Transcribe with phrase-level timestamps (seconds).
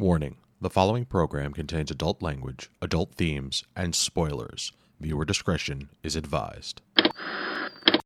[0.00, 4.70] Warning the following program contains adult language, adult themes, and spoilers.
[5.00, 6.82] Viewer discretion is advised.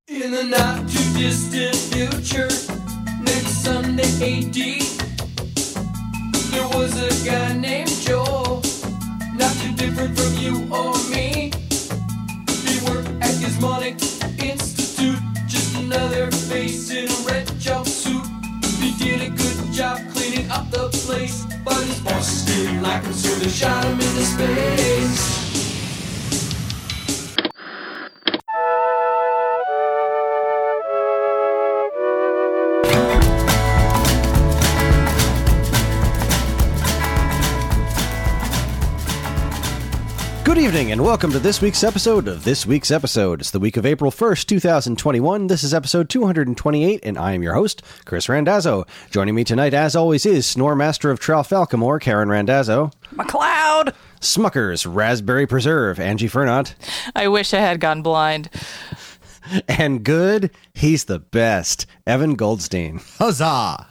[0.09, 2.48] In the not too distant future,
[3.20, 4.55] next Sunday AD,
[6.50, 8.62] there was a guy named Joel,
[9.34, 11.52] not too different from you or me.
[12.64, 14.00] He worked at Gizmonic
[14.43, 18.24] Institute, just another face in a red jumpsuit.
[18.80, 20.11] He did a good job
[20.53, 25.42] up the place, but his bosses didn't like him, so they shot him into space.
[40.72, 43.42] Evening, and welcome to this week's episode of This Week's Episode.
[43.42, 45.48] It's the week of April 1st, 2021.
[45.48, 48.86] This is episode 228, and I am your host, Chris Randazzo.
[49.11, 52.91] Joining me tonight, as always, is Snore Master of Tralfalcamore, Karen Randazzo.
[53.14, 53.93] McLeod.
[54.23, 56.73] Smuckers, Raspberry Preserve, Angie Fernot.
[57.15, 58.48] I wish I had gone blind.
[59.67, 63.00] And good, he's the best, Evan Goldstein.
[63.19, 63.89] Huzzah!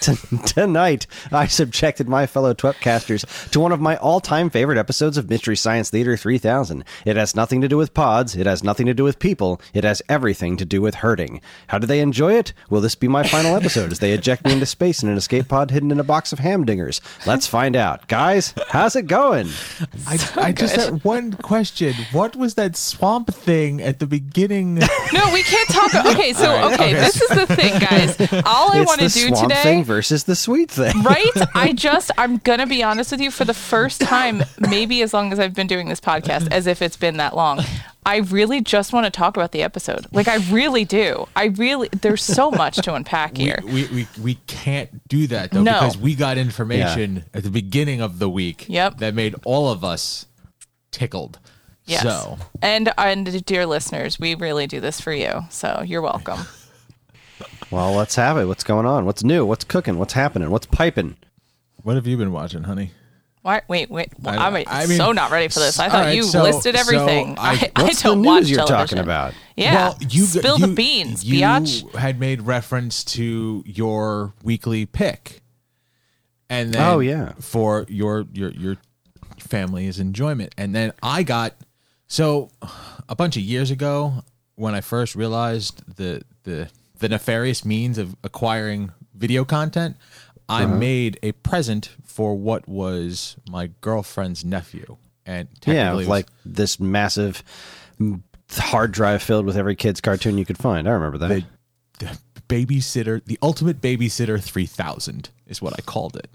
[0.00, 0.14] T-
[0.46, 5.28] Tonight, I subjected my fellow Twepcasters to one of my all time favorite episodes of
[5.28, 6.84] Mystery Science Theater 3000.
[7.04, 9.84] It has nothing to do with pods, it has nothing to do with people, it
[9.84, 11.40] has everything to do with hurting.
[11.68, 12.52] How do they enjoy it?
[12.70, 15.48] Will this be my final episode as they eject me into space in an escape
[15.48, 17.00] pod hidden in a box of hamdingers?
[17.26, 18.06] Let's find out.
[18.08, 19.48] Guys, how's it going?
[20.06, 21.94] I, I just had one question.
[22.12, 24.74] What was that swamp thing at the beginning?
[25.12, 25.94] No, we can't talk.
[26.06, 26.94] Okay, so All right, okay, okay.
[26.94, 28.20] this is the thing, guys.
[28.44, 31.02] All I want to do swamp today, thing versus the sweet thing.
[31.02, 31.30] right?
[31.54, 33.30] I just, I'm gonna be honest with you.
[33.30, 36.82] For the first time, maybe as long as I've been doing this podcast, as if
[36.82, 37.60] it's been that long.
[38.04, 40.06] I really just want to talk about the episode.
[40.12, 41.26] Like I really do.
[41.34, 41.88] I really.
[41.88, 43.58] There's so much to unpack here.
[43.64, 45.72] we, we, we can't do that though No.
[45.72, 48.98] because we got information at the beginning of the week Yep.
[48.98, 50.26] that made all of us
[50.92, 51.40] tickled.
[51.84, 52.02] Yes.
[52.02, 55.42] So And and dear listeners, we really do this for you.
[55.50, 56.46] So you're welcome.
[57.70, 58.44] Well, let's have it.
[58.46, 59.04] What's going on?
[59.04, 59.44] What's new?
[59.44, 59.98] What's cooking?
[59.98, 60.50] What's happening?
[60.50, 61.16] What's piping?
[61.82, 62.90] what have you been watching, honey?
[63.42, 64.08] Why, wait, wait.
[64.24, 65.78] I- I'm I mean, so not ready for this.
[65.78, 67.38] I thought right, you so- listed everything.
[67.38, 68.98] I- I, I, What's don't the watch news you're television.
[68.98, 69.34] talking about?
[69.56, 69.74] Yeah.
[69.74, 71.94] Well, you spill you, the beans, you biatch.
[71.94, 75.42] had made reference to your weekly pick,
[76.50, 77.34] and then Oh, yeah.
[77.40, 78.76] for your your your
[79.38, 81.54] family's enjoyment, and then I got
[82.08, 82.50] so
[83.08, 84.24] a bunch of years ago
[84.56, 89.96] when I first realized the the the nefarious means of acquiring video content.
[90.48, 90.76] I Uh-huh.
[90.76, 96.78] made a present for what was my girlfriend's nephew, and Yeah, technically was- like this
[96.78, 97.42] massive
[98.58, 100.88] hard drive filled with every kid's cartoon you could find.
[100.88, 101.44] I remember that.
[101.98, 102.18] the
[102.48, 106.30] babysitter, the ultimate babysitter 3000 is what I called it.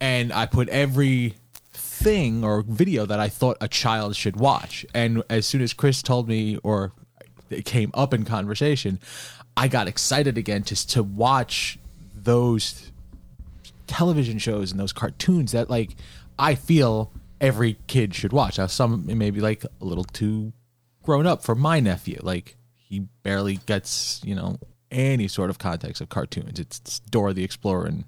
[0.00, 1.34] And I put every
[1.72, 4.86] thing or video that I thought a child should watch.
[4.94, 6.92] And as soon as Chris told me or
[7.50, 9.00] it came up in conversation,
[9.58, 11.80] I got excited again just to watch
[12.14, 12.92] those
[13.88, 15.96] television shows and those cartoons that like
[16.38, 17.10] I feel
[17.40, 18.58] every kid should watch.
[18.58, 20.52] Now some may be like a little too
[21.02, 22.20] grown up for my nephew.
[22.22, 24.60] Like he barely gets, you know,
[24.92, 26.60] any sort of context of cartoons.
[26.60, 28.04] It's, it's Dora the Explorer and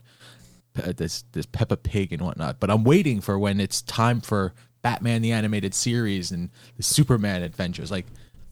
[0.74, 2.60] Pe- this this Peppa Pig and whatnot.
[2.60, 7.42] But I'm waiting for when it's time for Batman the animated series and the Superman
[7.42, 7.90] adventures.
[7.90, 8.06] Like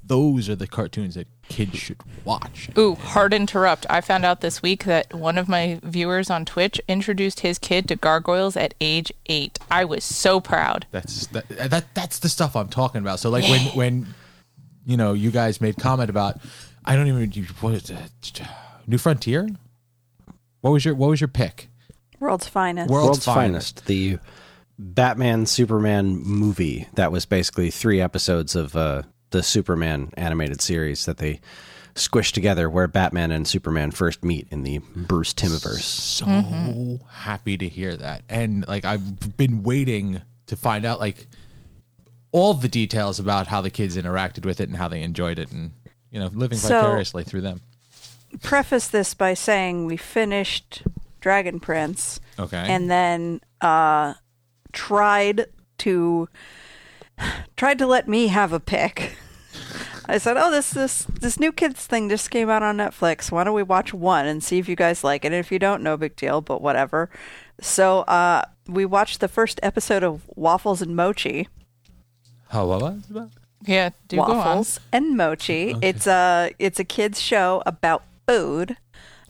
[0.08, 2.70] those are the cartoons that kids should watch.
[2.76, 3.86] Ooh, hard interrupt.
[3.88, 7.88] I found out this week that one of my viewers on Twitch introduced his kid
[7.88, 9.58] to gargoyles at age eight.
[9.70, 10.86] I was so proud.
[10.90, 13.20] That's that, that that's the stuff I'm talking about.
[13.20, 14.06] So like when when
[14.84, 16.38] you know you guys made comment about
[16.84, 17.30] I don't even
[17.60, 18.48] what is that
[18.86, 19.48] New Frontier?
[20.62, 21.68] What was your what was your pick?
[22.20, 22.90] World's finest.
[22.90, 23.86] World's, Finest.
[23.86, 24.18] the
[24.78, 31.18] Batman Superman movie that was basically three episodes of uh, the Superman animated series that
[31.18, 31.40] they
[31.94, 35.80] squished together where Batman and Superman first meet in the Bruce Timmiverse.
[35.80, 38.22] so happy to hear that.
[38.28, 41.26] And like I've been waiting to find out like
[42.30, 45.50] all the details about how the kids interacted with it and how they enjoyed it
[45.50, 45.72] and
[46.10, 47.60] you know living So- vicariously through them.
[48.42, 50.82] Preface this by saying we finished
[51.20, 52.56] Dragon Prince Okay.
[52.68, 54.14] and then uh,
[54.72, 55.46] tried
[55.78, 56.28] to
[57.56, 59.16] tried to let me have a pick.
[60.06, 63.30] I said, "Oh, this this this new kids thing just came out on Netflix.
[63.30, 65.28] Why don't we watch one and see if you guys like it?
[65.28, 67.10] And if you don't, no big deal, but whatever."
[67.60, 71.48] So uh, we watched the first episode of Waffles and Mochi.
[72.48, 73.28] How was it?
[73.64, 74.36] Yeah, do go on.
[74.36, 75.74] waffles and mochi.
[75.82, 78.76] It's a it's a kids show about food.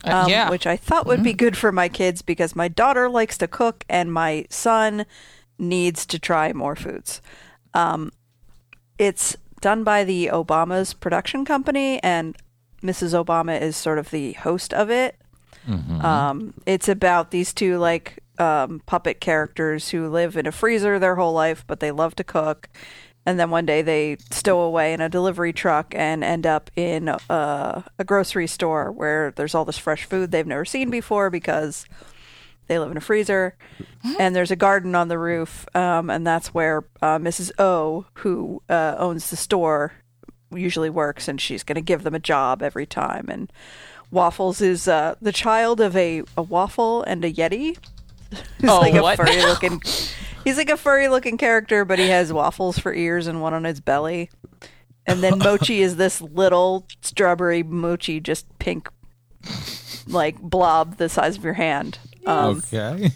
[0.04, 0.48] Uh, um, yeah.
[0.48, 3.84] which I thought would be good for my kids because my daughter likes to cook
[3.88, 5.06] and my son
[5.58, 7.20] needs to try more foods.
[7.74, 8.12] Um,
[8.98, 12.36] it's done by the Obama's production company, and
[12.82, 13.12] Mrs.
[13.12, 15.16] Obama is sort of the host of it.
[16.04, 21.16] Um, it's about these two like um, puppet characters who live in a freezer their
[21.16, 22.68] whole life, but they love to cook.
[23.26, 27.10] And then one day they stow away in a delivery truck and end up in
[27.10, 31.84] uh, a grocery store where there's all this fresh food they've never seen before because
[32.68, 33.56] they live in a freezer.
[34.18, 37.50] And there's a garden on the roof, um, and that's where uh, Mrs.
[37.58, 39.92] O, who uh, owns the store,
[40.54, 43.26] usually works, and she's going to give them a job every time.
[43.28, 43.52] And
[44.10, 47.76] Waffles is uh, the child of a, a waffle and a yeti.
[48.60, 49.16] He's Oh, like a what?
[49.16, 49.82] furry looking.
[50.44, 53.64] He's like a furry looking character, but he has waffles for ears and one on
[53.64, 54.30] his belly.
[55.06, 58.88] And then Mochi is this little strawberry mochi, just pink,
[60.06, 61.98] like blob the size of your hand.
[62.28, 63.10] Um, okay.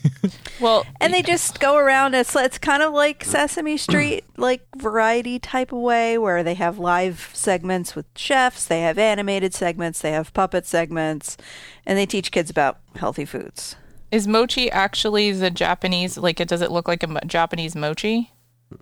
[0.61, 2.15] Well, and they just go around.
[2.15, 6.79] It's it's kind of like Sesame Street, like variety type of way, where they have
[6.79, 11.37] live segments with chefs, they have animated segments, they have puppet segments,
[11.85, 13.77] and they teach kids about healthy foods.
[14.11, 16.17] is mochi actually the Japanese?
[16.17, 18.31] Like, it does it look like a mo- Japanese mochi?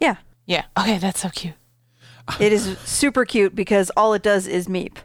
[0.00, 0.16] Yeah,
[0.46, 0.64] Yeah.
[0.78, 1.54] Okay, that's so cute.
[2.38, 4.98] it is super cute because all it does is meep.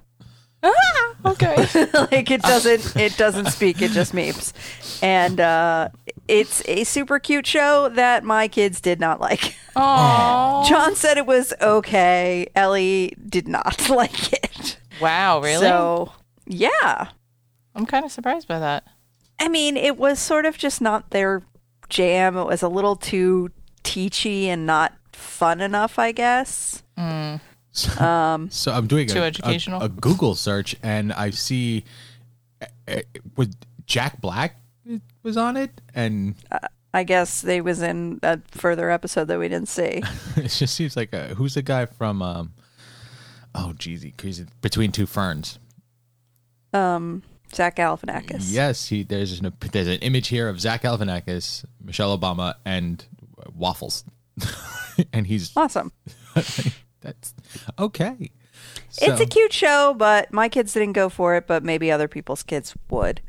[1.23, 1.55] Okay.
[2.11, 4.53] like it doesn't it doesn't speak it just meeps
[5.01, 5.89] and uh
[6.27, 10.65] it's a super cute show that my kids did not like Aww.
[10.69, 15.59] john said it was okay ellie did not like it Wow, really?
[15.61, 16.11] so
[16.45, 17.09] yeah
[17.75, 18.83] I'm kind of surprised by that.
[19.39, 21.41] i mean it was sort of just not their
[21.89, 23.49] jam it was a little too
[23.83, 26.81] teachy and not fun enough i guess
[27.99, 29.81] um So I'm doing Too a, a- educational.
[29.81, 31.83] A, Google search, and I see
[32.61, 33.01] uh, uh,
[33.35, 33.55] with
[33.85, 34.57] Jack Black
[35.23, 36.35] was on it, and
[36.93, 40.01] i guess they was in a further episode that we didn't see
[40.37, 42.21] it just seems like a, who's the guy from?
[42.21, 42.53] Um,
[43.53, 45.59] oh, geez, crazy between two ferns.
[46.73, 47.23] um
[47.53, 52.55] zach galifianakis Yes, he there's an there's an image here of Zach Galifianakis, Michelle Obama,
[52.65, 53.03] and
[53.55, 54.03] waffles,
[55.13, 55.91] and he's awesome
[57.05, 57.33] that's
[57.77, 58.31] okay.
[59.01, 62.41] It's a cute show, but my kids didn't go for it, but maybe other people's
[62.41, 63.21] kids would.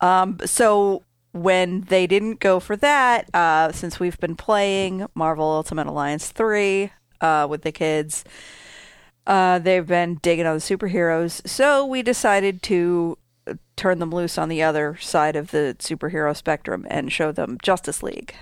[0.00, 5.86] Um, so when they didn't go for that, uh, since we've been playing Marvel Ultimate
[5.86, 6.90] Alliance 3
[7.20, 8.24] uh, with the kids,
[9.26, 11.46] uh, they've been digging on the superheroes.
[11.48, 13.16] So we decided to
[13.76, 18.02] turn them loose on the other side of the superhero spectrum and show them Justice
[18.02, 18.34] League.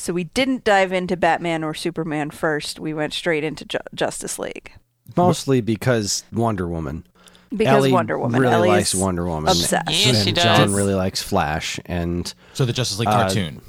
[0.00, 2.80] So we didn't dive into Batman or Superman first.
[2.80, 4.72] We went straight into Ju- Justice League.
[5.16, 7.06] Mostly because Wonder Woman.
[7.54, 8.40] Because Ellie Wonder Woman.
[8.40, 9.50] really Ellie likes Wonder Woman.
[9.50, 9.90] Obsessed.
[9.90, 10.44] Yeah, and she does.
[10.44, 11.78] John really likes Flash.
[11.84, 13.60] And So the Justice League Uh, cartoon.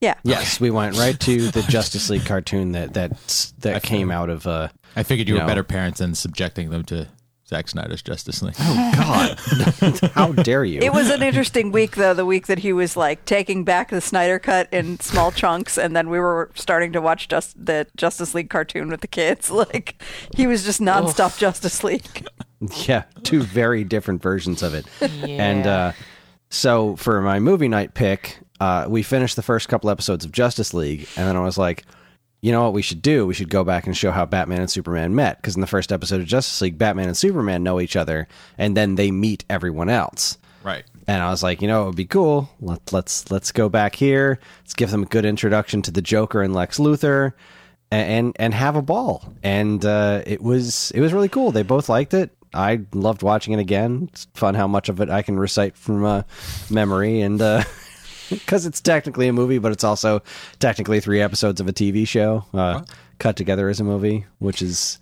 [0.00, 0.14] Yeah.
[0.22, 4.46] yes, we went right to the Justice League cartoon that that that came out of.
[4.46, 5.46] Uh, I figured you were no.
[5.46, 7.08] better parents than subjecting them to
[7.48, 8.54] Zack Snyder's Justice League.
[8.58, 10.10] oh God!
[10.14, 10.80] How dare you?
[10.80, 14.02] It was an interesting week, though, the week that he was like taking back the
[14.02, 18.34] Snyder cut in small chunks, and then we were starting to watch just the Justice
[18.34, 19.50] League cartoon with the kids.
[19.58, 20.00] Like,
[20.36, 22.26] he was just nonstop Justice League.
[22.86, 24.84] Yeah, two very different versions of it.
[25.28, 25.92] And uh,
[26.50, 30.74] so for my movie night pick, uh, we finished the first couple episodes of Justice
[30.74, 31.84] League, and then I was like,
[32.40, 33.26] you know what we should do?
[33.26, 35.36] We should go back and show how Batman and Superman met.
[35.36, 38.76] Because in the first episode of Justice League, Batman and Superman know each other, and
[38.76, 40.38] then they meet everyone else.
[40.62, 40.84] Right.
[41.06, 42.50] And I was like, you know, it would be cool.
[42.60, 44.38] Let, let's let's go back here.
[44.60, 47.32] Let's give them a good introduction to the Joker and Lex Luthor,
[47.90, 49.32] and and, and have a ball.
[49.42, 51.50] And uh, it was it was really cool.
[51.50, 52.30] They both liked it.
[52.54, 54.08] I loved watching it again.
[54.12, 56.22] It's fun how much of it I can recite from uh,
[56.70, 57.40] memory, and
[58.30, 60.22] because it's technically a movie, but it's also
[60.58, 62.82] technically three episodes of a TV show uh,
[63.18, 64.98] cut together as a movie, which is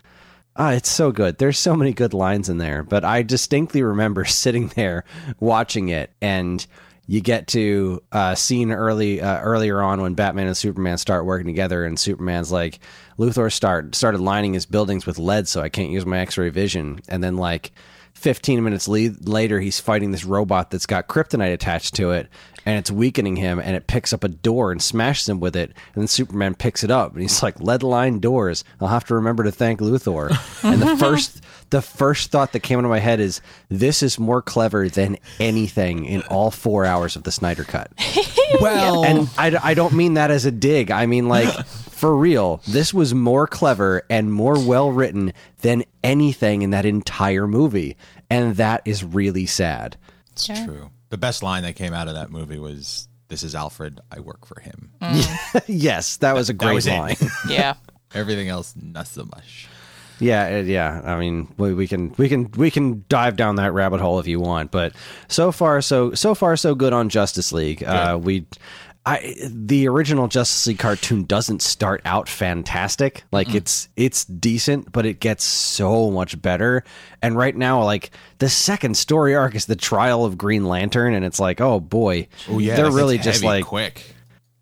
[0.59, 1.37] Ah, it's so good.
[1.37, 5.05] There's so many good lines in there, but I distinctly remember sitting there
[5.39, 6.67] watching it, and
[7.07, 11.47] you get to uh, scene early uh, earlier on when Batman and Superman start working
[11.47, 12.81] together, and Superman's like,
[13.19, 17.01] Luthor start started lining his buildings with lead, so I can't use my X-ray vision,
[17.09, 17.73] and then like.
[18.15, 22.31] 15 minutes le- later, he's fighting this robot that's got kryptonite attached to it,
[22.67, 25.71] and it's weakening him, and it picks up a door and smashes him with it.
[25.95, 28.65] And then Superman picks it up, and he's like, "Lead line doors.
[28.81, 30.29] I'll have to remember to thank Luthor."
[30.65, 34.43] and the first, the first thought that came into my head is, "This is more
[34.43, 37.91] clever than anything in all four hours of the Snyder Cut."
[38.61, 40.93] Well, and I, I don't mean that as a dig.
[40.93, 42.63] I mean like for real.
[42.69, 45.33] This was more clever and more well written
[45.63, 47.97] than anything in that entire movie.
[48.31, 49.97] and that is really sad.
[50.33, 50.65] It's Yeah.
[50.65, 50.91] true.
[51.11, 54.01] The best line that came out of that movie was, "This is Alfred.
[54.11, 54.91] I work for him."
[55.67, 57.17] yes, that was a great was line.
[57.49, 57.75] Yeah.
[58.15, 59.69] Everything else, not so much.
[60.19, 61.03] Yeah, uh, yeah.
[61.05, 64.27] I mean, we, we can we can we can dive down that rabbit hole if
[64.27, 64.95] you want, but
[65.29, 67.83] so far so so far so good on Justice League.
[67.85, 68.47] Uh, we,
[69.07, 73.23] I the original Justice League cartoon doesn't start out fantastic.
[73.31, 73.55] Like mm.
[73.55, 76.83] it's it's decent, but it gets so much better.
[77.23, 81.25] And right now, like the second story arc is the trial of Green Lantern, and
[81.25, 84.16] it's like, oh boy, Oh yeah, they're really just like quick.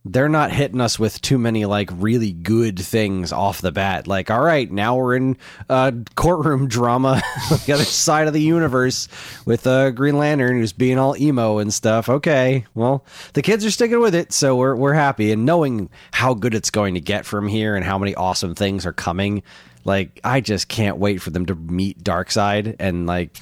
[0.06, 4.06] They're not hitting us with too many like really good things off the bat.
[4.06, 5.36] Like, all right, now we're in
[5.70, 9.08] uh, courtroom drama on the other side of the universe
[9.46, 12.08] with uh, Green Lantern who's being all emo and stuff.
[12.08, 15.32] Okay, well, the kids are sticking with it, so we're we're happy.
[15.32, 18.84] And knowing how good it's going to get from here and how many awesome things
[18.84, 19.42] are coming,
[19.84, 23.38] like I just can't wait for them to meet Darkseid and like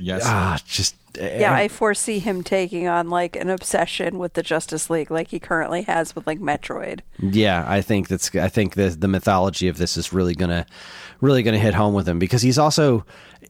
[0.00, 0.22] Yes.
[0.24, 1.62] ah, just eh, Yeah, eh.
[1.62, 5.82] I foresee him taking on like an obsession with the Justice League, like he currently
[5.82, 7.00] has with like Metroid.
[7.18, 8.34] Yeah, I think that's.
[8.34, 10.66] I think the the mythology of this is really gonna,
[11.20, 13.04] really gonna hit home with him because he's also.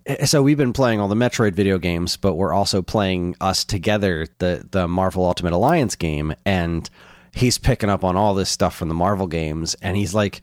[0.07, 3.64] Eh, so we've been playing all the Metroid video games, but we're also playing us
[3.64, 6.88] together the the Marvel Ultimate Alliance game, and
[7.33, 10.42] he's picking up on all this stuff from the Marvel games, and he's like,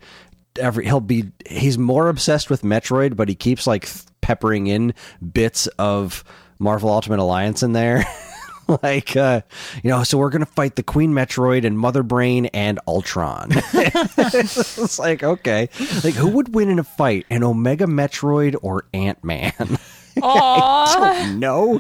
[0.60, 3.88] every he'll be he's more obsessed with Metroid, but he keeps like
[4.28, 4.94] peppering in
[5.32, 6.26] bits of
[6.60, 8.04] Marvel Ultimate Alliance in there.
[8.84, 9.40] like uh
[9.82, 15.00] you know so we're gonna fight the queen metroid and mother brain and ultron it's
[15.00, 15.70] like okay
[16.04, 19.54] like who would win in a fight an omega metroid or ant-man
[20.18, 21.38] Aww.
[21.38, 21.78] no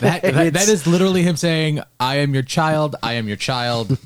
[0.00, 2.94] That, that, that is literally him saying, "I am your child.
[3.02, 3.98] I am your child.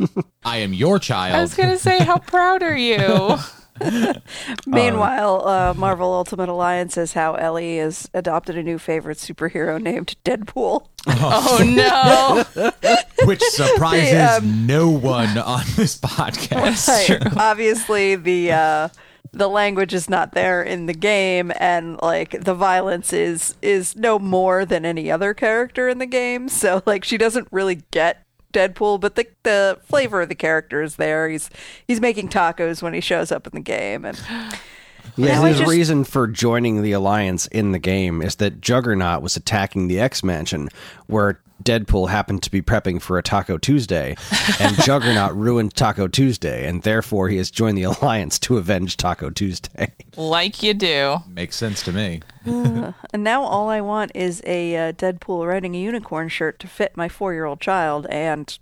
[0.42, 3.36] I am your child I was gonna say, how proud are you?
[4.66, 10.16] Meanwhile, uh, Marvel Ultimate Alliance is how Ellie has adopted a new favorite superhero named
[10.24, 10.86] Deadpool.
[11.06, 12.70] Oh no.
[13.26, 17.10] which surprises The, um, no one on this podcast.
[17.10, 17.36] Right.
[17.36, 18.88] Obviously, the uh,
[19.32, 24.18] the language is not there in the game, and like the violence is is no
[24.18, 26.48] more than any other character in the game.
[26.48, 30.96] So like she doesn't really get Deadpool, but the the flavor of the character is
[30.96, 31.28] there.
[31.28, 31.50] He's
[31.86, 34.20] he's making tacos when he shows up in the game, and
[35.18, 39.20] Yeah, Now his just- reason for joining the alliance in the game is that Juggernaut
[39.20, 40.68] was attacking the X Mansion,
[41.06, 44.14] where Deadpool happened to be prepping for a Taco Tuesday,
[44.60, 49.28] and Juggernaut ruined Taco Tuesday, and therefore he has joined the alliance to avenge Taco
[49.30, 49.92] Tuesday.
[50.16, 51.16] like you do.
[51.28, 52.22] Makes sense to me.
[52.46, 52.94] and
[53.24, 57.08] now all I want is a uh, Deadpool riding a unicorn shirt to fit my
[57.08, 58.56] four year old child, and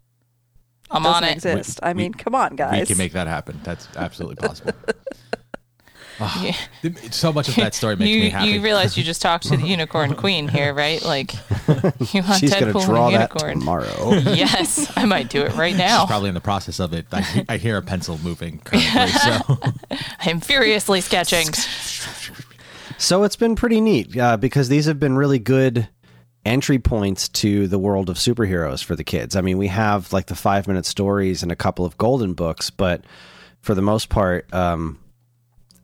[0.91, 1.33] I'm doesn't on it.
[1.33, 1.81] exist.
[1.83, 2.73] I we- mean, come on, guys.
[2.73, 2.89] We guys.
[2.89, 3.61] can make that happen.
[3.63, 4.73] That's absolutely possible.
[6.19, 6.57] Yeah.
[7.11, 8.51] so much of that story makes you, me happy.
[8.51, 11.03] You realize you just talked to the unicorn queen here, right?
[11.03, 11.35] Like,
[12.13, 13.59] you want She's gonna draw and that unicorn?
[13.61, 14.13] tomorrow.
[14.13, 16.01] yes, I might do it right now.
[16.01, 17.07] She's Probably in the process of it.
[17.13, 19.09] I, I hear a pencil moving currently.
[19.09, 19.41] So
[20.21, 21.49] I'm furiously sketching.
[22.99, 25.89] So it's been pretty neat uh, because these have been really good
[26.47, 29.37] entry points to the world of superheroes for the kids.
[29.37, 32.71] I mean, we have like the five minute stories and a couple of golden books,
[32.71, 33.05] but
[33.61, 35.06] for the most part, um, the,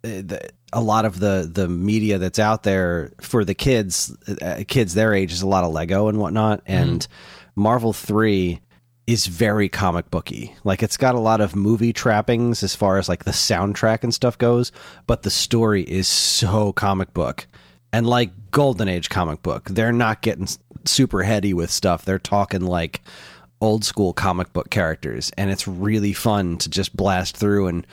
[0.04, 5.14] a lot of the the media that's out there for the kids, uh, kids their
[5.14, 6.62] age, is a lot of Lego and whatnot.
[6.66, 7.06] And
[7.54, 8.60] Marvel three
[9.06, 10.54] is very comic booky.
[10.64, 14.14] Like it's got a lot of movie trappings as far as like the soundtrack and
[14.14, 14.72] stuff goes,
[15.06, 17.46] but the story is so comic book.
[17.92, 20.48] And like Golden Age comic book, they're not getting
[20.84, 22.04] super heady with stuff.
[22.04, 23.02] They're talking like
[23.60, 27.86] old school comic book characters and it's really fun to just blast through and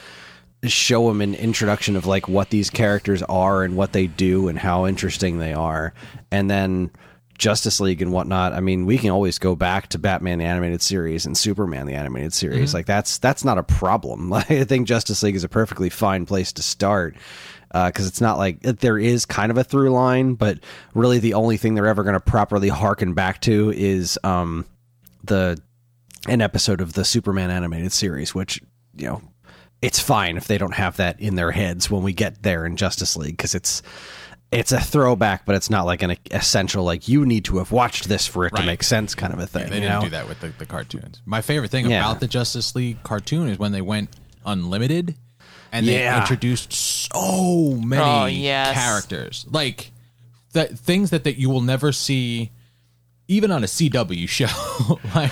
[0.63, 4.59] show them an introduction of like what these characters are and what they do and
[4.59, 5.93] how interesting they are.
[6.31, 6.91] And then
[7.37, 10.81] justice league and whatnot i mean we can always go back to batman the animated
[10.81, 12.71] series and superman the animated series.
[12.71, 12.75] Mm-hmm.
[12.75, 14.33] Like that's that's not a problem.
[14.33, 17.15] I think justice league is a perfectly fine place to start
[17.71, 20.59] uh, because it's not like uh, there is kind of a through line but
[20.93, 24.65] really the only thing they're ever going to properly harken back to is um
[25.23, 25.57] the
[26.27, 28.61] an episode of the Superman animated series, which
[28.97, 29.21] you know
[29.81, 32.75] it's fine if they don't have that in their heads when we get there in
[32.75, 33.81] Justice League because it's
[34.51, 38.09] it's a throwback, but it's not like an essential like you need to have watched
[38.09, 39.69] this for it to make sense kind of a thing.
[39.69, 40.01] they you didn't know?
[40.05, 41.21] do that with the, the cartoons.
[41.25, 41.99] My favorite thing Yeah.
[42.09, 44.09] about the Justice League cartoon is when they went
[44.45, 45.15] unlimited
[45.71, 46.19] and they Yeah.
[46.19, 48.73] introduced so many Oh, yes.
[48.75, 49.45] characters.
[49.51, 49.91] Like
[50.53, 52.49] the things that, that you will never see
[53.29, 54.99] even on a CW show.
[55.15, 55.31] like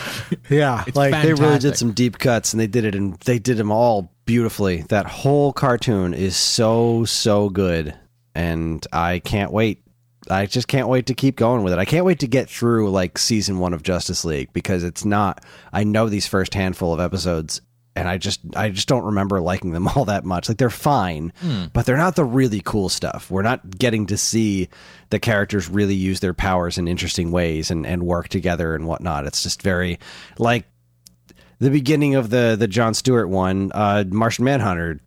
[0.49, 3.57] Yeah, like they really did some deep cuts, and they did it, and they did
[3.57, 4.83] them all beautifully.
[4.83, 7.93] That whole cartoon is so so good,
[8.33, 9.83] and I can't wait
[10.29, 11.79] I just can't wait to keep going with it.
[11.79, 15.43] I can't wait to get through like season one of Justice League because it's not.
[15.71, 17.61] I know these first handful of episodes,
[17.97, 20.47] and I just I just don't remember liking them all that much.
[20.47, 21.33] Like they're fine,
[21.73, 23.31] but they're not the really cool stuff.
[23.31, 24.69] We're not getting to see
[25.09, 29.25] the characters really use their powers in interesting ways and and work together and whatnot.
[29.25, 29.99] It's just very
[30.37, 30.65] like
[31.59, 34.99] the beginning of the the John Stewart one, uh, Martian Manhunter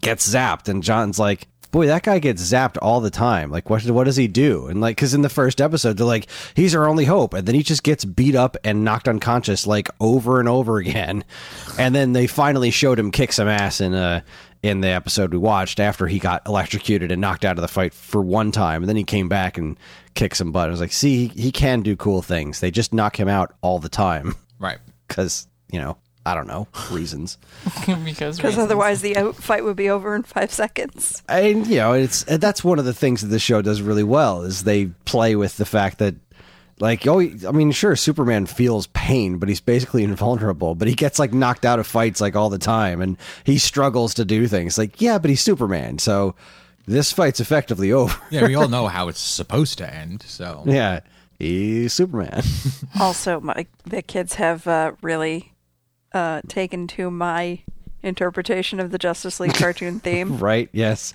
[0.00, 3.50] gets zapped, and John's like, "Boy, that guy gets zapped all the time.
[3.50, 6.26] Like, what what does he do?" And like, because in the first episode, they're like,
[6.54, 9.88] "He's our only hope," and then he just gets beat up and knocked unconscious like
[10.00, 11.24] over and over again,
[11.78, 14.20] and then they finally showed him kick some ass in uh
[14.60, 17.94] in the episode we watched after he got electrocuted and knocked out of the fight
[17.94, 19.78] for one time, and then he came back and
[20.14, 20.68] kicked some butt.
[20.68, 22.60] I was like, "See, he, he can do cool things.
[22.60, 24.78] They just knock him out all the time Right.
[25.06, 25.96] because you know."
[26.28, 27.38] I don't know reasons.
[27.86, 28.58] because Because reasons.
[28.58, 31.22] otherwise, the fight would be over in five seconds.
[31.28, 34.42] and you know it's that's one of the things that the show does really well
[34.42, 36.14] is they play with the fact that
[36.80, 41.18] like oh i mean sure superman feels pain but he's basically invulnerable but he gets
[41.18, 44.78] like knocked out of fights like all the time and he struggles to do things
[44.78, 46.36] like yeah but he's superman so
[46.86, 50.22] this fight's effectively over Yeah, we all know how it's supposed to end.
[50.22, 51.00] So yeah
[51.38, 52.42] he's superman
[53.00, 55.52] Also, my the kids have uh, really
[56.12, 57.60] uh, taken to my
[58.02, 60.38] interpretation of the Justice League cartoon theme.
[60.38, 61.14] right yes.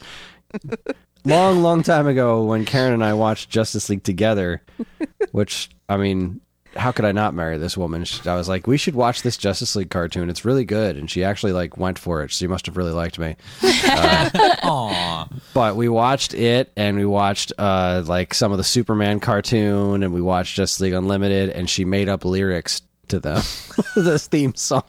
[1.25, 4.61] Long long time ago when karen and i watched justice league together
[5.31, 6.41] which i mean
[6.75, 8.03] how could i not marry this woman?
[8.03, 10.29] She- i was like we should watch this justice league cartoon.
[10.29, 10.97] It's really good.
[10.97, 12.31] And she actually like went for it.
[12.31, 13.35] She must have really liked me.
[13.63, 15.27] Aw.
[15.53, 20.13] but we watched it and we watched uh like some of the superman cartoon and
[20.13, 22.81] we watched justice league unlimited and she made up lyrics
[23.13, 23.41] to them
[23.95, 24.83] this theme song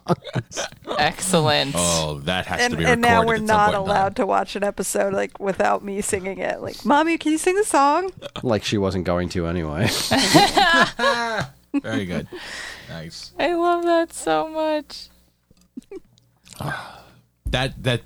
[0.97, 1.73] excellent.
[1.77, 4.13] Oh, that has to And, be and now we're not allowed time.
[4.15, 6.61] to watch an episode like without me singing it.
[6.61, 8.11] Like, mommy, can you sing the song?
[8.43, 9.87] like she wasn't going to anyway
[11.81, 12.27] Very good.
[12.89, 13.31] Nice.
[13.37, 15.09] I love that so much.
[17.47, 18.01] That that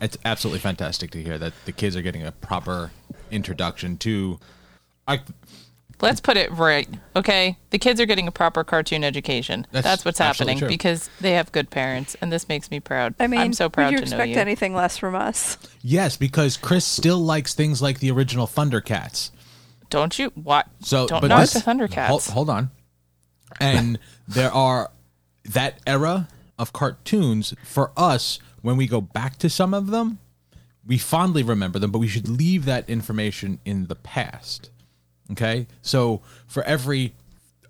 [0.00, 2.90] it's absolutely fantastic to hear that the kids are getting a proper
[3.30, 4.38] introduction to.
[5.06, 5.20] I
[6.04, 7.58] Let's put it right, okay?
[7.70, 9.66] The kids are getting a proper cartoon education.
[9.72, 10.68] That's That's, what's happening true.
[10.68, 13.14] because they have good parents, and this makes me proud.
[13.18, 14.36] I mean, I'm so proud would you to know expect you.
[14.36, 15.58] anything less from us?
[15.82, 19.30] yes, because Chris still likes things like the original Thundercats.
[19.90, 20.30] Don't you?
[20.34, 20.66] What?
[20.80, 22.06] So, don't but knock this- the Thundercats.
[22.08, 22.70] Hold, hold on.
[23.60, 24.90] And there are
[25.44, 30.18] that era of cartoons for us when we go back to some of them,
[30.86, 34.70] we fondly remember them, but we should leave that information in the past.
[35.32, 35.66] Okay?
[35.82, 37.14] So, for every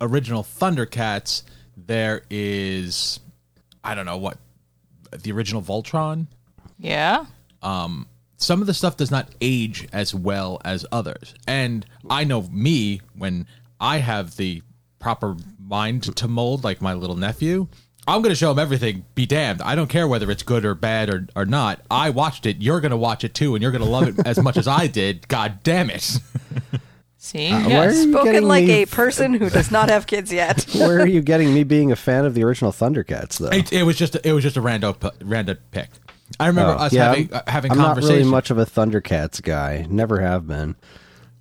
[0.01, 1.43] original Thundercats,
[1.77, 3.21] there is
[3.83, 4.39] I don't know what
[5.23, 6.27] the original Voltron
[6.79, 7.27] Yeah.
[7.63, 11.35] Um, some of the stuff does not age as well as others.
[11.47, 13.47] And I know me when
[13.81, 14.63] I have the
[14.99, 17.69] proper mind to mold, like my little nephew.
[18.07, 19.07] I'm going to show him everything.
[19.15, 19.63] Be damned.
[19.63, 21.81] I don't care whether it's good or bad or, or not.
[21.91, 22.59] I watched it.
[22.61, 24.69] You're going to watch it too, and you're going to love it as much as
[24.69, 25.27] I did.
[25.27, 26.19] God damn it.
[27.25, 27.51] See.
[27.51, 30.63] where are you Spoken like me a person who does not have kids yet.
[30.75, 33.49] Where are you getting me being a fan of the original Thundercats, though?
[33.49, 35.89] It, it was just a, it was just a random random pick.
[36.39, 38.17] I remember Oh, us yeah, having I'm- uh, having I'm not conversation.
[38.19, 39.87] really much of a Thundercats guy.
[39.89, 40.77] Never have been.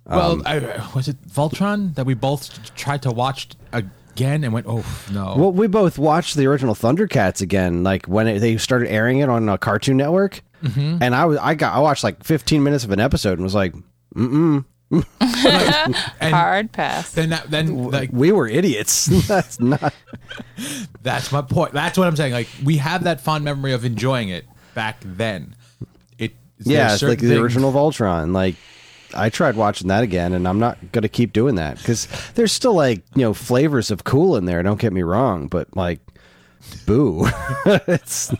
[0.06, 0.58] well, I,
[0.94, 5.34] was it Voltron that we both tried to watch again and went, oh no.
[5.36, 9.28] Well, we both watched the original Thundercats again, like when it, they started airing it
[9.28, 11.02] on uh, Cartoon Network, Mm-hmm.
[11.02, 13.54] and I was I got I watched like 15 minutes of an episode and was
[13.54, 13.74] like,
[14.14, 14.64] and
[16.20, 17.10] Hard pass.
[17.12, 19.06] then that, then like we were idiots.
[19.28, 19.92] That's not.
[21.02, 21.72] That's my point.
[21.72, 22.32] That's what I'm saying.
[22.32, 25.54] Like we have that fond memory of enjoying it back then.
[26.18, 28.32] It Yeah, it's like certain the things- original Voltron.
[28.32, 28.56] Like
[29.16, 32.74] I tried watching that again, and I'm not gonna keep doing that because there's still
[32.74, 34.62] like you know flavors of cool in there.
[34.62, 36.00] Don't get me wrong, but like,
[36.86, 37.26] boo,
[37.66, 38.32] it's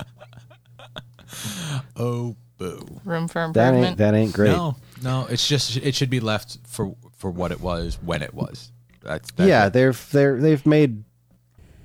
[1.96, 3.00] Oh boo!
[3.04, 3.54] Room for improvement.
[3.54, 3.86] that improvement.
[3.86, 4.50] ain't that ain't great.
[4.52, 5.26] No, no.
[5.26, 8.72] It's just it should be left for for what it was when it was.
[9.02, 9.72] That's, that's yeah, it.
[9.72, 11.04] they've they're they've made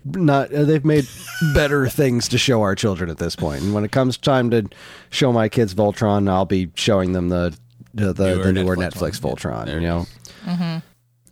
[0.06, 1.06] not uh, they've made
[1.54, 3.62] better things to show our children at this point.
[3.62, 4.68] And when it comes time to
[5.10, 7.56] show my kids Voltron, I'll be showing them the
[7.94, 9.20] the the, Newer the newer Netflix Netflix.
[9.20, 9.66] Voltron.
[9.66, 10.82] There You know.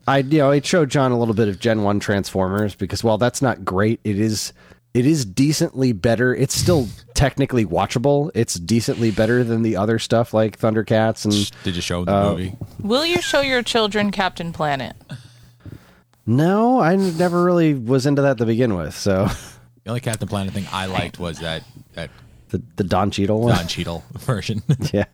[0.08, 3.18] I you know it showed John a little bit of Gen One Transformers because while
[3.18, 4.54] that's not great, it is
[4.98, 6.34] it is decently better.
[6.34, 8.32] It's still technically watchable.
[8.34, 12.30] It's decently better than the other stuff like Thundercats and Did you show the Uh,
[12.32, 12.56] movie?
[12.82, 14.96] Will you show your children Captain Planet?
[16.26, 18.96] no, I never really was into that to begin with.
[18.96, 19.28] So
[19.84, 22.10] The only Captain Planet thing I liked was that that
[22.50, 24.62] the the Don Cheadle one, Don Cheadle version.
[24.94, 25.06] yeah.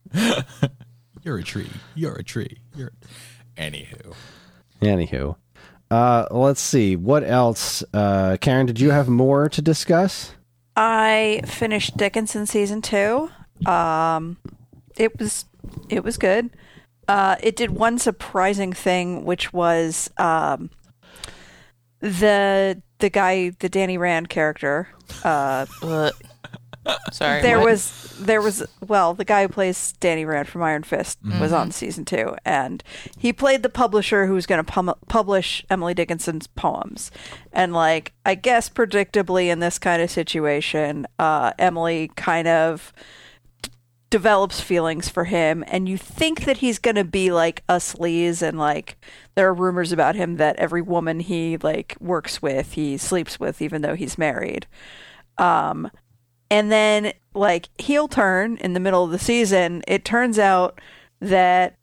[1.24, 1.69] You're a tree.
[1.96, 2.58] You're a tree.
[2.76, 2.91] You're.
[3.58, 4.13] Anywho,
[4.82, 5.36] Anywho,
[5.91, 7.84] uh, let's see what else.
[7.93, 10.34] Uh, Karen, did you have more to discuss?
[10.76, 13.30] I finished Dickinson season two.
[13.65, 14.38] Um,
[14.98, 15.46] it was
[15.89, 16.50] it was good.
[17.08, 20.69] Uh, it did one surprising thing, which was um,
[22.00, 24.88] the the guy, the Danny Rand character.
[25.24, 26.13] Uh, But,
[27.12, 27.41] sorry.
[27.41, 27.65] there what?
[27.65, 31.72] was there was well, the guy who plays Danny Rand from Iron Fist was on
[31.72, 32.84] season two, and
[33.17, 37.12] he played the publisher who was going to pum- publish Emily Dickinson's poems.
[37.52, 42.93] And like, I guess predictably in this kind of situation, uh, Emily kind of
[43.62, 43.72] d-
[44.10, 48.41] develops feelings for him, and you think that he's going to be like a sleaze,
[48.41, 48.98] and like
[49.36, 53.62] there are rumors about him that every woman he like works with, he sleeps with,
[53.62, 54.67] even though he's married.
[55.38, 55.89] Um,
[56.54, 60.80] and then, like, heel turn in the middle of the season, it turns out
[61.20, 61.78] that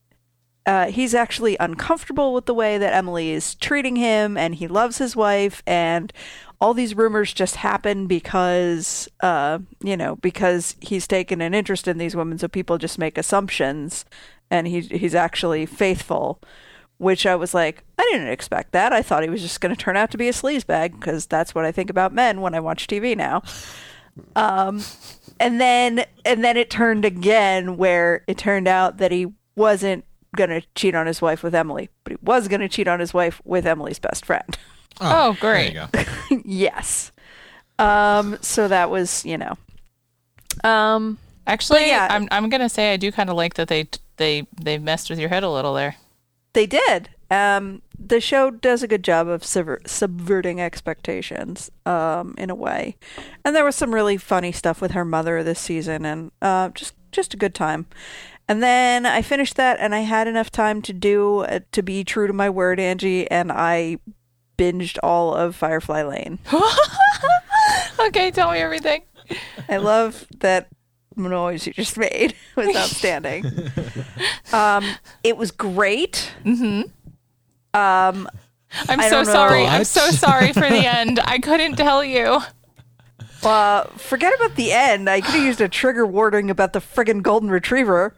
[0.65, 4.99] uh, he's actually uncomfortable with the way that Emily is treating him, and he loves
[4.99, 6.13] his wife, and
[6.61, 11.99] all these rumors just happen because, uh, you know, because he's taken an interest in
[11.99, 14.05] these women, so people just make assumptions,
[14.53, 16.41] and he he's actually faithful.
[16.99, 18.93] Which I was like, I didn't expect that.
[18.93, 21.55] I thought he was just going to turn out to be a sleazebag because that's
[21.55, 23.43] what I think about men when I watch TV now.
[24.37, 24.83] Um,
[25.39, 30.05] and then and then it turned again where it turned out that he wasn't
[30.37, 33.41] gonna cheat on his wife with Emily, but he was gonna cheat on his wife
[33.45, 34.59] with Emily's best friend.
[35.01, 35.73] Oh, there great.
[35.73, 36.43] you go.
[36.45, 37.11] yes.
[37.79, 39.57] Um, so that was, you know.
[40.63, 42.07] Um, Actually, yeah.
[42.11, 45.19] I'm I'm gonna say I do kind of like that they they they messed with
[45.19, 45.97] your head a little there.
[46.53, 47.09] they did.
[47.31, 52.97] Um, the show does a good job of subver- subverting expectations, um, in a way.
[53.45, 56.95] And there was some really funny stuff with her mother this season, and uh, just
[57.13, 57.87] just a good time.
[58.49, 62.03] And then I finished that, and I had enough time to do uh, to be
[62.05, 63.99] true to my word, Angie, and I
[64.57, 66.39] binged all of Firefly Lane.
[68.07, 69.03] Okay, tell me everything.
[69.69, 70.69] I love that
[71.17, 72.35] noise you just made.
[72.57, 73.45] It was outstanding.
[74.53, 74.85] um,
[75.23, 76.33] it was great.
[77.75, 78.27] I'm
[78.89, 79.67] I so don't sorry.
[79.67, 81.21] I'm so sorry for the end.
[81.25, 82.39] I couldn't tell you.
[83.43, 85.09] Uh, forget about the end.
[85.09, 88.15] I could have used a trigger warning about the friggin' golden retriever.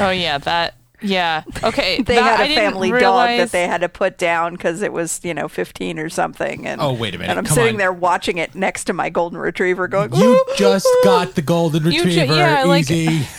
[0.00, 0.74] Oh yeah, that.
[1.00, 1.44] Yeah.
[1.62, 2.02] Okay.
[2.02, 4.92] They that, had a didn't family dog that they had to put down because it
[4.92, 6.66] was, you know, 15 or something.
[6.66, 7.30] And Oh, wait a minute.
[7.30, 7.78] And I'm Come sitting on.
[7.78, 12.02] there watching it next to my golden retriever, going, You just got the golden You
[12.02, 12.34] ju- retriever.
[12.34, 13.26] yeah, like- Easy.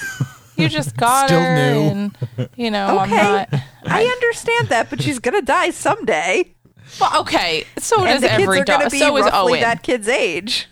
[0.59, 1.89] You just got Still her, new.
[1.89, 2.17] and
[2.55, 3.61] you know I'm Okay, not.
[3.85, 6.53] I understand that, but she's gonna die someday,
[6.99, 7.65] Well, okay.
[7.77, 8.91] So and does the kids every are gonna dog.
[8.91, 9.61] be So is roughly Owen.
[9.61, 10.67] that kid's age.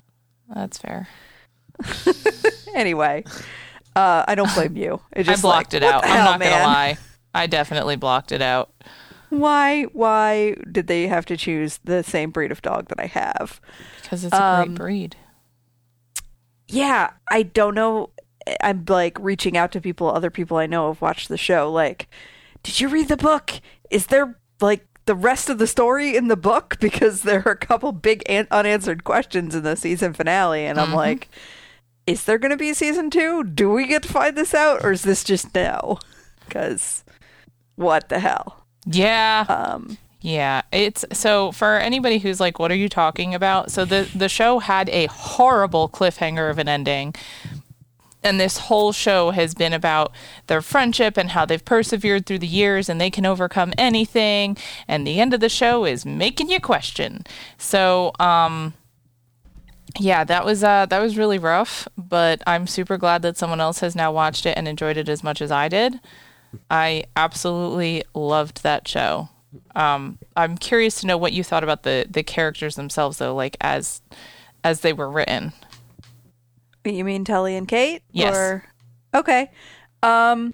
[0.54, 1.08] That's fair.
[2.76, 3.23] Anyway,
[3.95, 5.02] uh, I don't blame you.
[5.12, 6.02] It I just blocked like, it what out.
[6.04, 6.52] the I'm hell, not man?
[6.52, 6.97] gonna lie.
[7.34, 8.69] I definitely blocked it out.
[9.30, 9.84] Why?
[9.86, 13.60] Why did they have to choose the same breed of dog that I have?
[14.02, 15.15] Because it's a Um, great breed.
[16.67, 18.12] yeah, I don't know.
[18.62, 21.72] I'm like reaching out to people, other people I know have watched the show.
[21.72, 22.08] Like,
[22.64, 23.54] did you read the book?
[23.90, 26.78] Is there like the rest of the story in the book?
[26.82, 30.94] Because there are a couple big an- unanswered questions in the season finale, and I'm
[30.94, 31.30] like,
[32.06, 33.44] is there going to be a season two?
[33.44, 36.00] Do we get to find this out, or is this just now?
[36.46, 37.04] Because
[37.76, 38.64] what the hell?
[38.86, 39.46] Yeah.
[39.50, 44.10] Um, Yeah, it's so for anybody who's like, "What are you talking about?" So the
[44.16, 47.14] the show had a horrible cliffhanger of an ending,
[48.28, 50.12] and this whole show has been about
[50.48, 54.58] their friendship and how they've persevered through the years and they can overcome anything.
[54.88, 57.24] And the end of the show is making you question.
[57.58, 58.74] So, um,
[59.98, 63.80] yeah, that was uh, that was really rough, but I'm super glad that someone else
[63.80, 66.00] has now watched it and enjoyed it as much as I did.
[66.70, 69.30] I absolutely loved that show.
[69.76, 73.58] Um, I'm curious to know what you thought about the the characters themselves, though, like
[73.62, 74.02] as
[74.63, 75.54] as they were written.
[76.95, 78.04] You mean Tully and Kate?
[78.12, 78.36] Yes.
[78.36, 78.63] Or...
[79.13, 79.52] Okay.
[80.04, 80.54] Um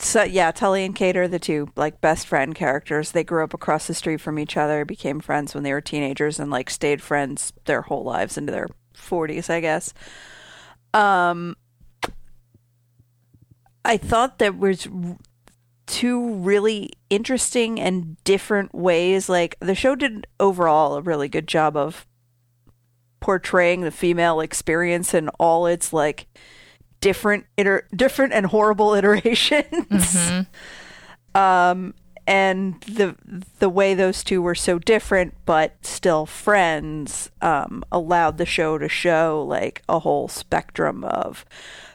[0.00, 3.10] so yeah, Tully and Kate are the two like best friend characters.
[3.10, 6.38] They grew up across the street from each other, became friends when they were teenagers
[6.38, 9.92] and like stayed friends their whole lives into their 40s, I guess.
[10.94, 11.56] Um
[13.84, 14.86] I thought that was
[15.86, 21.76] two really interesting and different ways like the show did overall a really good job
[21.76, 22.06] of
[23.20, 26.26] portraying the female experience in all its like
[27.00, 30.16] different iter- different and horrible iterations.
[31.34, 31.94] Um
[32.26, 33.16] and the
[33.58, 38.86] the way those two were so different but still friends um, allowed the show to
[38.86, 41.46] show like a whole spectrum of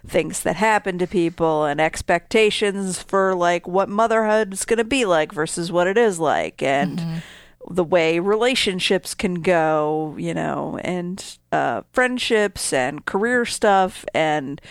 [0.08, 5.06] things that happen to people and expectations for like what motherhood is going to be
[5.06, 6.64] like versus what it is like.
[6.64, 7.22] And
[7.70, 14.62] the way relationships can go you know and uh, friendships and career stuff and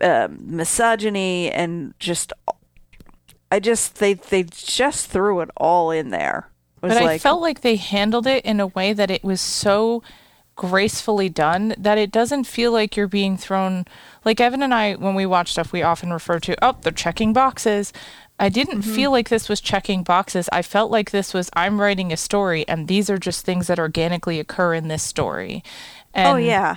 [0.00, 2.32] um, misogyny and just
[3.50, 6.48] I just they they just threw it all in there.
[6.82, 10.02] It But I felt like they handled it in a way that it was so
[10.56, 13.86] gracefully done that it doesn't feel like you're being thrown
[14.26, 17.32] like Evan and I when we watch stuff we often refer to oh they're checking
[17.32, 17.92] boxes.
[18.40, 18.94] I didn't Mm-hmm.
[18.94, 20.48] feel like this was checking boxes.
[20.50, 23.78] I felt like this was I'm writing a story and these are just things that
[23.78, 25.62] organically occur in this story.
[26.14, 26.76] And oh yeah,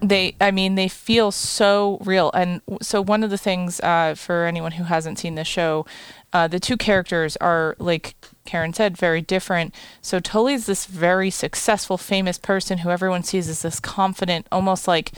[0.00, 4.44] they i mean they feel so real and so one of the things uh, for
[4.44, 5.86] anyone who hasn't seen the show
[6.32, 11.96] uh, the two characters are like karen said very different so tully's this very successful
[11.96, 15.12] famous person who everyone sees as this confident almost like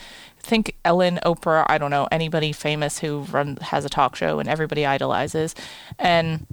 [0.47, 4.49] think ellen oprah i don't know anybody famous who run has a talk show and
[4.49, 5.55] everybody idolizes.
[5.99, 6.47] And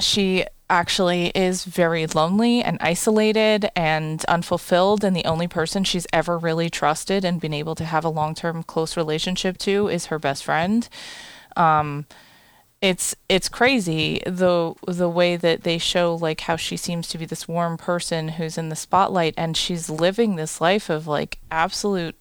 [0.00, 5.04] she actually is very lonely and isolated and unfulfilled.
[5.04, 8.62] And the only person she's ever really trusted and been able to have a long-term
[8.64, 10.88] close relationship to is her best friend.
[11.56, 12.06] Um
[12.80, 17.24] it's it's crazy the the way that they show like how she seems to be
[17.24, 22.16] this warm person who's in the spotlight and she's living this life of like absolute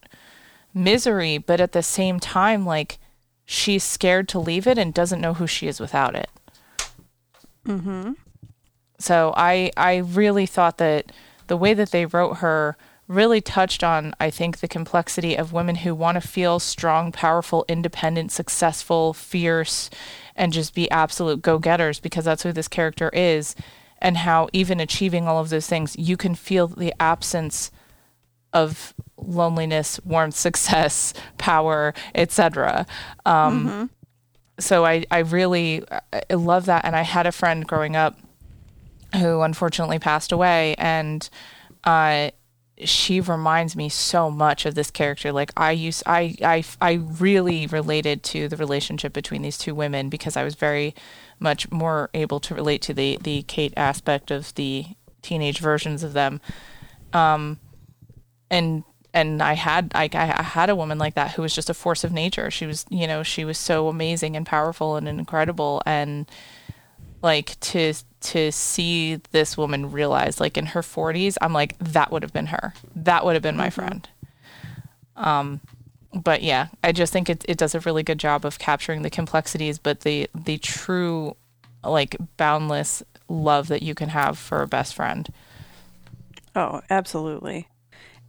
[0.73, 2.97] misery but at the same time like
[3.45, 6.29] she's scared to leave it and doesn't know who she is without it
[7.65, 8.12] Mm-hmm.
[8.99, 11.12] so I I really thought that
[11.47, 12.75] the way that they wrote her
[13.07, 17.63] really touched on I think the complexity of women who want to feel strong, powerful,
[17.69, 19.89] independent, successful, fierce
[20.36, 23.55] and just be absolute go-getters because that's who this character is
[23.99, 27.71] and how even achieving all of those things you can feel the absence
[28.51, 28.93] of
[29.27, 32.86] loneliness, warmth, success, power, etc.
[33.25, 33.89] Um,
[34.59, 35.83] So I, I really
[36.29, 36.86] I love that.
[36.86, 38.17] And I had a friend growing up
[39.15, 41.29] who unfortunately passed away, and
[41.83, 42.29] uh,
[42.83, 45.31] she reminds me so much of this character.
[45.31, 50.09] Like I used, I, I, I really related to the relationship between these two women
[50.09, 50.95] because I was very
[51.39, 54.86] much more able to relate to the the Kate aspect of the
[55.21, 56.41] teenage versions of them.
[57.12, 57.59] Um,
[58.49, 58.83] and
[59.13, 62.04] and I had I, I had a woman like that who was just a force
[62.04, 62.49] of nature.
[62.49, 65.82] She was, you know, she was so amazing and powerful and incredible.
[65.86, 66.30] And
[67.21, 72.21] like to to see this woman realize like in her 40s i'm like that would
[72.21, 72.73] have been her.
[72.95, 74.08] That would have been my friend.
[75.15, 75.62] Um
[76.13, 79.10] but yeah i just think it, it does a really good job of capturing the
[79.10, 81.36] complexities but the the true
[81.84, 85.32] like boundless love that you can have for a best friend.
[86.56, 87.67] Oh absolutely.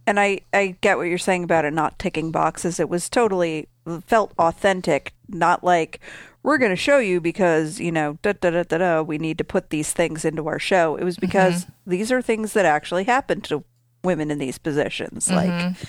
[0.07, 2.79] And I I get what you're saying about it not ticking boxes.
[2.79, 3.67] It was totally
[4.05, 5.99] felt authentic, not like
[6.43, 9.01] we're going to show you because you know da da da da da.
[9.01, 10.95] We need to put these things into our show.
[10.95, 11.91] It was because mm-hmm.
[11.91, 13.63] these are things that actually happen to
[14.03, 15.83] women in these positions, like mm-hmm.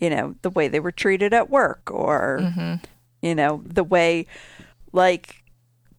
[0.00, 2.74] you know the way they were treated at work, or mm-hmm.
[3.22, 4.26] you know the way
[4.92, 5.42] like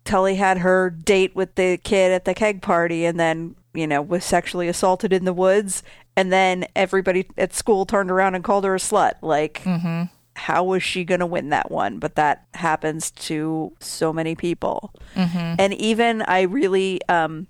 [0.05, 4.01] Tully had her date with the kid at the keg party and then, you know,
[4.01, 5.84] was sexually assaulted in the woods.
[6.15, 9.13] And then everybody at school turned around and called her a slut.
[9.21, 10.03] Like, mm-hmm.
[10.36, 11.99] how was she going to win that one?
[11.99, 14.93] But that happens to so many people.
[15.15, 15.55] Mm-hmm.
[15.60, 17.47] And even I really, um,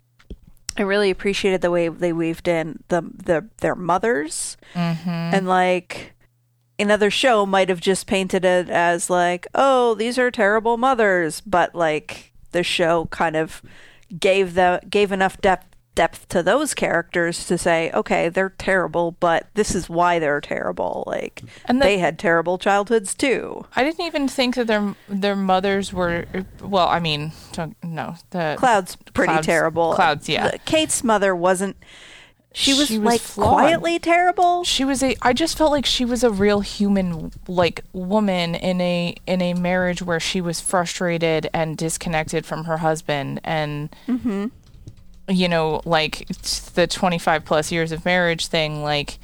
[0.77, 5.09] I really appreciated the way they weaved in the, the their mothers mm-hmm.
[5.09, 6.13] and like
[6.79, 11.75] another show might have just painted it as like, oh, these are terrible mothers, but
[11.75, 13.61] like the show kind of
[14.17, 15.68] gave the gave enough depth
[15.99, 21.03] depth to those characters to say, okay, they're terrible, but this is why they're terrible.
[21.05, 23.65] Like And the- they had terrible childhoods too.
[23.75, 26.25] i didn't even think that their their mothers were
[26.61, 29.93] well i mean don't, no the Cloud's pretty Cloud's- terrible.
[29.93, 31.75] clouds yeah Kate's mother wasn't.
[32.51, 33.59] She was, She was like flawed.
[33.59, 34.63] quietly terrible.
[34.63, 38.81] she was a i just felt like she was a real human like woman in
[38.81, 44.47] a in a marriage where she was frustrated and disconnected from her husband and mm-hmm.
[45.29, 46.27] You know like
[46.73, 49.19] the 25 plus years of marriage thing like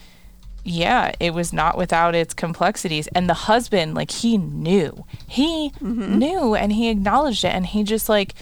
[0.65, 3.07] yeah it was not without its complexities.
[3.07, 5.05] And the husband like he knew.
[5.27, 7.53] He knew and he acknowledged it.
[7.53, 8.33] And he just like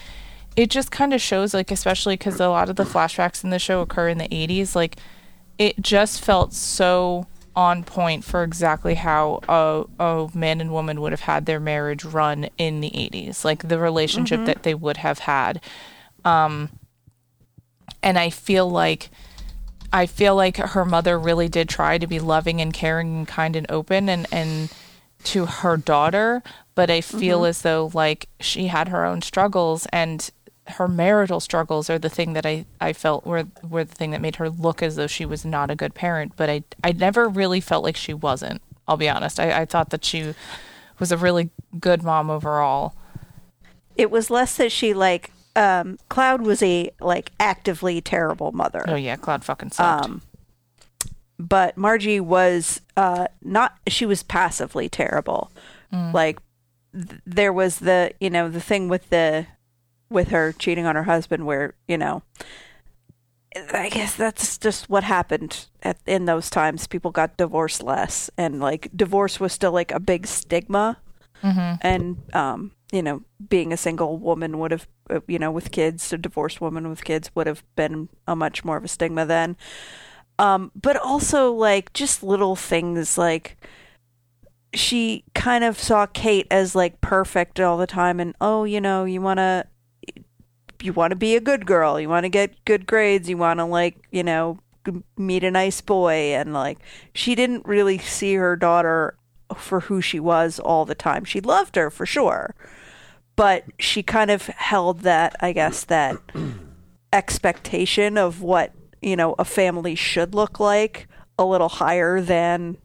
[0.56, 3.58] it just kind of shows like especially because a lot of the flashbacks in the
[3.58, 4.96] show occur in the 80s like
[5.58, 11.12] it just felt so on point for exactly how a, a man and woman would
[11.12, 15.20] have had their marriage run in the 80s like the relationship that they would have
[15.20, 15.60] had.
[16.24, 16.70] Um,
[18.04, 19.10] and I feel like
[19.92, 23.56] I feel like her mother really did try to be loving and caring and kind
[23.56, 24.72] and open and and
[25.24, 26.42] to her daughter,
[26.74, 27.48] but I feel mm-hmm.
[27.48, 30.30] as though like she had her own struggles and
[30.66, 34.20] her marital struggles are the thing that I, I felt were were the thing that
[34.20, 36.34] made her look as though she was not a good parent.
[36.36, 38.60] But I I never really felt like she wasn't.
[38.86, 39.40] I'll be honest.
[39.40, 40.34] I, I thought that she
[40.98, 41.48] was a really
[41.80, 42.94] good mom overall.
[43.96, 48.84] It was less that she like um Cloud was a like actively terrible mother.
[48.86, 50.06] Oh yeah, Cloud fucking sucked.
[50.06, 50.22] Um,
[51.38, 53.76] but Margie was uh, not.
[53.88, 55.50] She was passively terrible.
[56.12, 56.40] Like
[56.92, 59.46] th- there was the you know the thing with the
[60.10, 62.22] with her cheating on her husband, where you know.
[63.72, 66.88] I guess that's just what happened at, in those times.
[66.88, 70.98] People got divorced less, and like divorce was still like a big stigma.
[71.80, 76.12] And um, you know, being a single woman would have, uh, you know, with kids,
[76.12, 79.56] a divorced woman with kids would have been a much more of a stigma then.
[80.38, 83.56] Um but also like just little things like
[84.72, 89.04] she kind of saw Kate as like perfect all the time and oh you know
[89.04, 89.64] you want to
[90.82, 93.60] you want to be a good girl you want to get good grades you want
[93.60, 94.58] to like you know
[95.16, 96.78] meet a nice boy and like
[97.12, 99.16] she didn't really see her daughter
[99.56, 101.24] for who she was all the time.
[101.24, 102.54] She loved her for sure
[103.36, 106.16] but she kind of held that i guess that
[107.12, 112.76] expectation of what you know a family should look like a little higher than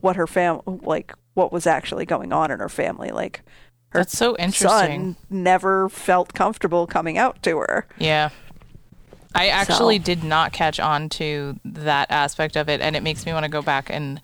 [0.00, 3.42] what her fam like what was actually going on in her family like
[3.90, 4.68] her That's so interesting.
[4.68, 8.30] son never felt comfortable coming out to her Yeah.
[9.34, 13.26] I actually So- did not catch on to that aspect of it, and it makes
[13.26, 14.18] me want to go back and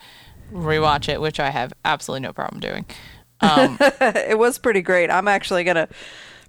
[0.51, 2.83] rewatch it, which I have absolutely no problem doing.
[3.43, 5.87] Um, it was pretty great i'm actually gonna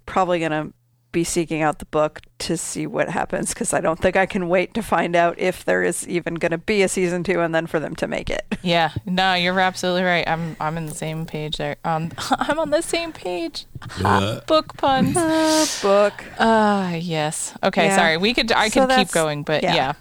[0.07, 0.72] probably gonna
[1.12, 4.48] be seeking out the book to see what happens because i don't think i can
[4.48, 7.66] wait to find out if there is even gonna be a season two and then
[7.68, 10.26] for them to make it yeah, no, you're absolutely right.
[10.26, 11.76] I'm I'm in the same page there.
[11.85, 13.66] Um, I'm on the same page.
[14.46, 15.83] Book puns.
[15.83, 17.54] book Ah, yes.
[17.62, 17.96] Okay, Yeah.
[17.96, 18.16] sorry.
[18.16, 19.74] We could I So could keep going, but yeah.
[19.74, 19.92] yeah,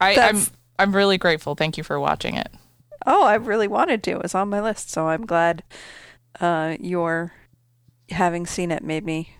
[0.00, 0.40] I, I'm
[0.78, 1.54] I'm really grateful.
[1.54, 2.48] Thank you for watching it.
[3.04, 4.12] Oh, I really wanted to.
[4.12, 5.62] It was on my list, so I'm glad
[6.38, 7.32] uh, your
[8.10, 9.34] having seen it made me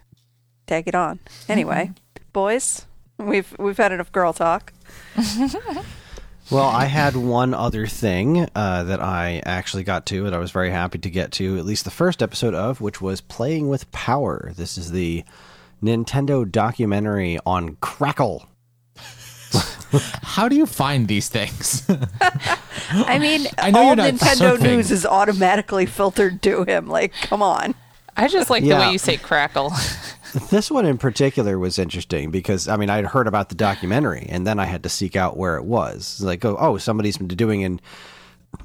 [0.66, 1.20] tag it on.
[1.48, 1.92] Anyway,
[2.32, 2.86] boys,
[3.18, 4.72] we've we've had enough girl talk.
[6.50, 10.50] Well, I had one other thing uh, that I actually got to, and I was
[10.50, 13.88] very happy to get to at least the first episode of, which was Playing with
[13.92, 14.50] Power.
[14.56, 15.22] This is the
[15.80, 18.48] Nintendo documentary on Crackle.
[20.22, 21.88] How do you find these things?
[22.90, 24.62] I mean, I know all Nintendo surfing.
[24.62, 26.88] news is automatically filtered to him.
[26.88, 27.74] Like, come on.
[28.16, 29.72] I just like the way you say crackle.
[30.50, 34.46] This one in particular was interesting because I mean I'd heard about the documentary and
[34.46, 36.20] then I had to seek out where it was.
[36.22, 37.80] Like oh, oh somebody's been doing an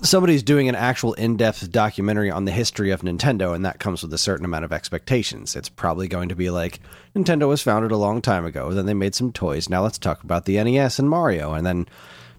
[0.03, 4.13] somebody's doing an actual in-depth documentary on the history of Nintendo and that comes with
[4.13, 5.55] a certain amount of expectations.
[5.55, 6.79] It's probably going to be like
[7.15, 9.69] Nintendo was founded a long time ago, then they made some toys.
[9.69, 11.87] Now let's talk about the NES and Mario and then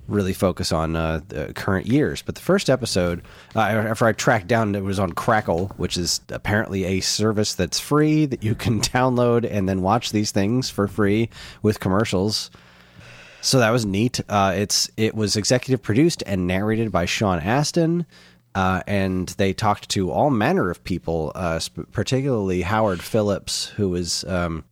[0.08, 2.22] really focus on uh, the current years.
[2.22, 3.22] But the first episode,
[3.54, 7.80] uh, after I tracked down, it was on Crackle, which is apparently a service that's
[7.80, 11.30] free that you can download and then watch these things for free
[11.62, 12.50] with commercials.
[13.40, 14.20] So that was neat.
[14.28, 18.04] Uh, it's it was executive produced and narrated by Sean Astin.
[18.56, 23.90] Uh, and they talked to all manner of people, uh, sp- particularly Howard Phillips, who
[23.90, 24.64] was um,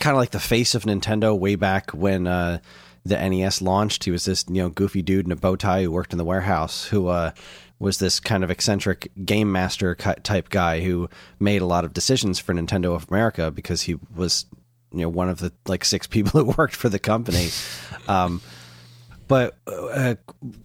[0.00, 2.60] kind of like the face of Nintendo way back when uh,
[3.04, 4.04] the NES launched.
[4.04, 6.24] He was this you know goofy dude in a bow tie who worked in the
[6.24, 7.32] warehouse who uh,
[7.78, 12.38] was this kind of eccentric game master type guy who made a lot of decisions
[12.38, 14.46] for Nintendo of America because he was
[14.90, 17.50] you know one of the like six people who worked for the company.
[18.08, 18.40] Um,
[19.28, 20.16] but uh,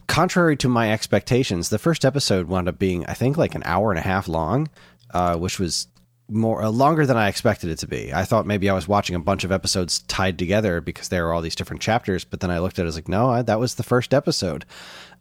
[0.08, 3.91] contrary to my expectations, the first episode wound up being, I think, like an hour
[3.91, 4.69] and a half long,
[5.13, 5.88] uh, which was
[6.30, 8.13] more uh, longer than I expected it to be.
[8.13, 11.34] I thought maybe I was watching a bunch of episodes tied together because there were
[11.34, 12.23] all these different chapters.
[12.23, 14.13] But then I looked at it, I was like, no, I, that was the first
[14.13, 14.65] episode,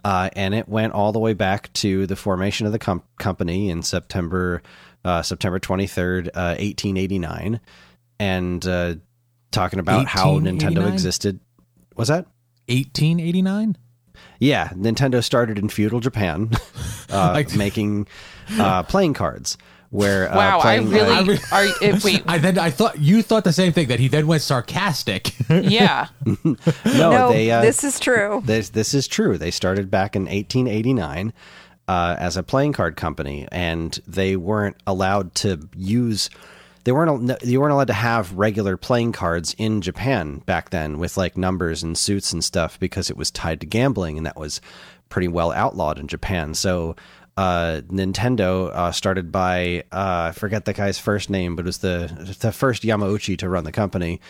[0.05, 3.69] uh, and it went all the way back to the formation of the com- company
[3.69, 4.63] in September,
[5.05, 7.61] uh, September twenty third, uh, eighteen eighty nine,
[8.21, 8.95] and uh,
[9.51, 11.41] talking about how Nintendo existed.
[11.97, 12.27] Was that?
[12.73, 13.77] 1889?
[14.39, 16.51] Yeah, Nintendo started in feudal Japan,
[17.11, 18.07] uh, Like- making
[18.59, 19.57] uh, playing cards.
[19.91, 21.65] Where uh, Wow, I playing, really I re- are.
[21.83, 24.41] It, wait, I then I thought you thought the same thing that he then went
[24.41, 25.35] sarcastic.
[25.51, 26.07] yeah.
[26.25, 26.57] no,
[26.87, 28.41] no, they uh, this is true.
[28.43, 29.37] this this is true.
[29.37, 31.35] They started back in 1889
[31.89, 36.31] uh, as a playing card company, and they weren't allowed to use
[36.85, 41.17] they weren't you weren't allowed to have regular playing cards in Japan back then with
[41.17, 44.61] like numbers and suits and stuff because it was tied to gambling and that was
[45.09, 46.55] pretty well outlawed in Japan.
[46.55, 46.97] So
[47.37, 51.79] uh, Nintendo uh, started by uh, I forget the guy's first name, but it was
[51.79, 54.21] the the first Yamauchi to run the company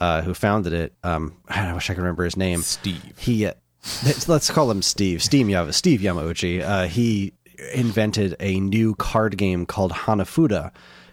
[0.00, 0.94] uh, who founded it.
[1.02, 2.62] Um, I wish I could remember his name.
[2.62, 3.14] Steve.
[3.18, 3.54] He uh,
[4.04, 5.22] let's, let's call him Steve.
[5.22, 5.72] Steve Yama.
[5.72, 6.62] Steve Yamauchi.
[6.62, 7.32] Uh, he
[7.74, 10.72] invented a new card game called Hanafuda,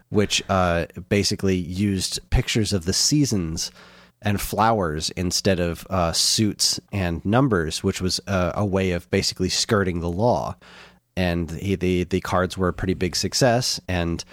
[0.10, 3.72] which uh, basically used pictures of the seasons
[4.22, 9.50] and flowers instead of uh, suits and numbers, which was uh, a way of basically
[9.50, 10.56] skirting the law.
[11.16, 14.24] And he, the the cards were a pretty big success, and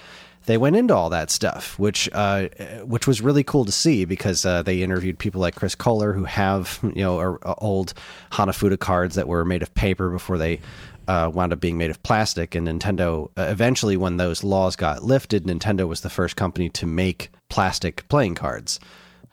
[0.46, 2.48] they went into all that stuff, which uh,
[2.84, 6.24] which was really cool to see because uh, they interviewed people like Chris Kohler who
[6.24, 7.94] have you know or, uh, old
[8.32, 10.60] Hanafuda cards that were made of paper before they
[11.08, 12.54] uh, wound up being made of plastic.
[12.54, 16.86] And Nintendo uh, eventually, when those laws got lifted, Nintendo was the first company to
[16.86, 18.80] make plastic playing cards,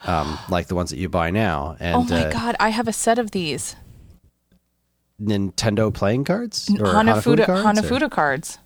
[0.05, 1.75] um, like the ones that you buy now.
[1.79, 3.75] And oh my uh, god, I have a set of these
[5.21, 8.59] Nintendo playing cards or Hanafuda cards, or- Hanafuda cards.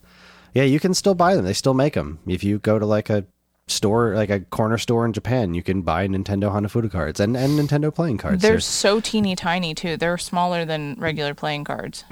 [0.53, 1.45] Yeah, you can still buy them.
[1.45, 2.19] They still make them.
[2.25, 3.25] If you go to like a
[3.67, 7.59] store, like a corner store in Japan, you can buy Nintendo Hanafuda cards and, and
[7.59, 8.41] Nintendo playing cards.
[8.41, 9.97] They're They're- so teeny tiny too.
[9.97, 12.05] They're smaller than regular playing cards.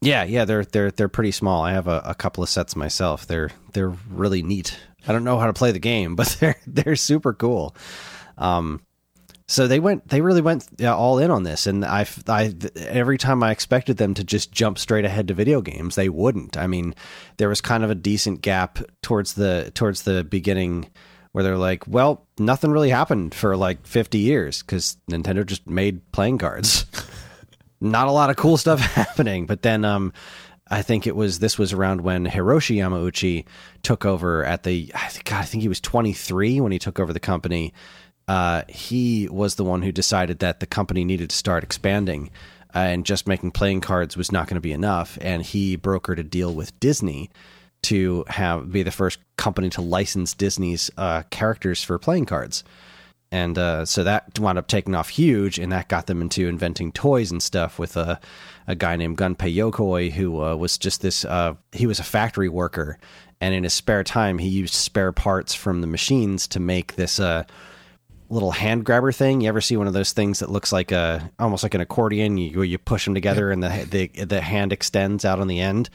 [0.00, 1.62] Yeah, yeah, they're they're they're pretty small.
[1.62, 3.26] I have a, a couple of sets myself.
[3.26, 4.78] They're they're really neat.
[5.06, 7.74] I don't know how to play the game, but they're they're super cool.
[8.38, 8.82] Um,
[9.46, 13.42] so they went, they really went all in on this, and I, I, every time
[13.42, 16.56] I expected them to just jump straight ahead to video games, they wouldn't.
[16.56, 16.94] I mean,
[17.36, 20.88] there was kind of a decent gap towards the towards the beginning
[21.32, 26.12] where they're like, well, nothing really happened for like fifty years because Nintendo just made
[26.12, 26.86] playing cards.
[27.80, 30.12] Not a lot of cool stuff happening, but then um,
[30.70, 33.44] I think it was this was around when Hiroshi Yamauchi
[33.82, 37.00] took over at the I think God, I think he was 23 when he took
[37.00, 37.72] over the company.
[38.28, 42.30] Uh, he was the one who decided that the company needed to start expanding,
[42.74, 45.18] uh, and just making playing cards was not going to be enough.
[45.20, 47.30] And he brokered a deal with Disney
[47.82, 52.62] to have be the first company to license Disney's uh, characters for playing cards
[53.32, 56.92] and uh, so that wound up taking off huge, and that got them into inventing
[56.92, 58.20] toys and stuff with a,
[58.66, 61.24] a guy named Gunpei Yokoi, who uh, was just this.
[61.24, 62.98] Uh, he was a factory worker,
[63.40, 67.20] and in his spare time, he used spare parts from the machines to make this
[67.20, 67.44] uh,
[68.30, 69.40] little hand grabber thing.
[69.40, 72.36] You ever see one of those things that looks like a almost like an accordion?
[72.36, 75.60] You where you push them together, and the, the the hand extends out on the
[75.60, 75.88] end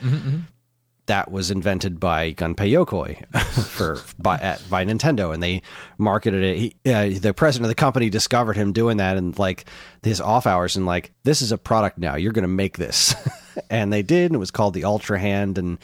[1.07, 5.61] that was invented by Gunpei Yokoi for by at, by Nintendo, and they
[5.97, 6.57] marketed it.
[6.57, 9.65] He, uh, the president of the company discovered him doing that, and like
[10.01, 12.15] his off hours, and like this is a product now.
[12.15, 13.15] You're going to make this,
[13.69, 14.25] and they did.
[14.25, 15.77] And it was called the Ultra Hand, and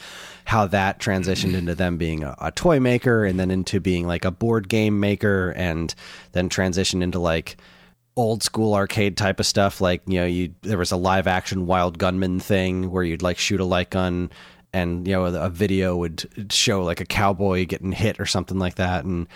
[0.44, 4.24] how that transitioned into them being a, a toy maker, and then into being like
[4.24, 5.94] a board game maker, and
[6.32, 7.56] then transitioned into like
[8.16, 11.64] old school arcade type of stuff like you know you there was a live action
[11.64, 14.30] wild gunman thing where you'd like shoot a light gun
[14.72, 18.76] and you know a video would show like a cowboy getting hit or something like
[18.76, 19.26] that and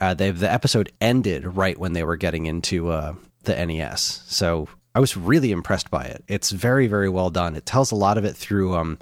[0.00, 3.14] uh, they the episode ended right when they were getting into uh,
[3.44, 6.24] the NES so I was really impressed by it.
[6.26, 7.54] It's very very well done.
[7.54, 8.98] It tells a lot of it through um,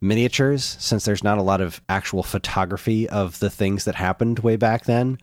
[0.00, 4.56] miniatures since there's not a lot of actual photography of the things that happened way
[4.56, 5.18] back then.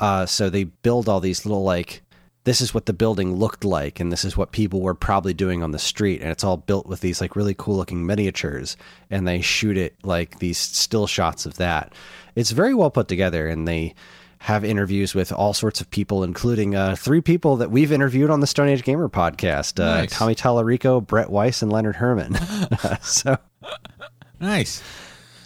[0.00, 2.02] Uh, so they build all these little like
[2.44, 5.62] this is what the building looked like and this is what people were probably doing
[5.62, 8.76] on the street and it's all built with these like really cool looking miniatures
[9.10, 11.92] and they shoot it like these still shots of that
[12.34, 13.94] it's very well put together and they
[14.38, 18.40] have interviews with all sorts of people including uh, three people that we've interviewed on
[18.40, 20.12] the stone age gamer podcast uh, Nice.
[20.12, 22.34] tommy tallarico brett weiss and leonard herman
[23.02, 23.38] so
[24.40, 24.82] Nice.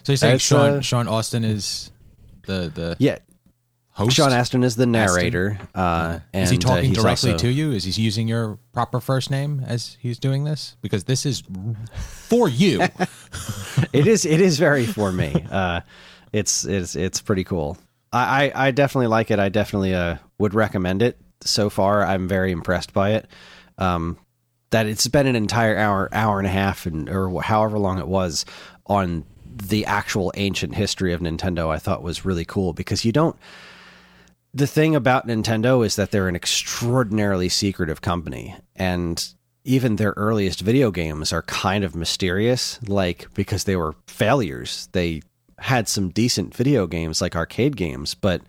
[0.03, 1.91] So you're saying Sean uh, Sean Astin is
[2.47, 3.19] the the yeah
[3.99, 4.17] host?
[4.17, 7.53] sean astin is the narrator uh, and is he uh, talking he's directly also- to
[7.53, 7.73] you?
[7.73, 10.77] Is he using your proper first name as he's doing this?
[10.81, 11.43] Because this is
[12.29, 12.83] for you.
[13.93, 15.35] it is it is very for me.
[15.51, 15.81] Uh,
[16.33, 17.77] it's it's it's pretty cool.
[18.13, 19.39] I, I, I definitely like it.
[19.39, 21.19] I definitely uh, would recommend it.
[21.43, 23.27] So far, I'm very impressed by it.
[23.77, 24.19] Um,
[24.71, 28.09] that it's been an entire hour hour and a half and or however long it
[28.09, 28.45] was
[28.87, 31.69] on the actual ancient history of Nintendo.
[31.69, 33.37] I thought was really cool because you don't
[34.55, 39.29] the thing about Nintendo is that they're an extraordinarily secretive company and
[39.65, 44.89] even their earliest video games are kind of mysterious like because they were failures.
[44.93, 45.23] They
[45.59, 48.43] had some decent video games like arcade games but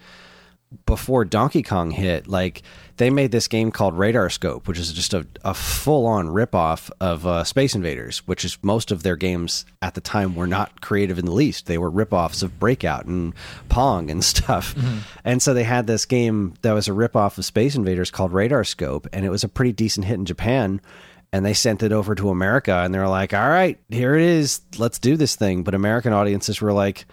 [0.85, 2.61] before Donkey Kong hit, like
[2.97, 6.91] they made this game called Radar Scope, which is just a, a full on ripoff
[6.99, 10.81] of uh, Space Invaders, which is most of their games at the time were not
[10.81, 11.65] creative in the least.
[11.65, 13.33] They were ripoffs of Breakout and
[13.69, 14.75] Pong and stuff.
[15.23, 18.63] And so they had this game that was a ripoff of Space Invaders called Radar
[18.63, 20.81] Scope, and it was a pretty decent hit in Japan.
[21.31, 24.23] And they sent it over to America, and they were like, "All right, here it
[24.23, 24.61] is.
[24.79, 27.05] Let's do this thing." But American audiences were like,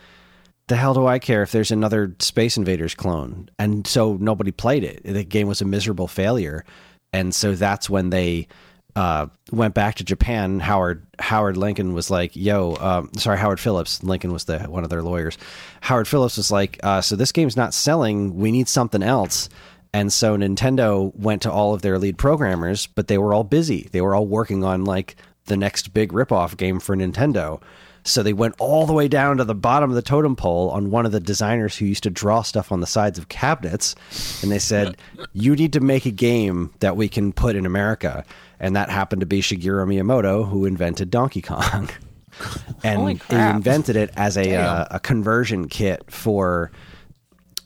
[0.68, 3.48] the hell do I care if there's another Space Invaders clone?
[3.58, 5.02] And so nobody played it.
[5.04, 6.64] The game was a miserable failure.
[7.12, 8.48] And so that's when they
[8.96, 10.58] uh, went back to Japan.
[10.58, 14.02] Howard Howard Lincoln was like, "Yo, um, sorry, Howard Phillips.
[14.02, 15.38] Lincoln was the one of their lawyers.
[15.82, 18.36] Howard Phillips was like, uh, so this game's not selling.
[18.36, 19.48] We need something else."
[19.92, 23.88] And so Nintendo went to all of their lead programmers, but they were all busy.
[23.92, 27.62] They were all working on like the next big ripoff game for Nintendo.
[28.06, 30.90] So they went all the way down to the bottom of the totem pole on
[30.90, 33.94] one of the designers who used to draw stuff on the sides of cabinets.
[34.42, 34.96] And they said,
[35.32, 38.24] You need to make a game that we can put in America.
[38.60, 41.90] And that happened to be Shigeru Miyamoto, who invented Donkey Kong.
[42.84, 46.70] and he invented it as a, uh, a conversion kit for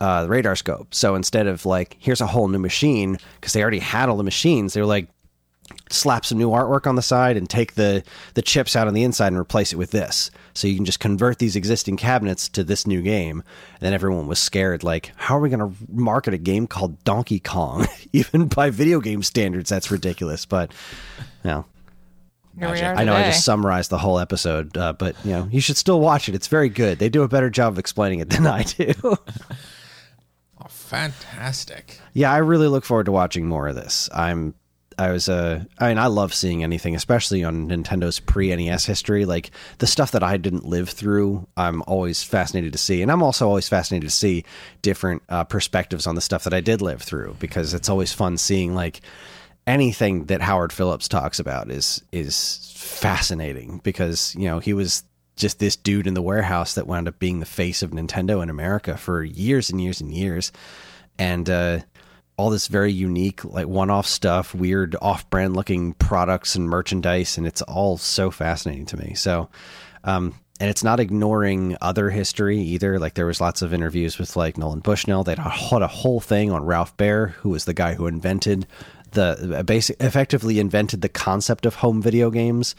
[0.01, 0.95] uh, the radar scope.
[0.95, 4.24] So instead of like, here's a whole new machine, because they already had all the
[4.24, 5.09] machines, they were like,
[5.91, 8.03] slap some new artwork on the side and take the
[8.34, 10.30] the chips out on the inside and replace it with this.
[10.55, 13.41] So you can just convert these existing cabinets to this new game.
[13.74, 17.03] And then everyone was scared, like, how are we going to market a game called
[17.05, 17.86] Donkey Kong?
[18.12, 20.47] Even by video game standards, that's ridiculous.
[20.47, 20.72] But
[21.45, 21.64] you know,
[22.59, 25.76] Here I know I just summarized the whole episode, uh, but you know, you should
[25.76, 26.34] still watch it.
[26.34, 26.99] It's very good.
[26.99, 28.93] They do a better job of explaining it than I do.
[30.62, 31.99] Oh, fantastic.
[32.12, 34.11] Yeah, I really look forward to watching more of this.
[34.12, 34.53] I'm
[35.01, 39.24] I was uh I mean I love seeing anything, especially on Nintendo's pre NES history.
[39.24, 43.01] Like the stuff that I didn't live through, I'm always fascinated to see.
[43.01, 44.44] And I'm also always fascinated to see
[44.82, 48.36] different uh, perspectives on the stuff that I did live through because it's always fun
[48.36, 49.01] seeing like
[49.66, 55.03] anything that Howard Phillips talks about is is fascinating because, you know, he was
[55.36, 58.51] just this dude in the warehouse that wound up being the face of Nintendo in
[58.51, 60.53] America for years and years and years.
[61.18, 61.80] And uh
[62.41, 67.61] all this very unique, like one-off stuff, weird off-brand looking products and merchandise, and it's
[67.61, 69.12] all so fascinating to me.
[69.14, 69.51] So,
[70.05, 72.99] um, and it's not ignoring other history either.
[72.99, 75.22] Like there was lots of interviews with like Nolan Bushnell.
[75.22, 78.66] They had a whole thing on Ralph Baer, who was the guy who invented
[79.12, 82.74] the basic, effectively invented the concept of home video games.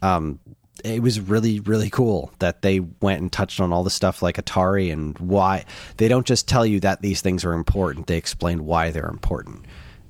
[0.00, 0.38] Um,
[0.84, 4.36] it was really really cool that they went and touched on all the stuff like
[4.36, 5.64] Atari and why
[5.96, 9.64] they don't just tell you that these things are important they explain why they're important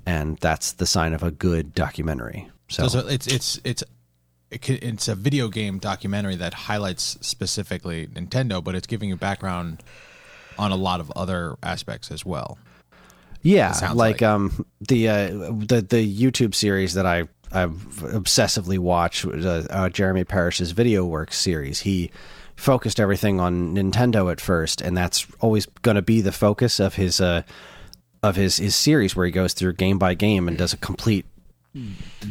[0.07, 3.85] and that's the sign of a good documentary so, So, so it's it's it's
[4.51, 9.83] it's a video game documentary that highlights specifically Nintendo, but it's giving you background
[10.59, 12.59] on a lot of other aspects as well.
[13.43, 14.23] yeah like, like.
[14.23, 20.25] um the uh the the YouTube series that I I obsessively watched uh, uh, Jeremy
[20.25, 21.81] Parish's Video Works series.
[21.81, 22.11] He
[22.57, 26.95] focused everything on Nintendo at first and that's always going to be the focus of
[26.95, 27.43] his uh
[28.23, 31.27] of his his series where he goes through game by game and does a complete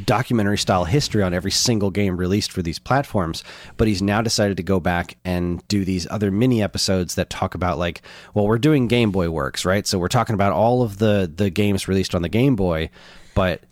[0.06, 3.44] documentary style history on every single game released for these platforms.
[3.76, 7.56] But he's now decided to go back and do these other mini episodes that talk
[7.56, 8.02] about like
[8.34, 9.86] well we're doing game boy works right?
[9.86, 12.90] So we're talking about all of the the games released on the game boy
[13.34, 13.64] but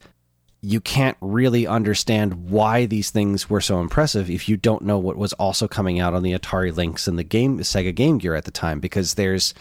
[0.62, 5.16] you can't really understand why these things were so impressive if you don't know what
[5.16, 8.46] was also coming out on the Atari Lynx and the game Sega Game Gear at
[8.46, 9.54] the time because there's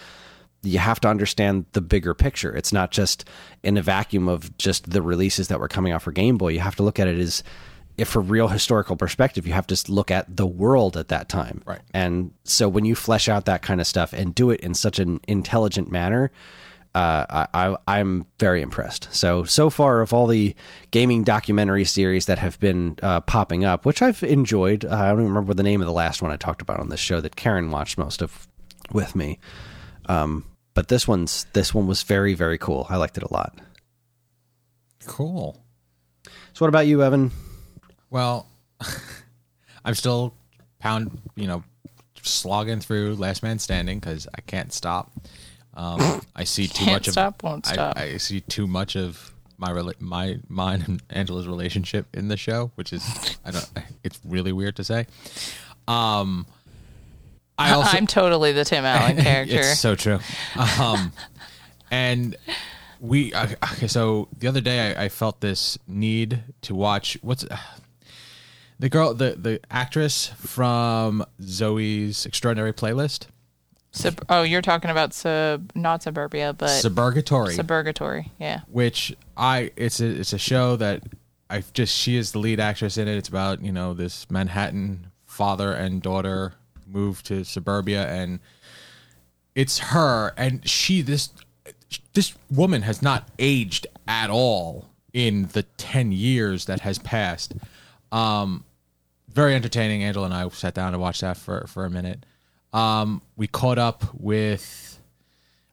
[0.63, 2.55] you have to understand the bigger picture.
[2.55, 3.29] It's not just
[3.63, 6.49] in a vacuum of just the releases that were coming out for Game Boy.
[6.49, 7.45] You have to look at it as
[7.97, 11.63] if for real historical perspective, you have to look at the world at that time.
[11.65, 11.81] Right.
[11.95, 14.99] And so when you flesh out that kind of stuff and do it in such
[14.99, 16.31] an intelligent manner,
[16.95, 19.13] uh, I, I, I'm very impressed.
[19.15, 20.55] So so far of all the
[20.91, 24.85] gaming documentary series that have been uh, popping up, which I've enjoyed.
[24.85, 26.89] Uh, I don't even remember the name of the last one I talked about on
[26.89, 28.49] this show that Karen watched most of
[28.93, 29.39] with me.
[30.07, 32.87] Um, but this one's this one was very very cool.
[32.89, 33.59] I liked it a lot.
[35.07, 35.63] Cool.
[36.53, 37.31] So what about you, Evan?
[38.11, 38.49] Well,
[39.85, 40.35] I'm still
[40.79, 41.63] pound, you know,
[42.23, 45.13] slogging through Last Man Standing because I can't stop.
[45.79, 47.97] Um, I see too Can't much of stop, won't stop.
[47.97, 52.37] I, I see too much of my rela- my mine and Angela's relationship in the
[52.37, 53.71] show, which is I don't.
[54.03, 55.07] It's really weird to say.
[55.87, 56.47] Um,
[57.57, 59.61] I also I'm totally the Tim Allen character.
[59.61, 60.19] it's so true.
[60.81, 61.13] Um,
[61.93, 62.35] and
[62.99, 63.87] we okay.
[63.87, 67.57] So the other day, I, I felt this need to watch what's uh,
[68.81, 73.27] the girl, the the actress from Zoey's Extraordinary Playlist.
[73.91, 78.31] Sub- oh, you're talking about sub, not suburbia, but Suburgatory, suburgatory.
[78.39, 78.61] Yeah.
[78.69, 81.03] which I it's a it's a show that
[81.51, 83.17] I just she is the lead actress in it.
[83.17, 86.55] It's about you know this Manhattan father and daughter
[86.87, 88.41] move to suburbia, and
[89.55, 91.31] it's her and she this
[92.13, 97.55] this woman has not aged at all in the 10 years that has passed
[98.13, 98.63] um
[99.29, 102.25] very entertaining angela and i sat down and watched that for for a minute
[102.73, 105.01] um we caught up with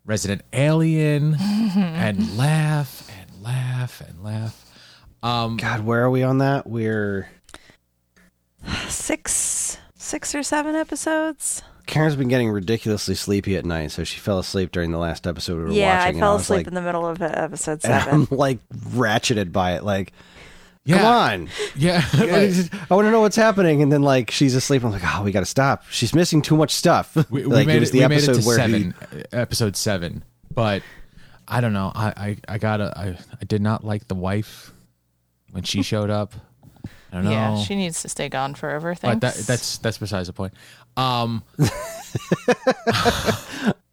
[0.06, 4.66] resident alien and laugh and laugh and laugh
[5.24, 6.68] Um, God, where are we on that?
[6.68, 7.28] We're
[8.88, 11.62] Six, six or seven episodes.
[11.86, 15.58] Karen's been getting ridiculously sleepy at night, so she fell asleep during the last episode
[15.58, 15.82] we were yeah, watching.
[15.84, 18.28] Yeah, I and fell was asleep like, in the middle of uh, episode and seven.
[18.32, 19.84] I'm like ratcheted by it.
[19.84, 20.12] Like,
[20.86, 21.50] yeah come on.
[21.76, 24.84] yeah I just- I want to know what's happening, and then like she's asleep.
[24.84, 25.84] I'm like, oh, we got to stop.
[25.90, 27.16] She's missing too much stuff.
[27.16, 28.94] we, we like made it was it, the we made it episode to where seven
[29.32, 30.24] episode seven
[30.54, 30.82] but
[31.48, 34.72] i don't know i i, I gotta I, I did not like the wife
[35.52, 36.34] when she showed up
[37.12, 38.96] i don't know Yeah, she needs to stay gone forever.
[39.02, 40.54] but that, that's that's besides the point
[40.98, 41.66] um he,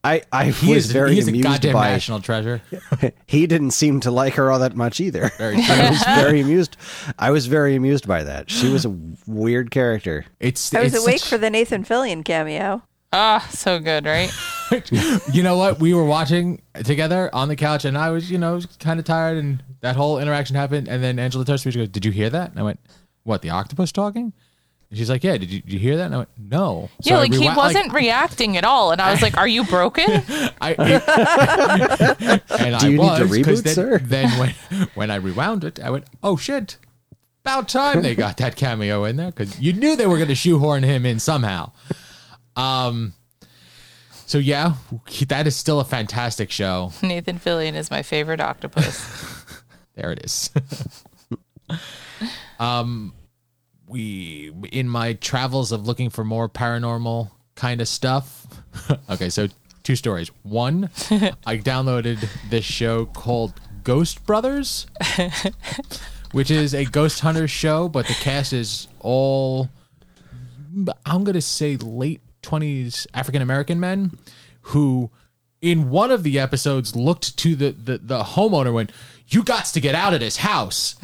[0.04, 1.90] I I he was is very he is a amused goddamn by.
[1.90, 2.60] national treasure
[3.26, 5.30] He didn't seem to like her all that much either.
[5.38, 6.76] Very I was very amused.
[7.18, 8.50] I was very amused by that.
[8.50, 8.90] She was a
[9.26, 10.24] weird character.
[10.40, 12.82] it's I was it's awake such- for the Nathan Fillion cameo.
[13.12, 14.32] ah, so good, right?
[15.32, 15.78] you know what?
[15.78, 19.36] We were watching together on the couch, and I was, you know, kind of tired,
[19.36, 20.88] and that whole interaction happened.
[20.88, 21.72] And then Angela touched me.
[21.72, 22.80] She goes, "Did you hear that?" And I went,
[23.24, 23.42] "What?
[23.42, 24.32] The octopus talking?"
[24.92, 25.38] And she's like, "Yeah.
[25.38, 27.48] Did you, did you hear that?" And I went, "No." So yeah, I like he
[27.48, 30.04] wasn't reacting at all, and I was like, "Are you broken?"
[30.60, 30.74] I,
[32.60, 33.98] and Do I you need to reboot, then, sir?
[34.04, 34.50] Then when
[34.92, 36.76] when I rewound it, I went, "Oh shit."
[37.40, 40.34] About time they got that cameo in there because you knew they were going to
[40.34, 41.72] shoehorn him in somehow.
[42.54, 43.14] Um,
[44.26, 44.74] so yeah,
[45.28, 46.92] that is still a fantastic show.
[47.02, 49.44] Nathan Fillion is my favorite octopus.
[49.94, 50.50] There it is.
[52.60, 53.14] um,
[53.92, 58.46] we in my travels of looking for more paranormal kind of stuff.
[59.10, 59.48] okay, so
[59.82, 60.30] two stories.
[60.42, 60.84] One,
[61.46, 63.52] I downloaded this show called
[63.84, 64.86] Ghost Brothers,
[66.32, 69.68] which is a ghost hunter show, but the cast is all
[71.04, 74.18] I'm gonna say late twenties African American men
[74.62, 75.10] who
[75.62, 78.92] in one of the episodes looked to the, the, the homeowner and went,
[79.28, 80.96] You got to get out of this house.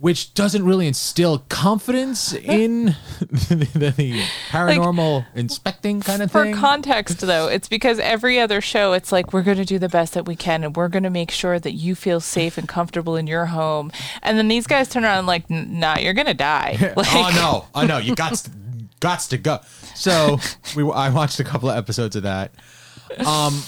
[0.00, 2.84] Which doesn't really instill confidence in
[3.20, 6.54] the, the paranormal inspecting kind of For thing.
[6.54, 9.88] For context, though, it's because every other show, it's like we're going to do the
[9.88, 12.68] best that we can, and we're going to make sure that you feel safe and
[12.68, 13.90] comfortable in your home.
[14.22, 17.08] And then these guys turn around and like, "N- "Nah, you're going to die." Like,
[17.12, 17.66] oh no!
[17.74, 17.98] Oh no!
[17.98, 18.50] You got to,
[19.00, 19.60] got to go.
[19.94, 20.38] So
[20.76, 22.52] we I watched a couple of episodes of that.
[23.24, 23.62] Um,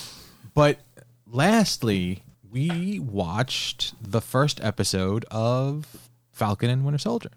[0.54, 0.78] but
[1.26, 6.05] lastly, we watched the first episode of
[6.36, 7.30] Falcon and Winter Soldier.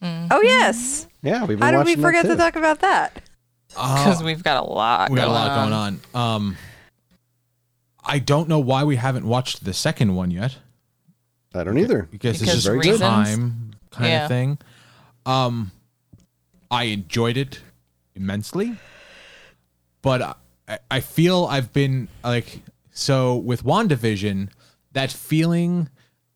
[0.00, 1.06] Oh yes.
[1.22, 3.20] Yeah, we've been How did we forget to talk about that?
[3.68, 5.10] because we've got a lot.
[5.10, 5.70] We got a going lot on.
[5.70, 6.36] going on.
[6.36, 6.56] Um,
[8.04, 10.56] I don't know why we haven't watched the second one yet.
[11.54, 12.08] I don't either.
[12.10, 13.00] because, Because it's just reasons.
[13.00, 14.22] time kind Yeah.
[14.24, 14.58] of thing.
[15.26, 15.70] Um,
[16.70, 17.60] I enjoyed it
[18.14, 18.76] immensely,
[20.00, 20.36] but
[20.68, 22.60] I, I feel I've been like
[22.92, 24.48] so with Wandavision,
[24.92, 25.88] that feeling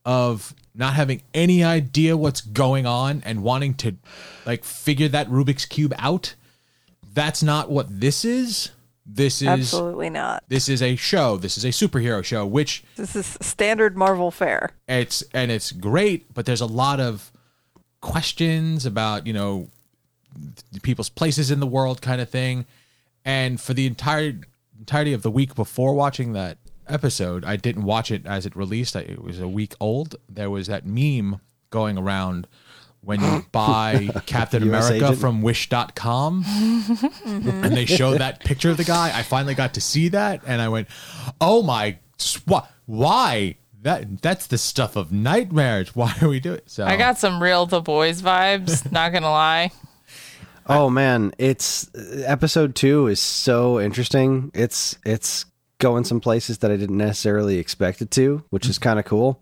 [0.04, 3.96] of not having any idea what's going on and wanting to
[4.44, 6.34] like figure that Rubik's cube out.
[7.14, 8.70] That's not what this is.
[9.08, 10.42] This is Absolutely not.
[10.48, 11.36] this is a show.
[11.36, 14.70] This is a superhero show, which This is standard Marvel fare.
[14.88, 17.30] it's and it's great but there's a lot of
[18.00, 19.68] questions about you know
[20.82, 22.66] people's places in the world kind of thing
[23.24, 24.34] and for the entire
[24.78, 26.58] entirety of the week before watching that
[26.88, 30.50] episode i didn't watch it as it released I- it was a week old there
[30.50, 32.46] was that meme going around
[33.06, 35.20] when you buy Captain US America agent.
[35.20, 37.64] from wish.com mm-hmm.
[37.64, 40.60] and they showed that picture of the guy, I finally got to see that and
[40.60, 40.88] I went,
[41.40, 42.48] "Oh my sw-
[42.84, 43.56] why?
[43.82, 45.94] That that's the stuff of nightmares.
[45.94, 48.90] Why are we doing it?" So I got some real The Boys vibes.
[48.90, 49.70] not gonna lie.
[50.66, 51.88] Oh man, it's
[52.24, 54.50] episode two is so interesting.
[54.52, 55.46] It's it's
[55.78, 59.40] going some places that I didn't necessarily expect it to, which is kind of cool.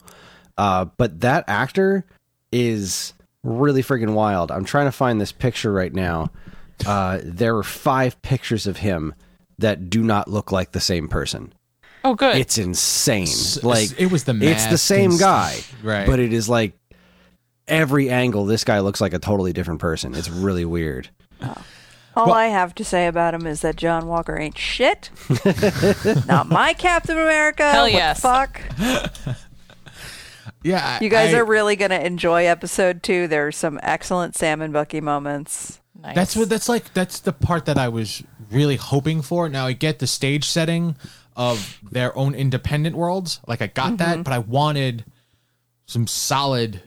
[0.57, 2.05] Uh, but that actor
[2.53, 3.13] is
[3.43, 4.51] really freaking wild.
[4.51, 6.31] I'm trying to find this picture right now.
[6.87, 9.15] Uh, there are five pictures of him
[9.59, 11.53] that do not look like the same person.
[12.05, 12.37] Oh, good.
[12.37, 13.29] It's insane.
[13.63, 15.61] Like it was the it's the same guy.
[15.83, 16.07] Right.
[16.07, 16.75] But it is like
[17.67, 18.45] every angle.
[18.45, 20.15] This guy looks like a totally different person.
[20.15, 21.09] It's really weird.
[22.17, 25.11] All I have to say about him is that John Walker ain't shit.
[26.27, 27.71] Not my Captain America.
[27.71, 28.21] Hell What the yes.
[28.21, 28.61] fuck.
[30.63, 33.29] Yeah, You guys I- are really going to enjoy episode two.
[33.29, 35.79] There's some excellent Sam and Bucky moments.
[36.03, 36.15] Nice.
[36.15, 36.93] That's what that's like.
[36.95, 39.49] That's the part that I was really hoping for.
[39.49, 40.97] Now I get the stage setting
[41.37, 43.41] of their own independent worlds.
[43.47, 43.97] Like I got Mm-hmm.
[43.97, 45.05] that, but I wanted
[45.87, 46.83] some solid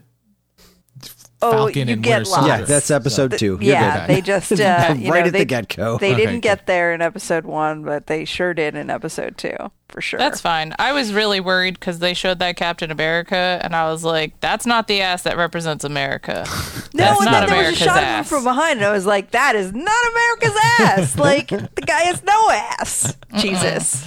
[1.40, 2.48] Falcon you and get Winter Soldier.
[2.48, 2.60] lost.
[2.62, 3.46] Yeah, that's episode two.
[3.62, 4.16] You're yeah, good.
[4.16, 4.56] they just uh,
[4.98, 5.98] you Right know, at the they, get-go.
[6.00, 9.56] They Okay, didn't get there in episode one, but they sure did in episode two
[9.90, 10.18] for sure.
[10.20, 10.74] That's fine.
[10.80, 14.66] I was really worried because they showed that Captain America, and I was like, "That's
[14.66, 16.44] not the ass that represents America."
[16.94, 18.30] no, That's and not then there America's was a shot ass.
[18.30, 22.24] from behind, and I was like, "That is not America's ass." like the guy has
[22.24, 23.16] no ass.
[23.38, 24.04] Jesus.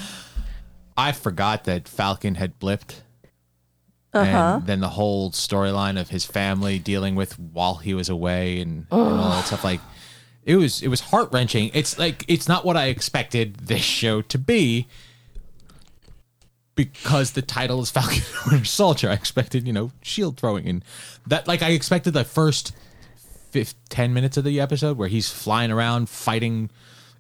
[0.97, 3.03] I forgot that Falcon had blipped.
[4.13, 4.57] Uh-huh.
[4.59, 8.87] And then the whole storyline of his family dealing with while he was away and,
[8.91, 9.81] and all that stuff like
[10.45, 11.71] it was it was heart wrenching.
[11.75, 14.89] It's like it's not what I expected this show to be
[16.75, 19.11] because the title is Falcon Winter Soldier.
[19.11, 20.85] I expected, you know, shield throwing and
[21.27, 22.73] that like I expected the first
[23.51, 26.71] fif 10 minutes of the episode where he's flying around fighting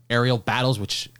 [0.08, 1.10] aerial battles, which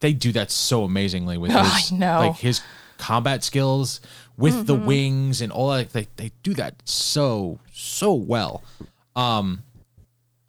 [0.00, 2.18] they do that so amazingly with Oh, his know.
[2.20, 2.60] like his
[2.98, 4.00] combat skills
[4.36, 4.86] with the Mm-hmm.
[4.86, 5.92] wings and all that.
[5.92, 8.62] They they do that so so well.
[9.16, 9.62] Um,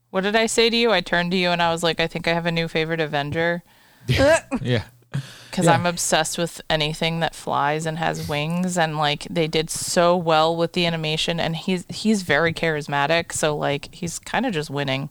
[0.09, 0.91] What did I say to you?
[0.91, 2.99] I turned to you and I was like, "I think I have a new favorite
[3.01, 3.63] Avenger."
[4.61, 4.83] Yeah.
[5.49, 10.17] because I'm obsessed with anything that flies and has wings, and like they did so
[10.17, 14.69] well with the animation, and he's he's very charismatic, so like he's kind of just
[14.69, 15.09] winning.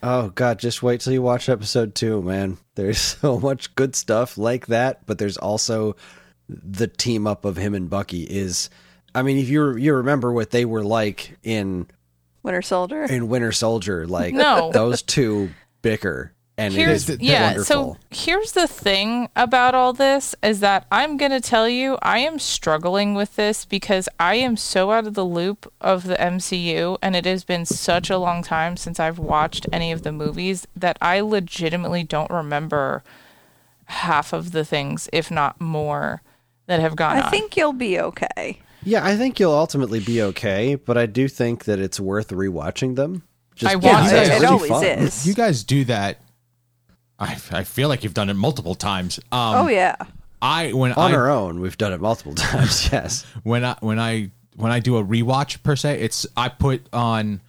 [0.00, 2.58] Oh god, just wait till you watch episode two, man.
[2.76, 5.96] There's so much good stuff like that, but there's also
[6.48, 8.70] the team up of him and Bucky is
[9.14, 11.86] I mean, if you you remember what they were like in
[12.42, 13.04] Winter Soldier.
[13.04, 14.70] in Winter Soldier, like No.
[14.72, 15.50] those two
[15.82, 17.46] bicker and it Here's is yeah.
[17.48, 17.64] wonderful.
[17.64, 22.38] So here's the thing about all this is that I'm gonna tell you I am
[22.38, 27.16] struggling with this because I am so out of the loop of the MCU, and
[27.16, 30.96] it has been such a long time since I've watched any of the movies that
[31.00, 33.02] I legitimately don't remember
[33.86, 36.22] half of the things, if not more,
[36.66, 37.30] that have gone I on.
[37.30, 38.58] think you'll be okay.
[38.82, 42.96] yeah, I think you'll ultimately be okay, but I do think that it's worth rewatching
[42.96, 43.22] them.
[43.54, 44.22] Just I because want to.
[44.36, 44.84] it, it always fun.
[44.84, 45.26] is.
[45.26, 46.18] You guys do that.
[47.18, 49.18] I, I feel like you've done it multiple times.
[49.30, 49.96] Um, oh yeah.
[50.42, 52.90] I when On I our own, we've done it multiple times.
[52.92, 53.24] Yes.
[53.44, 57.40] when I when I when I do a rewatch per se, it's I put on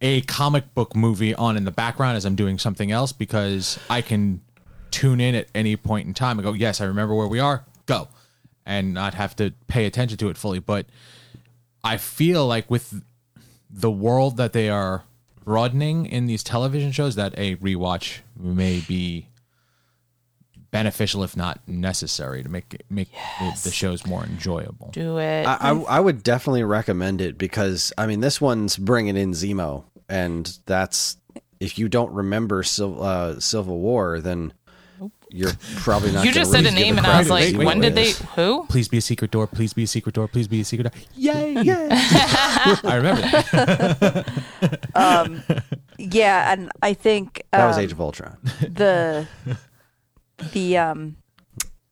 [0.00, 4.00] a comic book movie on in the background as I'm doing something else because I
[4.02, 4.40] can
[4.90, 7.64] tune in at any point in time and go, yes, I remember where we are,
[7.86, 8.08] go,
[8.66, 10.58] and not have to pay attention to it fully.
[10.58, 10.86] But
[11.82, 13.02] I feel like with
[13.70, 15.04] the world that they are
[15.44, 19.28] broadening in these television shows, that a rewatch may be
[20.72, 23.08] beneficial, if not necessary, to make it, make
[23.38, 24.90] the, the shows more enjoyable.
[24.92, 25.46] Do it.
[25.46, 29.84] I, I, I would definitely recommend it because I mean this one's bringing in Zemo,
[30.08, 31.16] and that's
[31.60, 34.52] if you don't remember Sil- uh, Civil War, then
[35.30, 36.24] you're probably not.
[36.24, 38.12] you just said a name, and I was like, wait, when what did it they?
[38.36, 38.64] Who?
[38.68, 41.02] please be a secret door please be a secret door please be a secret door
[41.16, 44.26] yay yay i remember that
[45.98, 48.36] Yeah, and I think That was um, Age of Ultron.
[48.60, 49.26] the
[50.52, 51.16] the um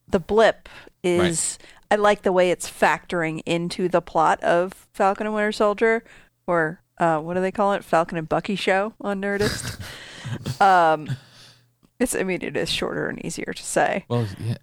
[0.09, 0.69] the blip
[1.03, 1.59] is
[1.91, 6.05] I like the way it's factoring into the plot of Falcon and Winter Soldier
[6.47, 7.83] or uh what do they call it?
[7.83, 9.81] Falcon and Bucky show on Nerdist.
[10.61, 11.09] um
[12.01, 14.05] it's I mean it is shorter and easier to say.
[14.09, 14.57] well yeah,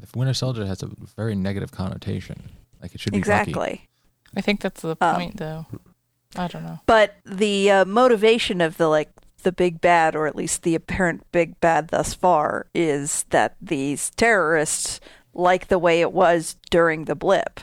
[0.00, 2.50] the winter soldier has a very negative connotation
[2.82, 3.30] like it should be Bucky.
[3.30, 3.88] Exactly.
[4.36, 5.66] I think that's the Um, point, though.
[6.36, 6.80] I don't know.
[6.86, 9.10] But the uh, motivation of the like
[9.42, 14.10] the big bad, or at least the apparent big bad thus far, is that these
[14.10, 15.00] terrorists
[15.32, 17.60] like the way it was during the blip.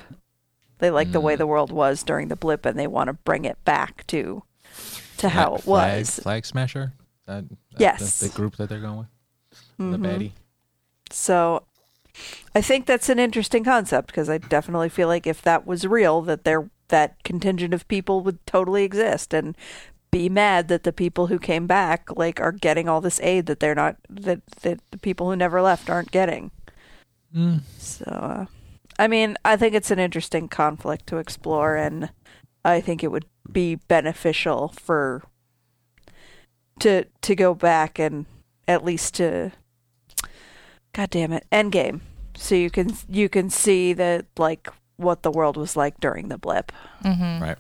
[0.80, 3.46] They like the way the world was during the blip, and they want to bring
[3.46, 4.44] it back to
[5.18, 6.20] to how Flag- it was.
[6.20, 6.94] flag smasher
[7.26, 8.00] that, that- Yes.
[8.00, 9.08] that's the group that they're going with
[9.78, 10.02] the Mhm.
[10.02, 10.32] baddie
[11.12, 11.64] So
[12.56, 16.22] I think that's an interesting concept because I definitely feel like if that was real,
[16.24, 19.58] that there that contingent of people would totally exist and
[20.12, 23.60] be mad that the people who came back like are getting all this aid that
[23.60, 26.52] they're not that that the people who never left aren't getting.
[27.78, 28.46] So uh,
[28.98, 32.12] I mean, I think it's an interesting conflict to explore and
[32.64, 35.24] I think it would be beneficial for
[36.80, 38.26] to to go back and
[38.68, 39.52] at least to
[40.96, 42.00] God damn it, Endgame.
[42.38, 46.38] So you can you can see that like what the world was like during the
[46.38, 46.72] blip.
[47.04, 47.58] right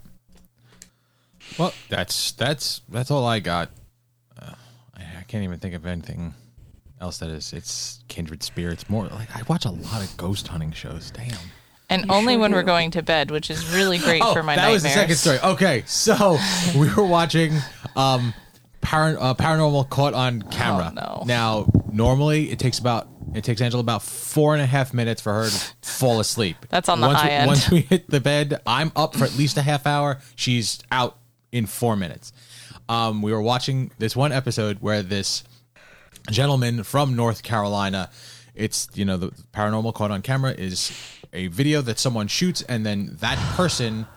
[1.60, 3.70] well that's that's that's all i got
[4.42, 4.54] uh,
[4.98, 6.34] I, I can't even think of anything
[7.02, 7.52] else that is.
[7.54, 8.90] It's kindred spirits.
[8.90, 11.12] More like I watch a lot of ghost hunting shows.
[11.12, 11.38] Damn.
[11.90, 14.56] And only sure when we're going to bed, which is really great for my Oh,
[14.56, 14.74] that nightmares.
[14.74, 15.40] was the second story.
[15.44, 16.38] Okay, so
[16.78, 17.54] we were watching
[17.96, 18.34] um,
[18.82, 20.92] Par- uh, Paranormal Caught on Camera.
[20.98, 21.24] Oh, no.
[21.26, 23.08] Now, normally it takes about
[23.38, 26.58] it takes Angela about four and a half minutes for her to fall asleep.
[26.70, 27.48] That's on the once high we, end.
[27.48, 30.20] Once we hit the bed, I'm up for at least a half hour.
[30.36, 31.18] She's out
[31.52, 32.34] in four minutes.
[32.88, 35.44] Um, we were watching this one episode where this
[36.32, 38.10] gentleman from North Carolina.
[38.54, 40.92] It's you know the paranormal caught on camera is
[41.34, 44.08] a video that someone shoots and then that person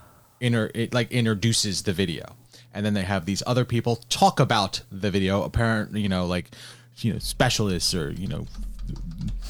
[0.40, 2.24] inter it like introduces the video
[2.72, 6.50] and then they have these other people talk about the video apparently you know like
[6.98, 8.46] you know specialists or you know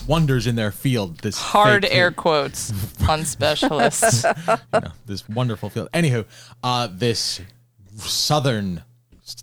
[0.06, 2.72] wonders in their field this Hard air quotes
[3.08, 4.24] on specialists.
[4.24, 5.88] you know, this wonderful field.
[5.92, 6.24] Anywho,
[6.62, 7.40] uh, this
[7.96, 8.82] southern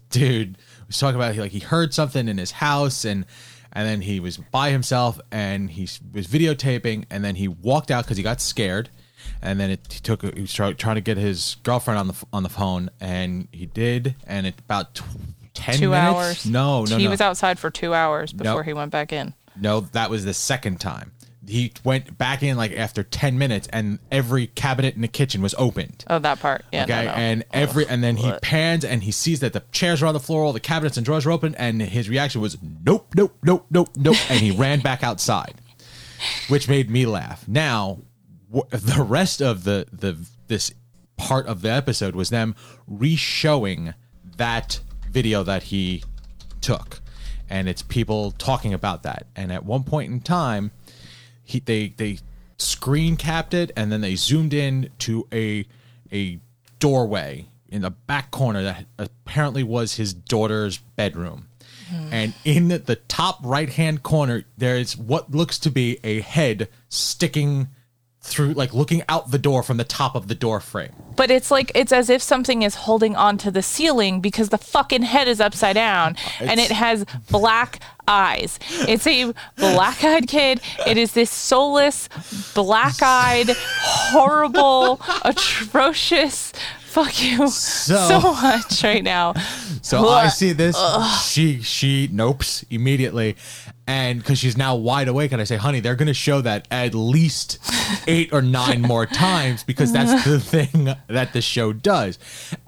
[0.09, 3.25] dude was talking about he, like he heard something in his house and
[3.73, 5.81] and then he was by himself and he
[6.13, 8.89] was videotaping and then he walked out because he got scared
[9.41, 12.15] and then it he took he was try, trying to get his girlfriend on the
[12.33, 15.03] on the phone and he did and it about tw-
[15.53, 16.15] ten two minutes.
[16.15, 16.45] hours.
[16.45, 17.09] No, no, He no.
[17.11, 18.65] was outside for two hours before Nope.
[18.65, 19.33] he went back in.
[19.59, 21.11] No, that was the second time.
[21.47, 25.53] He went back in like after ten minutes, and every cabinet in the kitchen was
[25.59, 26.03] opened.
[26.09, 26.65] Oh, that part.
[26.73, 26.83] Yeah.
[26.85, 27.11] okay, no.
[27.11, 28.41] and every and then he What?
[28.41, 31.05] pans and he sees that the chairs are on the floor, all the cabinets and
[31.05, 34.79] drawers are open, and his reaction was nope, nope, nope, nope, nope, and he ran
[34.79, 35.53] back outside,
[36.47, 37.47] which made me laugh.
[37.47, 37.99] Now,
[38.51, 40.73] wh- the rest of the the this
[41.17, 42.55] part of the episode was them
[42.87, 43.93] re-showing
[44.37, 44.79] that
[45.11, 46.03] video that he
[46.59, 47.01] took,
[47.49, 49.27] and it's people talking about that.
[49.35, 50.71] And at one point in time,
[51.43, 52.19] he they they
[52.57, 55.65] screen capped it and then they zoomed in to a
[56.11, 56.39] a
[56.79, 61.47] doorway in the back corner that apparently was his daughter's bedroom.
[61.89, 62.09] Hmm.
[62.11, 66.69] And in the top right hand corner, there is what looks to be a head
[66.89, 67.67] sticking
[68.25, 70.91] through, like looking out the door from the top of the door frame.
[71.15, 75.03] But it's like it's as if something is holding onto the ceiling because the fucking
[75.03, 78.59] head is upside down and it has black eyes.
[78.87, 80.59] It's a black-eyed kid.
[80.85, 82.09] It is this soulless,
[82.53, 86.51] black-eyed, horrible, atrocious.
[86.85, 89.33] Fuck you so, So- much right now.
[89.81, 90.75] So I see this.
[91.25, 93.35] She she nopes immediately,
[93.87, 96.67] and because she's now wide awake, and I say, "Honey, they're going to show that
[96.71, 97.59] at least
[98.07, 102.17] eight or nine more times because that's the thing that the show does."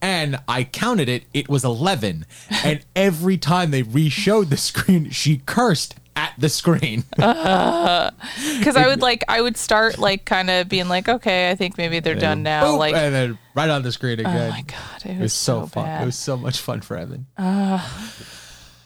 [0.01, 2.26] And I counted it; it was eleven,
[2.63, 7.03] and every time they re-showed the screen, she cursed at the screen.
[7.20, 8.11] Uh,
[8.59, 11.78] because I would like, I would start like kind of being like, okay, I think
[11.78, 12.63] maybe they're done now.
[12.65, 14.47] Boop, Like, and then right on the screen oh again.
[14.47, 15.86] oh my god, it was, It was so, fun.
[15.86, 16.01] bad.
[16.03, 17.28] It was so much fun for Evan.
[17.38, 17.88] Uh,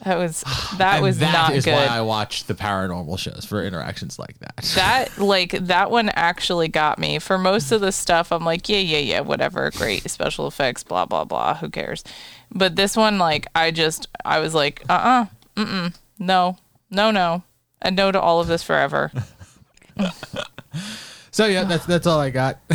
[0.03, 0.41] that was
[0.77, 1.73] that and was that not is good.
[1.73, 4.57] why I watch the paranormal shows for interactions like that.
[4.75, 8.77] that like that one actually got me for most of the stuff i'm like yeah
[8.77, 12.03] yeah yeah whatever great special effects blah blah blah who cares
[12.51, 15.25] but this one like i just i was like uh-uh
[15.55, 16.57] mm-mm no
[16.89, 17.43] no no
[17.81, 19.11] and no to all of this forever
[21.31, 22.59] So yeah, that's that's all I got.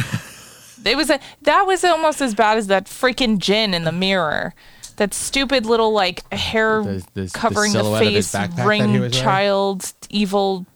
[0.85, 4.55] it was a that was almost as bad as that freaking gin in the mirror
[4.97, 8.57] that stupid little like hair The- the- the covering the, silhouette of his face backpack
[8.57, 9.13] that he ring was wearing?
[9.13, 10.67] child evil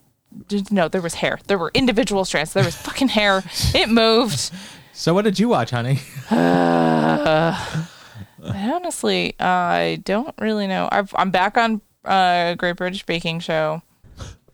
[0.71, 3.43] no there was hair there were individual strands there was fucking hair
[3.75, 4.51] it moved
[4.93, 6.01] So what did you watch, honey?
[8.43, 10.89] Honestly, I don't really know.
[10.93, 13.83] I've, I'm back on uh, Great British Baking Show.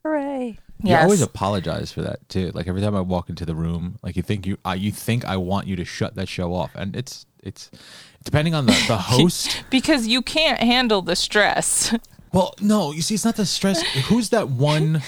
[0.05, 0.59] Hooray.
[0.83, 1.03] You Yes.
[1.05, 2.53] always apologize for that too.
[2.55, 5.25] Like every time I walk into the room, like you think you, uh, you think
[5.25, 7.71] I want you to shut that show off, and it's it's
[8.27, 9.65] depending on the the host.
[9.71, 11.95] because you can't handle the stress.
[12.35, 13.81] well, no, you see, it's not the stress.
[14.09, 15.01] Who's that one,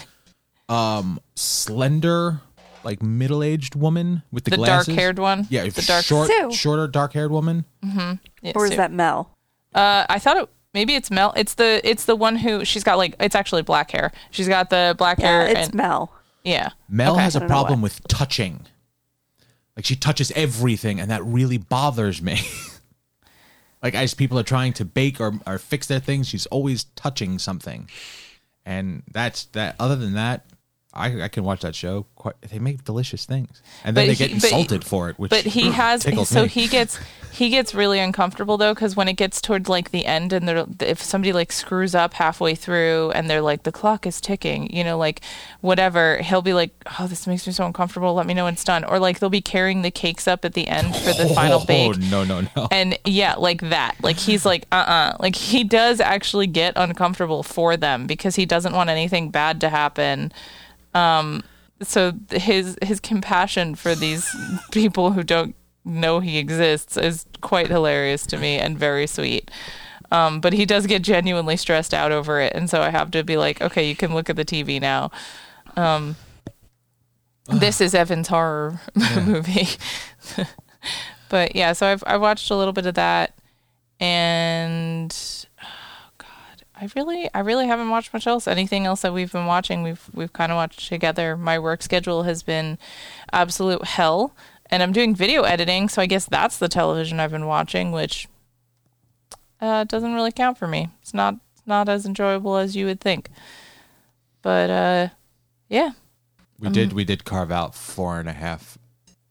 [0.70, 2.40] um, slender,
[2.84, 4.86] like middle aged woman with the, The glasses?
[4.86, 5.46] dark-haired one?
[5.50, 6.52] Yeah, The dark- short, Sue.
[6.52, 7.64] shorter, dark haired woman.
[7.82, 8.16] Yeah,
[8.54, 9.36] Or is so- that Mel?
[9.74, 10.48] Uh, I thought it.
[10.74, 11.32] Maybe it's Mel.
[11.36, 14.12] It's the it's the one who she's got like it's actually black hair.
[14.30, 15.48] She's got the black Yeah, hair.
[15.48, 16.12] it's and, Mel.
[16.44, 16.70] yeah.
[16.88, 17.22] Mel Okay.
[17.22, 18.66] has a don't know problem with touching.
[19.76, 22.40] Like she touches everything, and that really bothers me.
[23.83, 27.39] like as people are trying to bake or, or fix their things, she's always touching
[27.39, 27.89] something.
[28.64, 29.76] And that's that.
[29.79, 30.47] Other than that,
[30.99, 32.07] I, I can watch that show.
[32.16, 35.18] Quite, they make delicious things, and then But they get he- but- insulted for it.
[35.18, 36.49] Which but he has so me.
[36.49, 36.99] he gets
[37.30, 40.66] he gets really uncomfortable though because when it gets towards like the end and they're
[40.80, 44.82] if somebody like screws up halfway through and they're like the clock is ticking you
[44.82, 45.20] know like
[45.61, 48.64] whatever he'll be like oh this makes me so uncomfortable let me know when it's
[48.64, 51.61] done or like they'll be carrying the cakes up at the end for the final
[51.62, 52.68] Oh bake no no no!
[52.72, 57.76] and yeah like that like he's like uh-uh like he does actually get uncomfortable for
[57.76, 60.32] them because he doesn't want anything bad to happen
[60.95, 61.43] um
[61.80, 64.34] so his his compassion for these
[64.72, 69.51] people who don't know he exists is quite hilarious to me and very sweet.
[70.11, 72.53] Um but he does get genuinely stressed out over it.
[72.55, 75.11] And so i have to be like okay you can look at the tv now.
[75.76, 76.16] Um
[77.47, 78.80] this is evan's horror
[79.26, 79.68] movie.
[81.28, 83.39] But yeah, so I've I watched a little bit of that,
[84.01, 85.14] and
[86.81, 88.47] I really I really haven't watched much else.
[88.47, 91.37] Anything else that we've been watching, we've we've kind of watched together.
[91.37, 92.79] My work schedule has been
[93.33, 94.35] absolute hell,
[94.70, 98.29] and I'm doing video editing, so I guess that's the television I've been watching, which
[99.61, 100.91] uh, doesn't really count for me.
[101.03, 103.29] It's not not as enjoyable as you would think,
[104.43, 105.09] but uh,
[105.68, 105.93] yeah,
[106.61, 108.79] we did we did carve out four and a half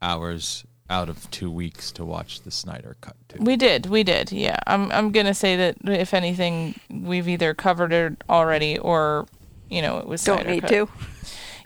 [0.02, 3.39] hours out of two weeks to watch the Snyder cut too.
[3.41, 4.31] We did, we did.
[4.31, 9.27] Yeah, I'm I'm gonna say that if anything, we've either covered it already or,
[9.69, 10.69] you know, it was Don't Snyder need cut.
[10.69, 10.88] to.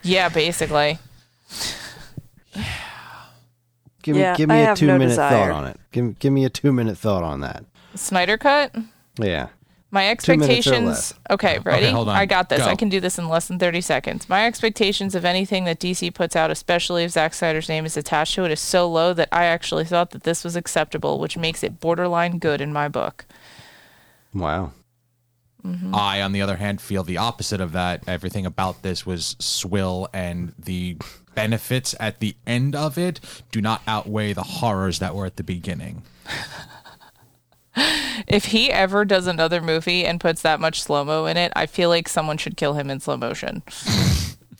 [0.03, 0.97] Yeah, basically.
[4.03, 5.51] Give me Yeah, give me a two no minute desire.
[5.51, 5.79] thought on it.
[5.91, 7.63] Give give me a two minute thought on that.
[7.95, 8.75] Snyder cut.
[9.19, 9.49] Yeah.
[9.91, 10.85] My minutes or expectations.
[10.85, 11.13] less.
[11.29, 11.87] Okay, ready?
[11.87, 12.15] hold on.
[12.15, 12.59] I got this.
[12.59, 12.65] Go.
[12.65, 14.29] I can do this in less than 30 seconds.
[14.29, 18.35] My expectations of anything that DC puts out, especially if Zack Snyder's name is attached
[18.35, 21.61] to it, is so low that I actually thought that this was acceptable, which makes
[21.61, 23.25] it borderline good in my book.
[24.33, 24.71] Wow.
[25.65, 25.93] Mm-hmm.
[25.93, 28.03] I, on the other hand, feel the opposite of that.
[28.07, 30.97] Everything about this was swill, and the
[31.35, 33.19] benefits at the end of it
[33.51, 36.03] do not outweigh the horrors that were at the beginning.
[38.27, 41.65] If he ever does another movie and puts that much slow mo in it, I
[41.65, 43.63] feel like someone should kill him in slow motion.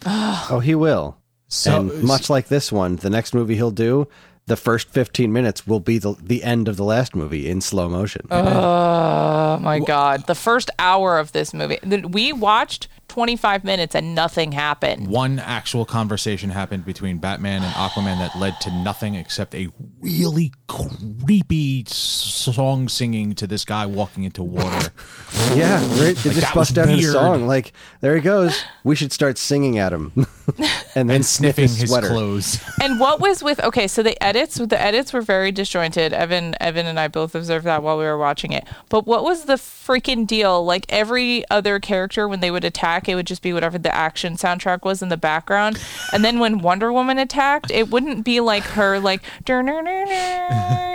[0.03, 1.17] Oh, he will.
[1.47, 4.07] So- and much like this one, the next movie he'll do,
[4.47, 7.87] the first 15 minutes will be the the end of the last movie in slow
[7.87, 8.25] motion.
[8.31, 10.25] Oh my god.
[10.25, 11.77] The first hour of this movie.
[11.85, 15.05] We watched 25 minutes and nothing happened.
[15.05, 19.67] One actual conversation happened between Batman and Aquaman that led to nothing except a
[19.99, 24.93] really creepy song singing to this guy walking into water.
[25.53, 26.15] yeah, right.
[26.15, 27.47] They just that bust out in a song.
[27.47, 28.63] Like, there he goes.
[28.85, 30.13] We should start singing at him.
[30.95, 32.61] and then and sniff sniffing his his clothes.
[32.81, 36.13] And what was with okay, so the edits the edits were very disjointed.
[36.13, 38.65] Evan Evan and I both observed that while we were watching it.
[38.89, 40.63] But what was the freaking deal?
[40.63, 44.35] Like every other character when they would attack, it would just be whatever the action
[44.35, 45.79] soundtrack was in the background.
[46.13, 49.21] And then when Wonder Woman attacked, it wouldn't be like her like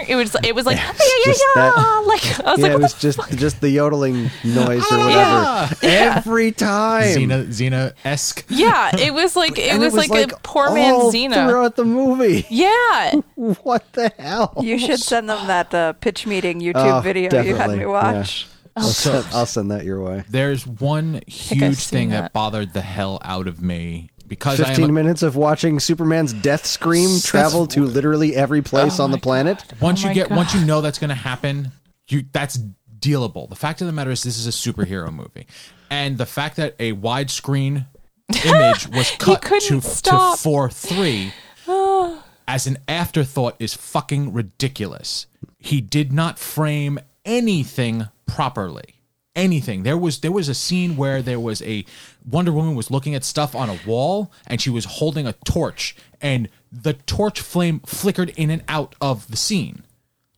[0.08, 2.72] it was it was like yeah, yeah, just yeah, that- like I was Yeah, like
[2.72, 5.74] it was the just just the yodeling noise or whatever.
[5.82, 6.16] Yeah.
[6.16, 7.04] Every time.
[7.04, 8.44] Xena Xena esque.
[8.48, 11.48] yeah, it was like it And was, like, a poor all man's Xena.
[11.48, 12.46] throughout the movie.
[12.50, 13.20] Yeah.
[13.36, 14.54] What the hell?
[14.60, 17.92] You should send them that uh, pitch meeting YouTube Oh, video you had definitely, me
[17.92, 18.24] yeah.
[18.76, 18.84] Watch.
[18.84, 20.24] I'll, send, I'll send that your way.
[20.28, 22.20] There's one huge thing that.
[22.20, 22.32] that.
[22.32, 26.66] bothered the hell out of me because 15 am a, minutes of watching Superman's death
[26.66, 29.64] scream travel to literally every place Oh on the my planet.
[29.80, 31.72] once Oh you my get once you know that's going to happen,
[32.08, 32.58] you that's
[32.98, 33.48] dealable.
[33.48, 35.46] The fact of the matter is this is a superhero movie.
[35.90, 37.86] And the fact that a widescreen
[38.44, 41.32] image was cut to, couldn't to 4-3
[42.48, 45.26] as an afterthought is fucking ridiculous.
[45.58, 48.94] He did not frame anything properly.
[49.34, 49.82] Anything.
[49.82, 51.84] There was there was a scene where there was a
[52.26, 55.94] Wonder Woman was looking at stuff on a wall and she was holding a torch
[56.22, 59.82] and the torch flame flickered in and out of the scene.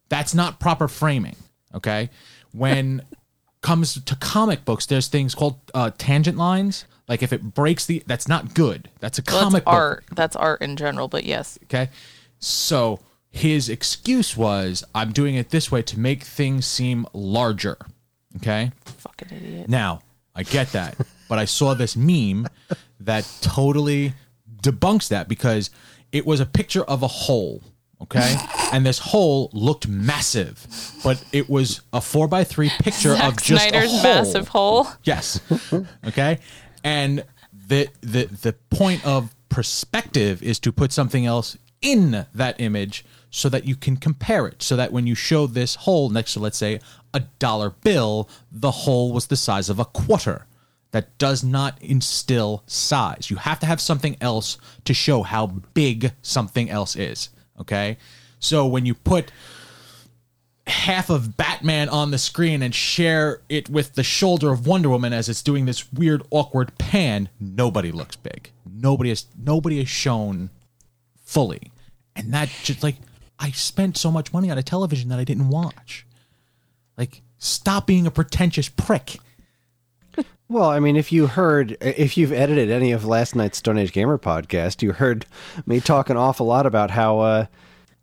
[0.08, 1.36] That's not proper framing.
[1.74, 2.10] Okay.
[2.52, 3.02] When
[3.60, 6.84] comes to comic books, there's things called uh, tangent lines.
[7.06, 8.90] Like if it breaks the, that's not good.
[8.98, 9.74] That's a Well, comic that's book.
[9.74, 10.04] art.
[10.12, 11.56] That's art in general, but yes.
[11.64, 11.88] Okay.
[12.40, 12.98] So
[13.38, 17.78] his excuse was, I'm doing it this way to make things seem larger.
[18.36, 18.72] Okay.
[18.84, 19.68] Fucking idiot.
[19.68, 20.00] Now,
[20.34, 20.96] I get that,
[21.28, 22.48] but I saw this meme
[23.00, 24.12] that totally
[24.62, 25.70] debunks that because
[26.10, 27.62] it was a picture of a hole.
[28.02, 28.36] Okay.
[28.72, 30.66] And this hole looked massive,
[31.02, 34.02] but it was a four by three picture Zack of just Snyder's a hole.
[34.02, 34.86] massive hole.
[35.02, 35.40] Yes.
[36.06, 36.38] Okay.
[36.84, 43.04] And the the the point of perspective is to put something else in that image
[43.30, 44.62] so that you can compare it.
[44.62, 46.80] So that when you show this hole next to let's say
[47.14, 50.46] a dollar bill, the hole was the size of a quarter.
[50.90, 53.30] that does not instill size.
[53.30, 57.28] You have to have something else to show how big something else is.
[57.60, 57.98] Okay.
[58.38, 59.30] So when you put
[60.66, 65.12] half of Batman on the screen and share it with the shoulder of Wonder Woman
[65.12, 68.50] as it's doing this weird awkward pan, nobody looks big.
[68.70, 70.50] Nobody is nobody is shown
[71.24, 71.72] fully.
[72.14, 72.96] And that just like
[73.38, 76.06] I spent so much money on a television that I didn't watch.
[76.96, 79.18] Like stop being a pretentious prick.
[80.50, 83.92] Well, I mean, if you heard, if you've edited any of last night's Stone Age
[83.92, 85.26] Gamer podcast, you heard
[85.66, 87.46] me talk an awful lot about how uh,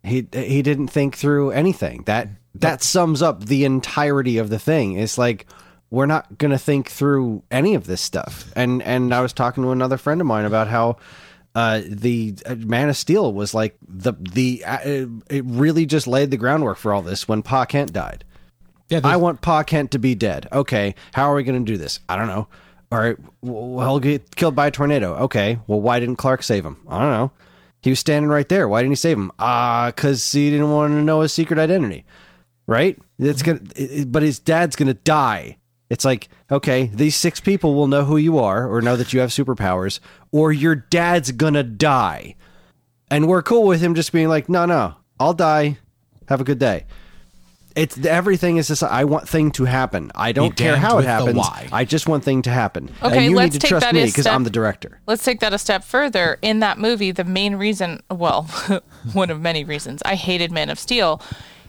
[0.04, 2.04] he he didn't think through anything.
[2.06, 4.92] That that sums up the entirety of the thing.
[4.92, 5.46] It's like
[5.90, 8.52] we're not going to think through any of this stuff.
[8.54, 10.98] And and I was talking to another friend of mine about how
[11.56, 14.78] uh, the uh, Man of Steel was like the the uh,
[15.30, 18.24] it really just laid the groundwork for all this when Pa Kent died.
[18.90, 20.46] Yeah, I want Pa Kent to be dead.
[20.52, 21.98] Okay, how are we going to do this?
[22.08, 22.46] I don't know.
[22.92, 25.14] All right, well, he'll get killed by a tornado.
[25.16, 26.76] Okay, well, why didn't Clark save him?
[26.88, 27.32] I don't know.
[27.82, 28.68] He was standing right there.
[28.68, 29.32] Why didn't he save him?
[29.38, 32.04] Ah, because he didn't want to know his secret identity.
[32.68, 32.98] Right?
[33.18, 35.56] It's gonna, it- but his dad's gonna die.
[35.88, 39.20] It's like, okay, these six people will know who you are or know that you
[39.20, 40.00] have superpowers,
[40.32, 42.34] or your dad's gonna die.
[43.10, 45.78] And we're cool with him just being like, no, no, I'll die.
[46.28, 46.86] Have a good day.
[47.76, 50.10] It's everything is just I want thing to happen.
[50.14, 51.36] I don't care how it happens.
[51.36, 51.68] why.
[51.70, 52.90] I just want thing to happen.
[53.02, 54.98] Okay, and you let's need to take trust that me because I'm the director.
[55.06, 56.38] Let's take that a step further.
[56.40, 58.44] In that movie, the main reason, well,
[59.12, 61.20] one of many reasons I hated Man of Steel,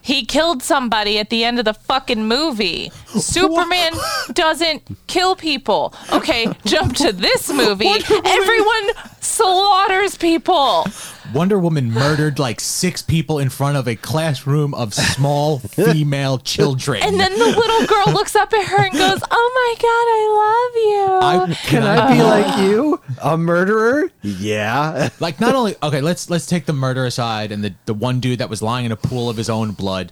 [0.08, 2.94] he killed somebody at the end of the fucking movie.
[3.08, 3.92] Superman
[4.32, 5.94] doesn't kill people.
[6.14, 7.92] Okay, jump to this movie.
[8.24, 10.86] Everyone slaughters people.
[11.34, 17.02] Wonder Woman murdered like six people in front of a classroom of small female children.
[17.04, 21.44] And then the little girl looks up at her and goes, Oh my God, I
[21.44, 21.54] love you.
[21.54, 24.12] I, Can I be like you, a murderer?
[24.22, 25.10] Yeah.
[25.20, 28.40] like not only okay let's let's take the murder aside and the the one dude
[28.40, 30.12] that was lying in a pool of his own blood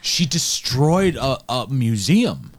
[0.00, 2.52] she destroyed a, a museum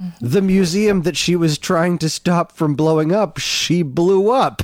[0.00, 0.26] mm-hmm.
[0.26, 4.62] the museum that she was trying to stop from blowing up, she blew up.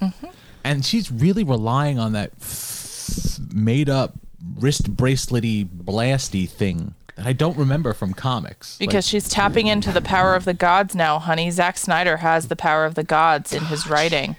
[0.00, 0.26] Mm-hmm.
[0.64, 4.14] And she's really relying on that f- made up
[4.56, 10.00] wrist bracelety blasty thing that i don't remember from comics Because she's tapping into the
[10.00, 11.50] power of the gods now, honey.
[11.50, 14.36] Zack Snyder has the power of the gods in his writing.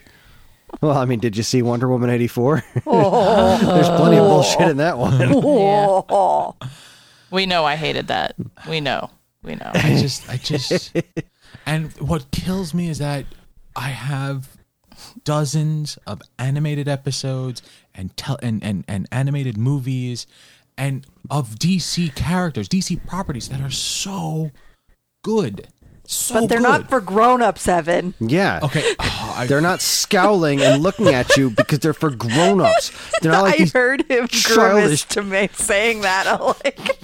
[0.82, 2.64] Well, I mean, did you see Wonder Woman 84?
[2.74, 5.20] There's plenty of bullshit in that one.
[5.22, 6.56] Oh,
[7.32, 8.36] We know I hated that.
[8.70, 9.10] We know.
[9.44, 9.70] We know.
[9.74, 10.96] I just, I just,
[11.66, 13.26] and what kills me is that
[13.76, 14.48] I have
[15.24, 17.62] dozens of animated episodes
[17.94, 20.26] and tel- and, and and animated movies
[20.78, 24.52] and of DC characters, DC properties that are so
[25.24, 25.68] good,
[26.06, 26.64] so but they're good.
[26.64, 28.14] not for grown-ups, Evan.
[28.20, 28.60] Yeah.
[28.64, 28.84] okay.
[29.00, 32.92] oh, I- They're not scowling and looking at you because they're for grown-ups.
[33.22, 36.26] They're not like I these, heard him childish- to me saying that.
[36.28, 36.98] I'm like,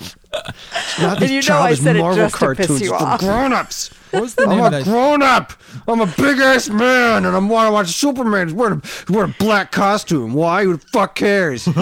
[1.00, 2.82] not these you know I childish said it Marvel just to piss cartoons.
[2.82, 3.90] you It's for grown-ups.
[4.12, 4.84] What was the I'm name a that?
[4.84, 5.54] grown up.
[5.88, 8.48] I'm a big ass man, and I want to watch Superman.
[8.48, 10.34] He's wearing a, he's wearing a black costume.
[10.34, 10.64] Why?
[10.64, 11.68] Who the fuck cares?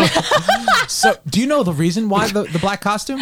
[0.88, 3.19] So, do you know the reason why the, the black costume?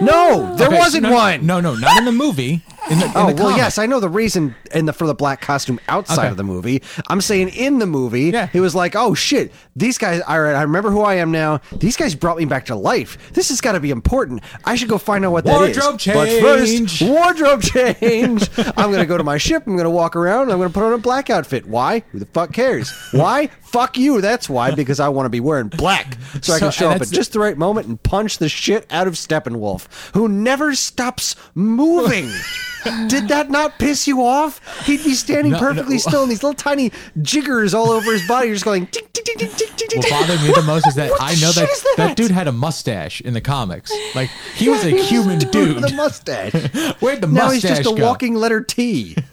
[0.00, 1.46] no, there Okay, wasn't no, one.
[1.46, 2.62] No, no, not in the movie.
[2.90, 5.40] In the, in Oh well, yes, I know the reason in the for the black
[5.40, 6.28] costume outside Okay.
[6.28, 6.82] of the movie.
[7.08, 8.48] I'm saying in the movie, Yeah.
[8.52, 10.20] it was like, oh shit, these guys.
[10.26, 11.60] All right, I remember who I am now.
[11.72, 13.32] These guys brought me back to life.
[13.32, 14.42] This has got to be important.
[14.64, 15.76] I should go find out what that is.
[15.78, 17.02] Wardrobe But first, change.
[17.02, 17.62] wardrobe
[18.00, 18.48] change.
[18.76, 19.64] I'm gonna go to my ship.
[19.66, 20.50] I'm gonna walk around.
[20.50, 21.66] I'm gonna put on a black outfit.
[21.66, 22.02] Why?
[22.12, 22.90] Who the fuck cares?
[23.12, 23.48] Why?
[23.74, 24.20] Fuck you.
[24.20, 24.70] That's why.
[24.72, 27.32] Because I want to be wearing black, so, I can show up at the- just
[27.32, 32.30] the right moment and punch the shit out of Steppenwolf, who never stops moving.
[33.08, 34.60] Did that not piss you off?
[34.86, 35.98] He'd be standing No, perfectly no.
[36.00, 39.38] still, and these little tiny jiggers all over his body, just going tick, tick, tick,
[39.38, 41.94] tick, tick, tick, What bothered me the most is that I know that, that?
[41.96, 43.92] that dude had a mustache in the comics.
[44.14, 45.76] Like he was a He was human just dude.
[45.76, 46.52] with a mustache.
[47.00, 47.46] Where'd the mustache.
[47.46, 48.04] now he's just a go?
[48.04, 49.16] walking letter T.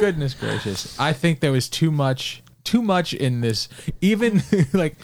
[0.00, 0.98] Goodness gracious!
[0.98, 3.68] I think there was too much, too much in this.
[4.00, 4.42] Even
[4.72, 4.96] like,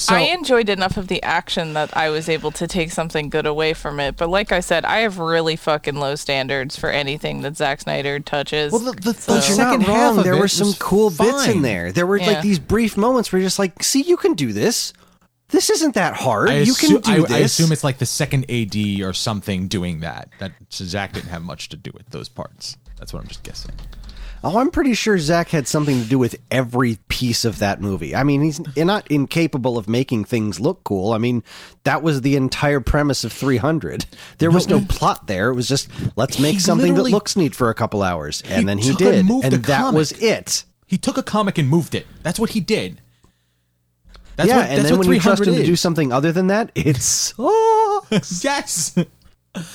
[0.00, 3.46] so I enjoyed enough of the action that I was able to take something good
[3.46, 4.16] away from it.
[4.16, 8.18] But like I said, I have really fucking low standards for anything that Zack Snyder
[8.20, 8.72] touches.
[8.72, 10.18] Well, the- the- So- the But you're second not half wrong.
[10.18, 11.92] of There were some was cool bits in there.
[11.92, 12.26] There were Yeah.
[12.26, 14.92] like these brief moments where you're just like, see, you can do this.
[15.50, 16.48] This isn't that hard.
[16.48, 17.30] I, you can do I, this.
[17.32, 20.28] I assume it's like the second AD or something doing that.
[20.38, 22.76] That so Zach didn't have much to do with those parts.
[22.98, 23.72] That's what I'm just guessing.
[24.42, 28.16] Oh, I'm pretty sure Zach had something to do with every piece of that movie.
[28.16, 31.12] I mean, he's not incapable of making things look cool.
[31.12, 31.44] I mean,
[31.84, 34.06] that was the entire premise of 300.
[34.38, 35.50] There was no plot there.
[35.50, 38.78] It was just let's make something that looks neat for a couple hours, and then
[38.78, 39.98] he took and did, and that comic.
[39.98, 40.64] was it.
[40.86, 42.06] He took a comic and moved it.
[42.22, 43.00] That's what he did.
[44.36, 46.32] That's yeah, what, and then what when you trust 300 him to do something other
[46.32, 48.96] than that, it's oh, yes.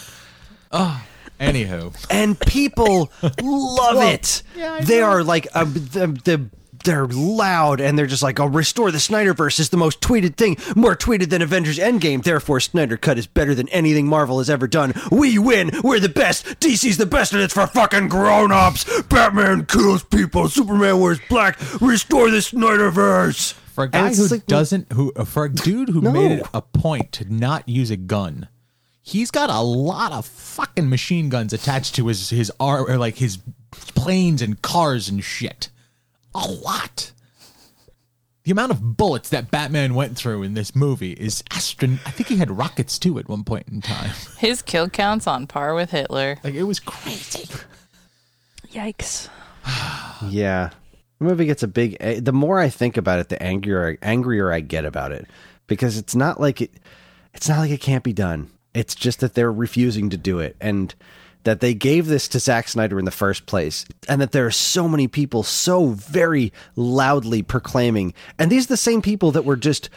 [0.71, 1.04] oh,
[1.39, 4.43] anywho, and people love it.
[4.55, 5.05] yeah, they know.
[5.07, 6.49] are like uh, the, the
[6.83, 10.55] they're loud and they're just like, "Oh, restore the Snyderverse is the most tweeted thing,
[10.75, 12.23] more tweeted than Avengers Endgame.
[12.23, 14.93] Therefore, Snyder Cut is better than anything Marvel has ever done.
[15.11, 15.71] We win.
[15.83, 16.45] We're the best.
[16.59, 19.01] DC's the best, and it's for fucking grown-ups.
[19.03, 20.47] Batman kills people.
[20.47, 21.57] Superman wears black.
[21.81, 26.11] Restore the Snyderverse." for a guy who like, doesn't, who for a dude who No.
[26.11, 28.47] made it a point to not use a gun,
[29.05, 33.17] he's got a lot of fucking machine guns attached to his his ar- or like
[33.17, 33.37] his
[33.71, 35.69] planes and cars and shit.
[36.33, 37.11] A lot.
[38.43, 41.99] The amount of bullets that Batman went through in this movie is astron.
[42.05, 44.11] I think he had rockets too at one point in time.
[44.37, 46.37] His kill count's on par with Hitler.
[46.43, 47.47] Like it was crazy.
[48.71, 49.29] Yikes.
[50.29, 50.69] Yeah.
[51.19, 51.97] The movie gets a big.
[51.99, 55.25] eh, The more I think about it, the angrier angrier I get about it,
[55.67, 56.71] because it's not like it.
[57.33, 58.49] It's not like it can't be done.
[58.75, 60.93] It's just that they're refusing to do it, and
[61.43, 64.51] that they gave this to Zack Snyder in the first place, and that there are
[64.51, 69.55] so many people so very loudly proclaiming, and these are the same people that were
[69.55, 69.89] just,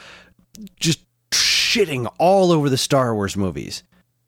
[0.78, 1.00] just
[1.30, 3.82] shitting all over the Star Wars movies.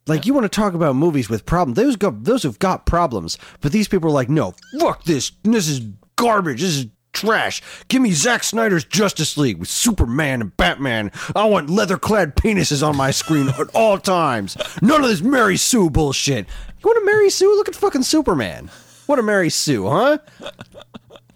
[0.06, 1.76] Like you want to talk about movies with problems?
[1.76, 5.32] Those go, those have got problems, but these people are like, no, fuck this.
[5.44, 5.80] This is
[6.16, 6.60] garbage.
[6.60, 6.86] This is
[7.20, 7.62] trash.
[7.88, 11.10] Give me Zack Snyder's Justice League with Superman and Batman.
[11.36, 14.56] I want leather-clad penises on my screen at all times.
[14.82, 16.46] None of this Mary Sue bullshit.
[16.78, 17.54] You want to Mary Sue?
[17.56, 18.70] Look at fucking Superman.
[19.06, 20.18] What a Mary Sue, huh?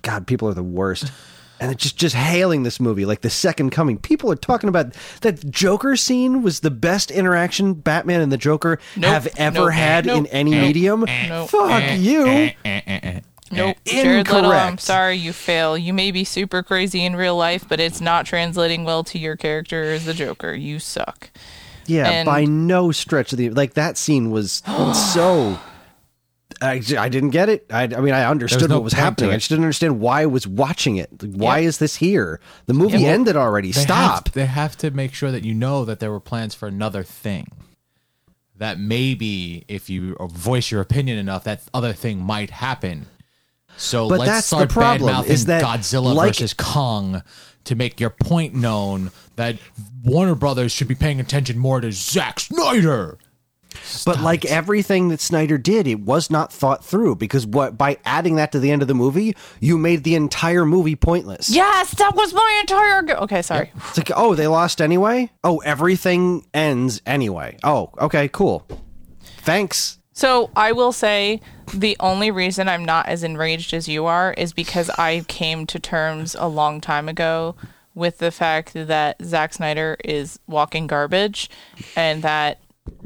[0.02, 1.10] God, people are the worst.
[1.60, 3.96] And it's just just hailing this movie like the second coming.
[3.96, 4.92] People are talking about
[5.22, 9.10] that Joker scene was the best interaction Batman and the Joker Nope.
[9.12, 9.72] have ever Nope.
[9.72, 10.28] had in Nope.
[10.32, 11.06] any medium.
[11.46, 12.26] Fuck you.
[12.26, 13.20] Eh, eh, eh,
[13.56, 13.76] Nope.
[13.84, 15.76] Jared Leto, I'm sorry you fail.
[15.78, 19.36] You may be super crazy in real life, but it's not translating well to your
[19.36, 20.52] character as the Joker.
[20.54, 21.30] You suck.
[21.86, 24.62] Yeah, And- by no stretch of the like that scene was
[25.14, 25.58] so.
[26.62, 27.66] I, I didn't get it.
[27.70, 29.30] I, I mean, I understood no what was happening.
[29.30, 31.10] I just didn't understand why I was watching it.
[31.22, 31.68] Like, why Yep.
[31.68, 32.40] is this here?
[32.66, 33.12] The movie Yep.
[33.12, 33.72] ended already.
[33.72, 34.28] They Stop.
[34.28, 37.02] Have, they have to make sure that you know that there were plans for another
[37.02, 37.48] thing.
[38.56, 43.06] That maybe if you voice your opinion enough, that other thing might happen.
[43.76, 47.22] So But let's that's the problem, is that, Godzilla like- versus Kong
[47.64, 49.56] to make your point known that
[50.04, 53.18] Warner Brothers should be paying attention more to Zack Snyder.
[54.04, 58.36] But like everything that Snyder did, it was not thought through because what by adding
[58.36, 61.50] that to the end of the movie, you made the entire movie pointless.
[61.50, 63.02] Yes, that was my entire.
[63.02, 63.72] Go- okay, sorry.
[63.88, 65.30] It's like, oh, they lost anyway?
[65.42, 67.58] Oh, everything ends anyway.
[67.64, 68.66] Oh, okay, cool.
[69.38, 69.98] Thanks.
[70.14, 71.40] So I will say
[71.74, 75.80] the only reason I'm not as enraged as you are is because I came to
[75.80, 77.56] terms a long time ago
[77.94, 81.50] with the fact that Zack Snyder is walking garbage
[81.96, 82.60] and that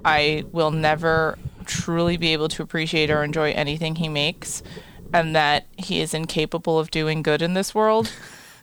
[0.05, 4.63] I will never truly be able to appreciate or enjoy anything he makes
[5.13, 8.13] and that he is incapable of doing good in this world.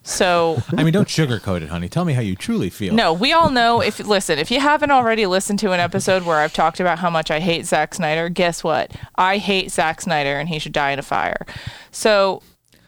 [0.07, 1.89] So I mean, don't sugarcoat it, honey.
[1.89, 2.93] Tell me how you truly feel.
[2.93, 6.37] no, we all know if listen, if you haven't already listened to an episode where
[6.37, 8.91] I've talked about how much I hate Zack Snyder, guess what?
[9.15, 11.43] I hate Zack Snyder and he should die in a fire.
[11.89, 12.43] So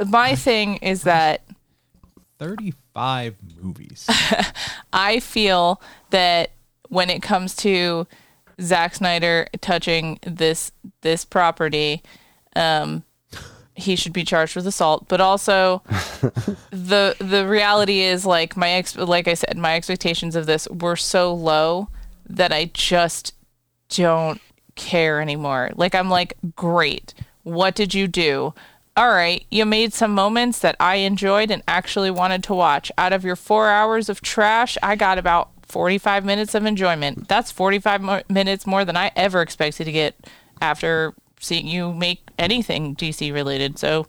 [0.06, 1.42] my thing is that
[2.38, 4.06] 35 movies.
[4.94, 5.82] I feel
[6.12, 6.52] that
[6.90, 8.06] when it comes to
[8.62, 10.72] Zack Snyder touching this
[11.02, 12.04] this property,
[12.56, 13.04] um,
[13.78, 15.08] he should be charged with assault.
[15.08, 15.82] But also,
[16.72, 20.96] the the reality is like my ex like I said, my expectations of this were
[20.96, 21.88] so low
[22.28, 23.34] that I just
[23.90, 24.42] don't
[24.76, 25.72] care anymore.
[25.76, 27.14] Like I'm like, great.
[27.44, 28.54] What did you do?
[28.98, 32.92] All right, you made some moments that I enjoyed and actually wanted to watch.
[32.98, 37.28] Out of your 4 hours of trash, I got about 45 minutes of enjoyment.
[37.28, 40.16] That's 45 mo- minutes more than I ever expected to get
[40.62, 43.78] after seeing you make anything DC related.
[43.80, 44.08] So,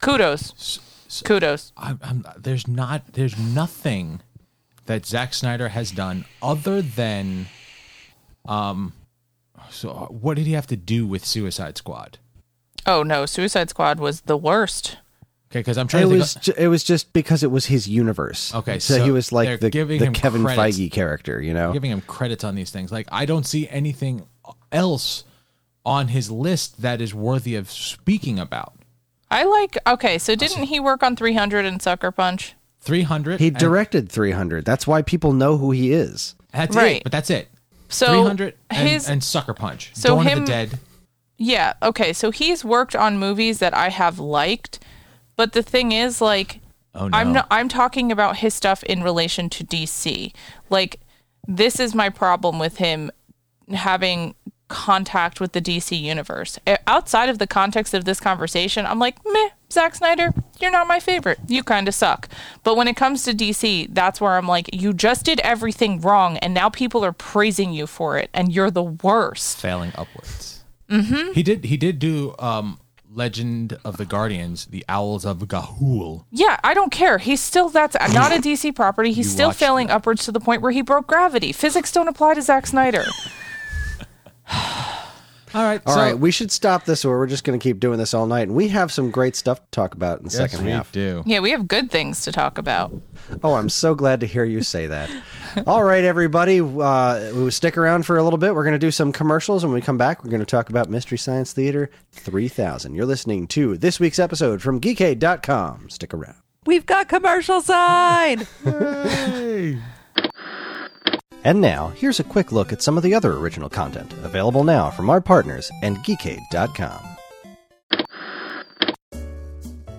[0.00, 0.80] kudos.
[1.24, 1.72] Kudos.
[1.76, 4.20] I'm, I'm, there's not there's nothing
[4.86, 7.46] that Zack Snyder has done other than
[8.46, 8.92] um
[9.70, 12.18] so what did he have to do with Suicide Squad?
[12.86, 14.98] Oh no, Suicide Squad was the worst.
[15.50, 17.66] Okay, because I'm trying It to think was ju- it was just because it was
[17.66, 18.52] his universe.
[18.54, 20.78] Okay, so, so he was like the, giving the him Kevin credits.
[20.78, 21.72] Feige character, you know.
[21.72, 22.90] giving him credits on these things.
[22.90, 24.26] Like I don't see anything
[24.72, 25.24] else
[25.84, 28.74] on his list that is worthy of speaking about.
[29.30, 29.76] I like.
[29.86, 32.54] Okay, so didn't he work on 300 and Sucker Punch?
[32.80, 33.40] 300.
[33.40, 34.64] He and- directed 300.
[34.64, 36.34] That's why people know who he is.
[36.52, 36.96] That's Right.
[36.96, 37.02] it.
[37.02, 37.48] But that's it.
[37.88, 39.90] So 300 and, his and Sucker Punch.
[39.94, 40.78] So Dawn of him- the Dead.
[41.36, 42.12] Yeah, okay.
[42.12, 44.78] So he's worked on movies that I have liked,
[45.36, 46.60] but the thing is like
[46.94, 47.18] Oh, no.
[47.18, 50.32] I'm not I'm talking about his stuff in relation to DC.
[50.70, 51.00] Like
[51.48, 53.10] this is my problem with him
[53.72, 54.34] having
[54.68, 56.58] contact with the DC universe.
[56.86, 61.00] Outside of the context of this conversation, I'm like, "Meh, Zack Snyder, you're not my
[61.00, 61.38] favorite.
[61.46, 62.28] You kind of suck."
[62.62, 66.38] But when it comes to DC, that's where I'm like, "You just did everything wrong
[66.38, 70.64] and now people are praising you for it and you're the worst." failing upwards.
[70.90, 71.32] Mm-hmm.
[71.32, 71.64] He did.
[71.64, 72.78] He did do um,
[73.10, 76.24] Legend of the Guardians, the Owls of Ga'Hoole.
[76.30, 77.18] Yeah, I don't care.
[77.18, 79.12] He's still that's not a DC property.
[79.12, 81.52] He's You still watched failing upwards to the point where he broke gravity.
[81.52, 83.04] Physics don't apply to Zack Snyder.
[85.54, 85.80] All right.
[85.86, 88.12] All so, right, we should stop this or we're just going to keep doing this
[88.12, 88.48] all night.
[88.48, 90.90] And we have some great stuff to talk about in the yes, second we half.
[90.90, 91.22] do.
[91.26, 92.92] Yeah, we have good things to talk about.
[93.44, 95.08] Oh, I'm so glad to hear you say that.
[95.68, 98.52] All right, everybody, uh, we stick around for a little bit.
[98.52, 99.62] We're going to do some commercials.
[99.62, 102.92] and When we come back, we're going to talk about Mystery Science Theater 3000.
[102.92, 105.88] You're listening to this week's episode from geekade.com.
[105.88, 106.36] Stick around.
[106.66, 108.48] We've got commercial side.
[111.44, 114.90] And now, here's a quick look at some of the other original content available now
[114.90, 117.00] from our partners and geekade.com.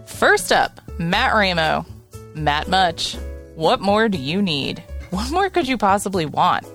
[0.06, 1.86] First up, Matt Ramo.
[2.34, 3.16] Matt Much.
[3.56, 4.84] What more do you need?
[5.12, 6.66] What more could you possibly want?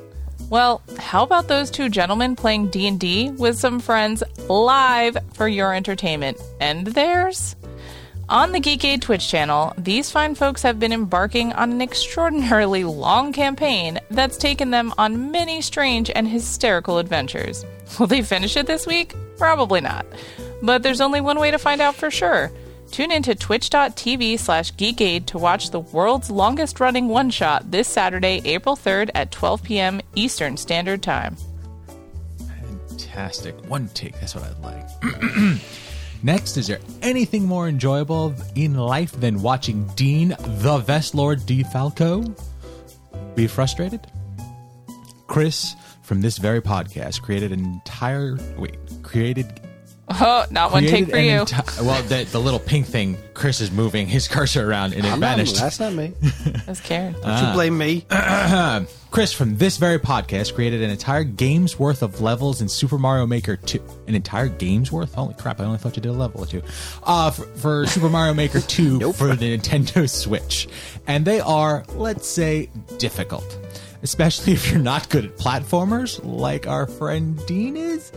[0.51, 6.39] Well, how about those two gentlemen playing D&D with some friends live for your entertainment
[6.61, 7.55] and theirs?
[8.31, 13.33] On the Geekade Twitch channel, these fine folks have been embarking on an extraordinarily long
[13.33, 17.65] campaign that's taken them on many strange and hysterical adventures.
[17.99, 19.17] Will they finish it this week?
[19.37, 20.07] Probably not.
[20.63, 22.53] But there's only one way to find out for sure.
[22.93, 28.43] Tune into twitch.tv slash geekade to watch the world's longest running one shot this Saturday,
[28.45, 30.01] April 3rd at 12 p.m.
[30.15, 31.37] Eastern Standard Time.
[32.47, 33.57] Fantastic.
[33.69, 34.15] One take.
[34.21, 35.61] That's what I'd like.
[36.23, 42.39] Next, is there anything more enjoyable in life than watching Dean the Vest Lord DeFalco
[43.35, 44.07] be frustrated?
[45.27, 49.61] Chris from this very podcast created an entire wait created
[50.13, 51.31] Oh, not one take for you.
[51.41, 53.17] enti- well, the, the little pink thing.
[53.35, 55.57] Chris is moving his cursor around and it I'm not- vanished.
[55.57, 56.13] that's not me.
[56.67, 57.15] That's Karen.
[57.23, 58.05] Don't you blame me.
[59.11, 63.27] Chris from this very podcast created an entire game's worth of levels in Super Mario
[63.27, 63.83] Maker 2.
[64.09, 65.15] An entire game's worth?
[65.15, 66.63] Holy crap, I only thought you did a level or two.
[67.05, 70.69] Uh, for, for Super Mario Maker 2 for the Nintendo Switch.
[71.07, 73.59] And they are, let's say, difficult.
[74.03, 78.13] Especially if you're not good at platformers, like our friend Dean is.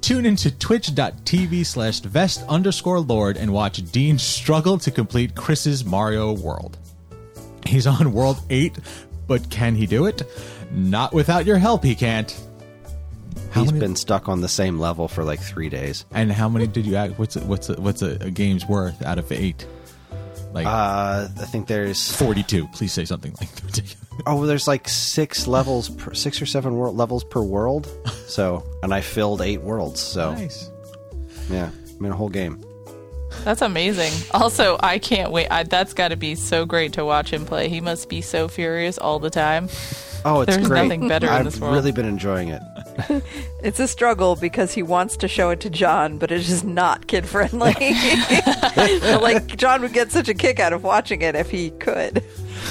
[0.00, 6.32] Tune into twitch.tv slash vest underscore lord and watch Dean struggle to complete Chris's Mario
[6.32, 6.78] World.
[7.66, 8.78] He's on World 8,
[9.26, 10.22] but can he do it?
[10.70, 12.30] Not without your help, he can't.
[13.50, 16.04] How He's many, been stuck on the same level for like three days.
[16.12, 17.18] and how many did you act?
[17.18, 19.66] What's a, what's a, what's a, a game's worth out of eight?
[20.52, 22.68] Like Uh, I think there's 42.
[22.68, 23.48] Please say something like
[24.26, 27.88] oh, there's like six levels, per, six or seven wor- levels per world.
[28.26, 30.00] So, and I filled eight worlds.
[30.00, 30.70] So, nice.
[31.50, 32.62] yeah, I mean a whole game.
[33.44, 34.12] That's amazing.
[34.32, 35.48] Also, I can't wait.
[35.50, 37.68] I, that's got to be so great to watch him play.
[37.68, 39.68] He must be so furious all the time.
[40.24, 40.82] Oh, it's There's great.
[40.82, 41.74] nothing better in I've this world.
[41.74, 42.62] really been enjoying it.
[43.62, 47.06] It's a struggle because he wants to show it to John, but it's just not
[47.08, 47.74] kid friendly.
[49.20, 52.22] like John would get such a kick out of watching it if he could.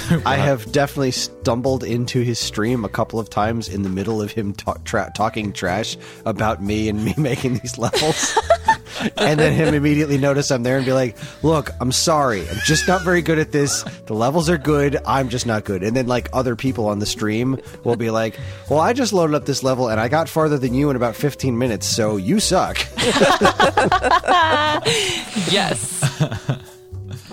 [0.26, 4.32] I have definitely stumbled into his stream a couple of times in the middle of
[4.32, 8.38] him talk, tra- talking trash about me and me making these levels.
[9.16, 12.48] and then him immediately notice I'm there and be like, "Look, I'm sorry.
[12.48, 13.82] I'm just not very good at this.
[14.06, 14.98] The levels are good.
[15.06, 18.38] I'm just not good." And then like other people on the stream will be like,
[18.70, 21.16] "Well, I just loaded up this level and I got farther than you in about
[21.16, 22.78] 15 minutes, so you suck."
[25.50, 26.00] Yes.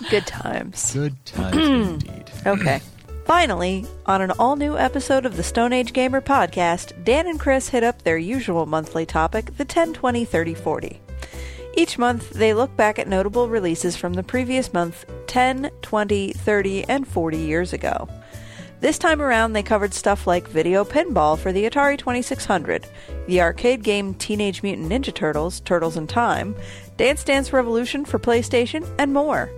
[0.10, 0.94] Good times.
[0.94, 1.58] Good times
[2.04, 2.25] indeed.
[2.46, 2.80] Okay.
[3.26, 7.70] Finally, on an all new episode of the Stone Age Gamer podcast, Dan and Chris
[7.70, 11.02] hit up their usual monthly topic, the 10 20 30 40.
[11.76, 16.84] Each month, they look back at notable releases from the previous month 10, 20, 30,
[16.88, 18.08] and 40 years ago.
[18.80, 22.86] This time around, they covered stuff like video pinball for the Atari 2600,
[23.26, 26.56] the arcade game Teenage Mutant Ninja Turtles, Turtles in Time,
[26.98, 29.50] Dance Dance Revolution for PlayStation, and more.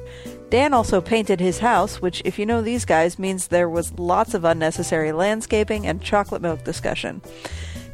[0.49, 4.34] Dan also painted his house, which, if you know these guys, means there was lots
[4.34, 7.22] of unnecessary landscaping and chocolate milk discussion.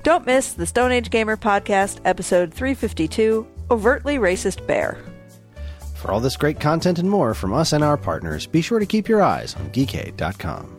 [0.04, 4.98] Don't miss the Stone Age Gamer Podcast, episode 352 Overtly Racist Bear.
[5.96, 8.86] For all this great content and more from us and our partners, be sure to
[8.86, 10.78] keep your eyes on geekade.com.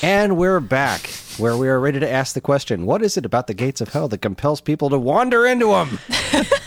[0.00, 1.06] And we're back,
[1.36, 3.90] where we are ready to ask the question What is it about the gates of
[3.90, 5.98] hell that compels people to wander into them?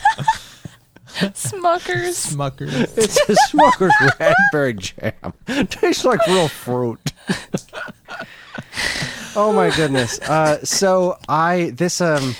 [1.15, 2.35] Smuckers.
[2.35, 2.97] Smuckers.
[2.97, 5.33] It's a Smucker's raspberry jam.
[5.67, 6.99] Tastes like real fruit.
[9.35, 10.19] oh my goodness.
[10.21, 12.35] Uh, so I this um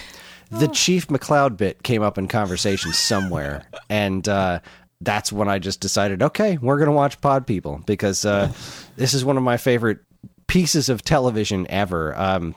[0.52, 4.60] the Chief McCloud bit came up in conversation somewhere, and uh,
[5.02, 8.52] that's when I just decided, okay, we're gonna watch Pod People because uh,
[8.96, 10.00] this is one of my favorite
[10.48, 12.18] pieces of television ever.
[12.18, 12.56] Um,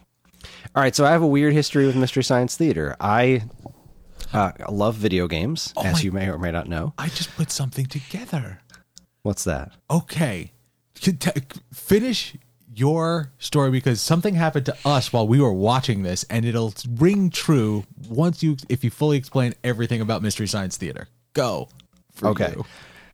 [0.74, 2.95] all right, so I have a weird history with Mystery Science Theater.
[3.01, 3.43] I
[4.32, 6.94] uh, love video games, as my- you may or may not know.
[6.98, 8.60] I just put something together.
[9.22, 9.72] What's that?
[9.90, 10.52] Okay.
[11.72, 12.34] Finish
[12.74, 17.30] your story because something happened to us while we were watching this, and it'll ring
[17.30, 21.09] true once you if you fully explain everything about Mystery Science Theater.
[21.34, 21.68] Go.
[22.22, 22.52] Okay.
[22.56, 22.64] you.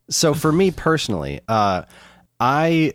[0.09, 1.83] So for me personally, uh,
[2.39, 2.93] I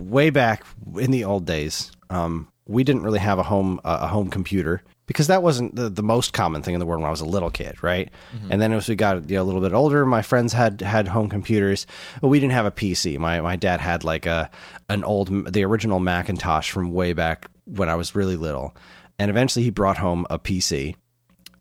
[0.00, 0.64] way back
[0.96, 4.82] in the old days, um, we didn't really have a home uh, a home computer
[5.12, 7.26] because that wasn't the, the most common thing in the world when I was a
[7.26, 8.10] little kid, right?
[8.50, 11.08] And then as we got you know, a little bit older, my friends had had
[11.08, 11.86] home computers,
[12.20, 13.18] but we didn't have a PC.
[13.18, 14.50] My my dad had like a
[14.88, 18.74] an old the original Macintosh from way back when I was really little,
[19.18, 20.96] and eventually he brought home a PC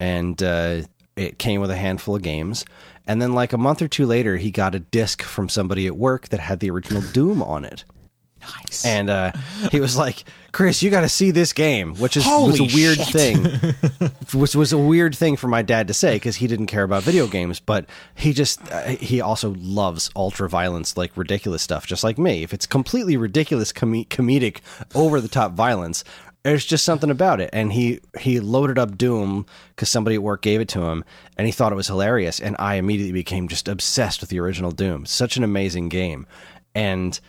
[0.01, 0.81] and uh,
[1.15, 2.65] it came with a handful of games.
[3.07, 5.95] And then, like a month or two later, he got a disc from somebody at
[5.95, 7.85] work that had the original Doom on it.
[8.41, 8.85] Nice.
[8.85, 9.31] And uh,
[9.71, 12.97] he was like, "Chris, you got to see this game," which is was a weird
[12.97, 13.07] shit.
[13.07, 14.09] thing.
[14.39, 17.03] which was a weird thing for my dad to say because he didn't care about
[17.03, 17.85] video games, but
[18.15, 22.43] he just uh, he also loves ultra violence, like ridiculous stuff, just like me.
[22.43, 24.61] If it's completely ridiculous, com- comedic,
[24.95, 26.03] over the top violence,
[26.43, 27.49] there's just something about it.
[27.53, 31.03] And he he loaded up Doom because somebody at work gave it to him,
[31.37, 32.39] and he thought it was hilarious.
[32.39, 35.05] And I immediately became just obsessed with the original Doom.
[35.05, 36.25] Such an amazing game,
[36.73, 37.19] and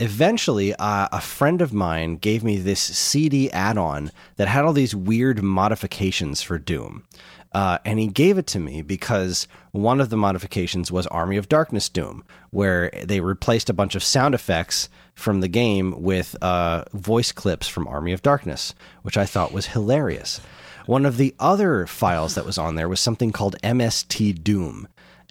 [0.00, 4.94] eventually uh, a friend of mine gave me this cd add-on that had all these
[4.94, 7.04] weird modifications for doom.
[7.52, 11.48] Uh, and he gave it to me because one of the modifications was army of
[11.48, 16.84] darkness doom where they replaced a bunch of sound effects from the game with uh,
[16.92, 20.40] voice clips from army of darkness which i thought was hilarious.
[20.86, 24.86] One of the other files that was on there was something called mst doom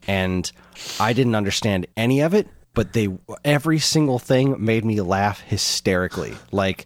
[0.08, 0.52] and
[1.00, 2.48] I didn't understand any of it,
[2.78, 3.10] but they
[3.44, 6.36] every single thing made me laugh hysterically.
[6.52, 6.86] Like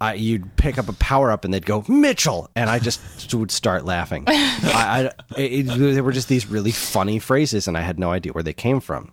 [0.00, 3.50] I, you'd pick up a power up and they'd go Mitchell, and I just would
[3.50, 4.22] start laughing.
[4.28, 8.32] I, I it, there were just these really funny phrases, and I had no idea
[8.32, 9.10] where they came from.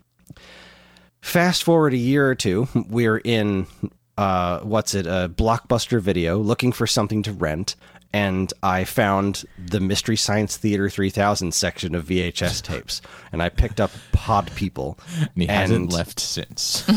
[1.22, 3.65] Fast forward a year or two, we're in
[4.15, 7.76] uh, what's it, a blockbuster video, looking for something to rent,
[8.13, 13.01] and I found the Mystery Science Theater 3000 section of VHS tapes,
[13.31, 16.89] and I picked up Pod People, And he hasn't left since.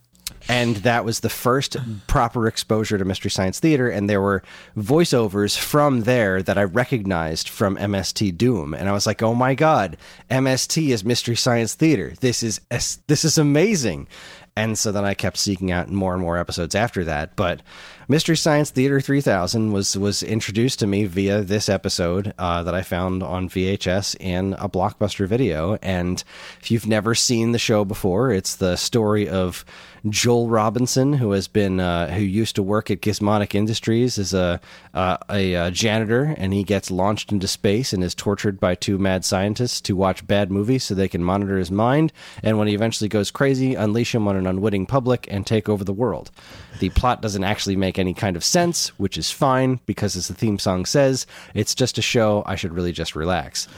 [0.48, 1.76] and that was the first
[2.06, 3.88] proper exposure to Mystery Science Theater.
[3.88, 4.42] And there were
[4.76, 9.54] voiceovers from there that I recognized from MST Doom, and I was like, "Oh my
[9.54, 9.96] god,
[10.30, 12.14] MST is Mystery Science Theater.
[12.20, 12.60] This is
[13.06, 14.08] this is amazing."
[14.56, 17.36] And so then I kept seeking out more and more episodes after that.
[17.36, 17.62] But
[18.10, 22.80] Mystery Science Theater 3000 was was introduced to me via this episode uh, that I
[22.80, 25.76] found on VHS in a blockbuster video.
[25.82, 26.24] And
[26.58, 29.62] if you've never seen the show before, it's the story of
[30.08, 34.58] Joel Robinson, who has been uh, who used to work at Gizmonic Industries as a
[34.94, 38.96] uh, a, uh janitor, and he gets launched into space and is tortured by two
[38.96, 42.14] mad scientists to watch bad movies so they can monitor his mind.
[42.42, 45.84] And when he eventually goes crazy, unleash him on an unwitting public and take over
[45.84, 46.30] the world.
[46.78, 50.34] The plot doesn't actually make any kind of sense, which is fine because, as the
[50.34, 52.42] theme song says, it's just a show.
[52.46, 53.68] I should really just relax.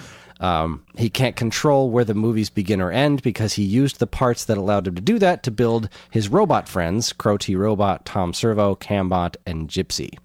[0.41, 4.47] Um, he can't control where the movies begin or end because he used the parts
[4.47, 8.33] that allowed him to do that to build his robot friends Crow T Robot, Tom
[8.33, 10.19] Servo, Cambot, and Gypsy.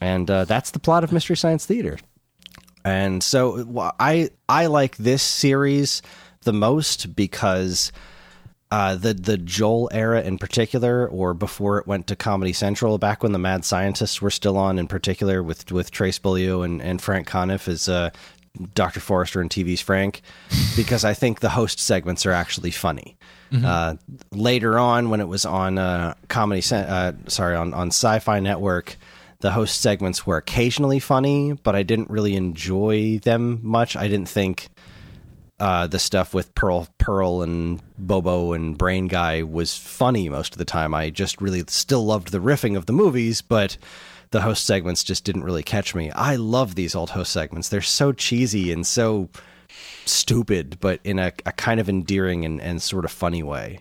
[0.00, 1.98] And uh, that's the plot of Mystery Science Theater.
[2.84, 6.00] And so I I like this series
[6.42, 7.92] the most because
[8.70, 13.22] uh, the the Joel era in particular, or before it went to Comedy Central, back
[13.22, 17.00] when the Mad Scientists were still on, in particular with with Trace Beaulieu and, and
[17.00, 18.10] Frank Conniff as uh,
[18.74, 19.00] Dr.
[19.00, 20.20] Forrester and TV's Frank,
[20.76, 23.16] because I think the host segments are actually funny.
[23.64, 23.94] Uh,
[24.30, 28.96] later on, when it was on uh, Comedy, uh, sorry, on on Sci-Fi Network,
[29.40, 33.96] the host segments were occasionally funny, but I didn't really enjoy them much.
[33.96, 34.68] I didn't think
[35.60, 40.58] uh, the stuff with Pearl, Pearl and Bobo and Brain Guy was funny most of
[40.58, 40.94] the time.
[40.94, 43.76] I just really still loved the riffing of the movies, but
[44.30, 46.10] the host segments just didn't really catch me.
[46.12, 47.68] I love these old host segments.
[47.68, 49.30] They're so cheesy and so
[50.04, 53.80] stupid, but in a, a kind of endearing and, and sort of funny way.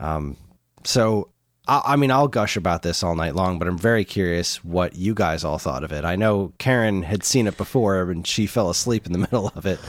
[0.00, 0.36] Um,
[0.84, 1.30] so,
[1.66, 4.96] I, I mean, I'll gush about this all night long, but I'm very curious what
[4.96, 6.04] you guys all thought of it.
[6.04, 9.64] I know Karen had seen it before and she fell asleep in the middle of
[9.64, 9.80] it.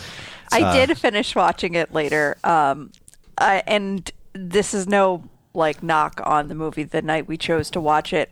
[0.52, 2.92] I did finish watching it later, um,
[3.38, 5.24] I, and this is no
[5.54, 6.84] like knock on the movie.
[6.84, 8.32] The night we chose to watch it,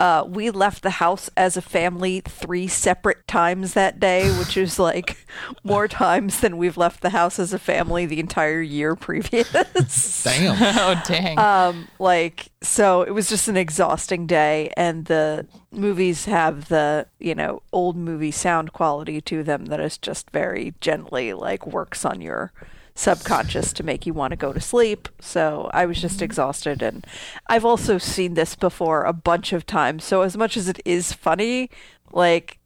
[0.00, 4.78] uh, we left the house as a family three separate times that day, which is
[4.78, 5.26] like
[5.62, 9.52] more times than we've left the house as a family the entire year previous.
[10.24, 10.56] Damn.
[10.80, 11.38] Oh dang.
[11.38, 17.34] um, like so, it was just an exhausting day, and the movies have the you
[17.34, 22.20] know old movie sound quality to them that is just very gently like works on
[22.22, 22.52] your
[23.00, 25.08] subconscious to make you want to go to sleep.
[25.20, 27.06] So I was just exhausted and
[27.48, 30.04] I've also seen this before a bunch of times.
[30.04, 31.70] So as much as it is funny,
[32.12, 32.58] like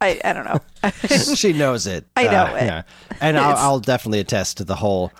[0.00, 0.60] I I don't know.
[1.34, 2.06] she knows it.
[2.16, 2.64] I know it.
[2.64, 2.82] Yeah.
[3.20, 5.12] And I'll, I'll definitely attest to the whole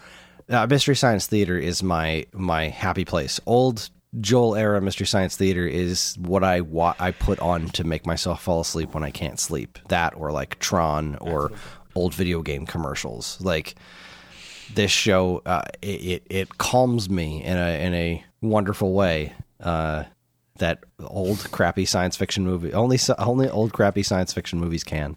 [0.49, 3.39] uh, Mystery Science Theater is my my happy place.
[3.47, 8.07] Old Joel era Mystery Science Theater is what I wa- I put on to make
[8.07, 9.79] myself fall asleep when I can't sleep.
[9.89, 11.53] That or like Tron or
[11.95, 13.41] old video game commercials.
[13.41, 13.75] Like
[14.75, 19.33] this show, uh, it, it it calms me in a in a wonderful way.
[19.61, 20.05] Uh,
[20.59, 25.17] that old crappy science fiction movie only only old crappy science fiction movies can.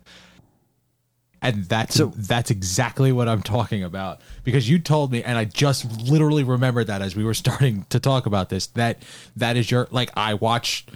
[1.41, 5.85] And that's that's exactly what I'm talking about because you told me, and I just
[6.09, 8.67] literally remembered that as we were starting to talk about this.
[8.67, 9.03] That
[9.35, 10.87] that is your like I watch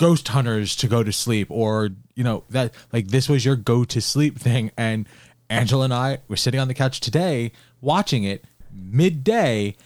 [0.00, 3.84] Ghost Hunters to go to sleep, or you know that like this was your go
[3.84, 4.70] to sleep thing.
[4.74, 5.06] And
[5.50, 7.52] Angela and I were sitting on the couch today
[7.82, 9.76] watching it midday,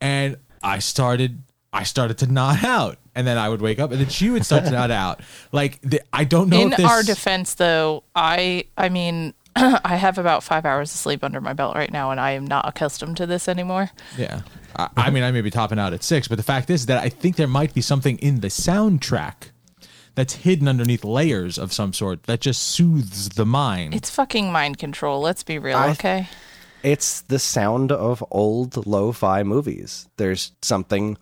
[0.00, 1.42] and I started
[1.72, 4.46] I started to nod out, and then I would wake up, and then she would
[4.46, 5.22] start to nod out.
[5.50, 10.18] Like the, I don't know In this, our defense, though, I I mean, I have
[10.18, 13.16] about five hours of sleep under my belt right now, and I am not accustomed
[13.16, 13.90] to this anymore.
[14.16, 14.42] Yeah.
[14.76, 17.02] I, I mean, I may be topping out at six, but the fact is that
[17.02, 19.50] I think there might be something in the soundtrack
[20.14, 23.94] that's hidden underneath layers of some sort that just soothes the mind.
[23.94, 25.20] It's fucking mind control.
[25.20, 26.28] Let's be real, I- okay?
[26.82, 30.06] it's the sound of old lo-fi movies.
[30.18, 31.16] There's something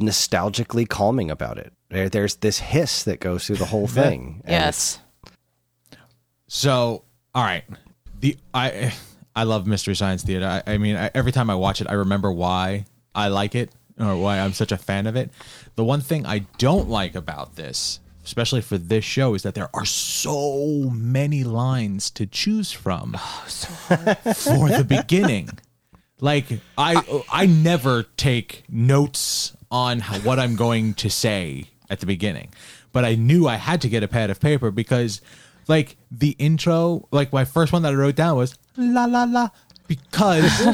[0.00, 1.72] nostalgically calming about it.
[1.90, 4.42] There, there's this hiss that goes through the whole thing.
[4.44, 5.00] and Yes.
[6.46, 7.02] so,
[7.34, 7.64] all right.
[8.20, 8.92] The I
[9.36, 10.46] I love Mystery Science Theater.
[10.66, 13.70] I, I mean, I, every time I watch it, I remember why I like it
[13.98, 15.30] or why I'm such a fan of it.
[15.78, 19.70] The one thing I don't like about this, especially for this show, is that there
[19.72, 25.50] are so many lines to choose from oh, for the beginning.
[26.20, 26.46] Like
[26.76, 32.52] I I never take notes on how, what I'm going to say at the beginning,
[32.90, 35.20] but I knew I had to get a pad of paper because
[35.68, 39.50] like the intro, like my first one that I wrote down was la la la
[39.88, 40.64] because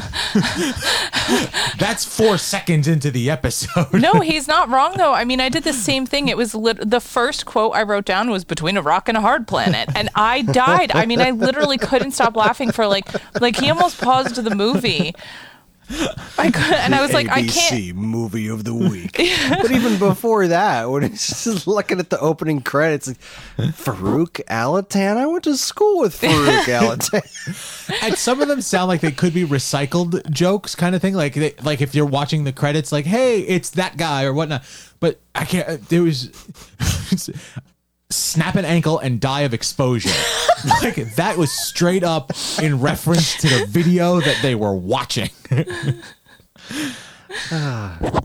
[1.77, 3.93] that's 4 seconds into the episode.
[3.93, 5.13] No, he's not wrong though.
[5.13, 6.27] I mean, I did the same thing.
[6.27, 9.21] It was lit- the first quote I wrote down was between a rock and a
[9.21, 10.91] hard planet, and I died.
[10.93, 13.07] I mean, I literally couldn't stop laughing for like
[13.41, 15.15] like he almost paused the movie.
[16.37, 17.51] I could, and I was like, I can't.
[17.51, 19.17] ABC movie of the week.
[19.61, 23.19] but even before that, when it's just looking at the opening credits, like,
[23.57, 25.17] Farouk Alatan.
[25.17, 28.03] I went to school with Farouk Alatan.
[28.03, 31.33] and some of them sound like they could be recycled jokes kind of thing like
[31.33, 34.63] they, like if you're watching the credits like hey it's that guy or whatnot
[34.99, 36.31] but i can't there was
[38.15, 40.09] snap an ankle and die of exposure
[40.81, 42.31] like that was straight up
[42.61, 45.29] in reference to the video that they were watching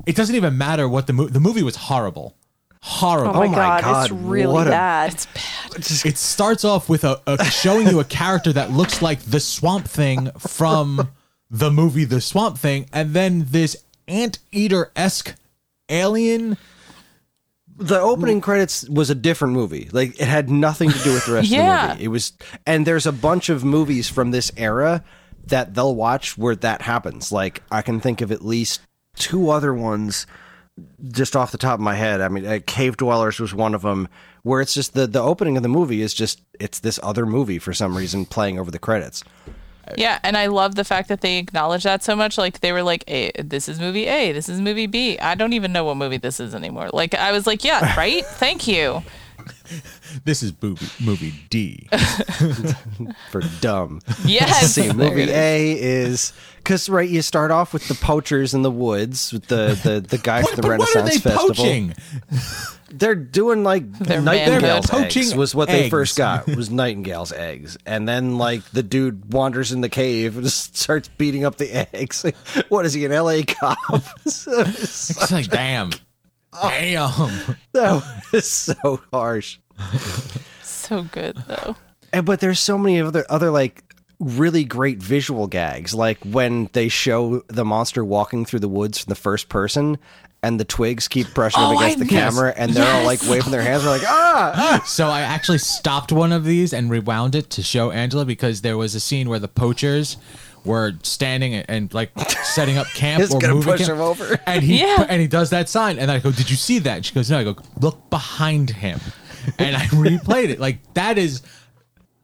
[0.07, 2.37] it doesn't even matter what the movie the movie was horrible
[2.83, 5.13] horrible Oh my, oh my god, God, it's really what a- bad.
[5.13, 6.07] It's bad.
[6.13, 9.87] it starts off with a, a showing you a character that looks like the Swamp
[9.87, 11.09] Thing from
[11.51, 13.77] the movie The Swamp Thing, and then this
[14.09, 15.35] anteater esque
[15.91, 16.57] alien.
[17.81, 19.89] The opening credits was a different movie.
[19.91, 21.83] Like it had nothing to do with the rest Yeah.
[21.85, 22.05] of the movie.
[22.05, 22.33] It was,
[22.67, 25.03] and there's a bunch of movies from this era
[25.47, 27.33] that they'll watch where that happens.
[27.33, 28.81] Like I can think of at least
[29.17, 30.27] two other ones
[31.11, 32.21] just off the top of my head.
[32.21, 34.09] I mean, uh, Cave Dwellers was one of them,
[34.43, 37.59] where it's just the the opening of the movie is just it's this other movie
[37.59, 39.25] for some reason playing over the credits.
[39.97, 42.39] Yeah, and I love the fact that they acknowledge that so much.
[42.39, 45.19] Like they were like, "A, this is movie A, this is movie B.
[45.19, 46.91] I don't even know what movie this is anymore.
[46.93, 48.25] Like I was like, "Yeah, right.
[48.25, 49.03] Thank you."
[50.25, 51.89] This is movie, movie D.
[53.31, 54.01] for dumb.
[54.25, 54.73] Yes.
[54.75, 55.31] See, there movie.
[55.31, 59.79] A is because right, you start off with the poachers in the woods with the
[59.83, 61.55] the, the guy from the but what are Renaissance they Festival.
[61.55, 61.95] poaching?
[62.93, 65.91] They're doing like They're nightingale's eggs poaching was what they eggs.
[65.91, 70.45] first got was nightingale's eggs, and then like the dude wanders in the cave and
[70.45, 72.25] just starts beating up the eggs.
[72.69, 73.45] what is he an L.A.
[73.45, 73.79] cop?
[74.27, 75.91] So- It's like, damn.
[76.53, 77.11] Damn.
[77.73, 78.03] that
[78.33, 79.59] was so harsh.
[80.63, 81.77] So good though.
[82.13, 83.85] And but there's so many other other like
[84.19, 89.11] really great visual gags, like when they show the monster walking through the woods from
[89.11, 89.99] the first person.
[90.43, 92.33] And the twigs keep brushing Oh, up against I- the yes.
[92.35, 93.83] camera, and they're all like waving their hands.
[93.83, 94.83] They're like, ah, ah.
[94.87, 98.79] So I actually stopped one of these and rewound it to show Angela because there
[98.79, 100.17] was a scene where the poachers
[100.65, 102.11] were standing and, and, like
[102.45, 103.93] setting up camp It's or gonna moving push camp.
[103.93, 104.39] him over.
[104.47, 105.07] And he Yeah.
[105.09, 107.31] and he does that sign, and I go, "Did you see that?" And she goes,
[107.31, 109.01] "No." I go, "Look behind him,"
[109.59, 110.61] and I replayed it.
[110.61, 111.43] Like that is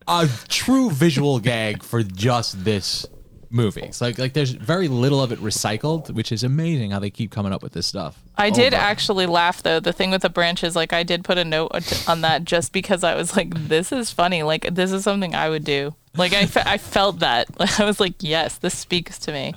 [0.08, 3.06] a true visual gag for just this
[3.50, 3.82] movie.
[3.82, 7.30] It's like like there's very little of it recycled, which is amazing how they keep
[7.30, 8.22] coming up with this stuff.
[8.36, 8.82] I did Over.
[8.82, 9.80] actually laugh though.
[9.80, 11.70] The thing with the branches, like I did put a note
[12.08, 14.42] on that just because I was like, "This is funny.
[14.42, 17.46] Like this is something I would do." Like I, fe- I felt that.
[17.78, 19.54] I was like, "Yes, this speaks to me,"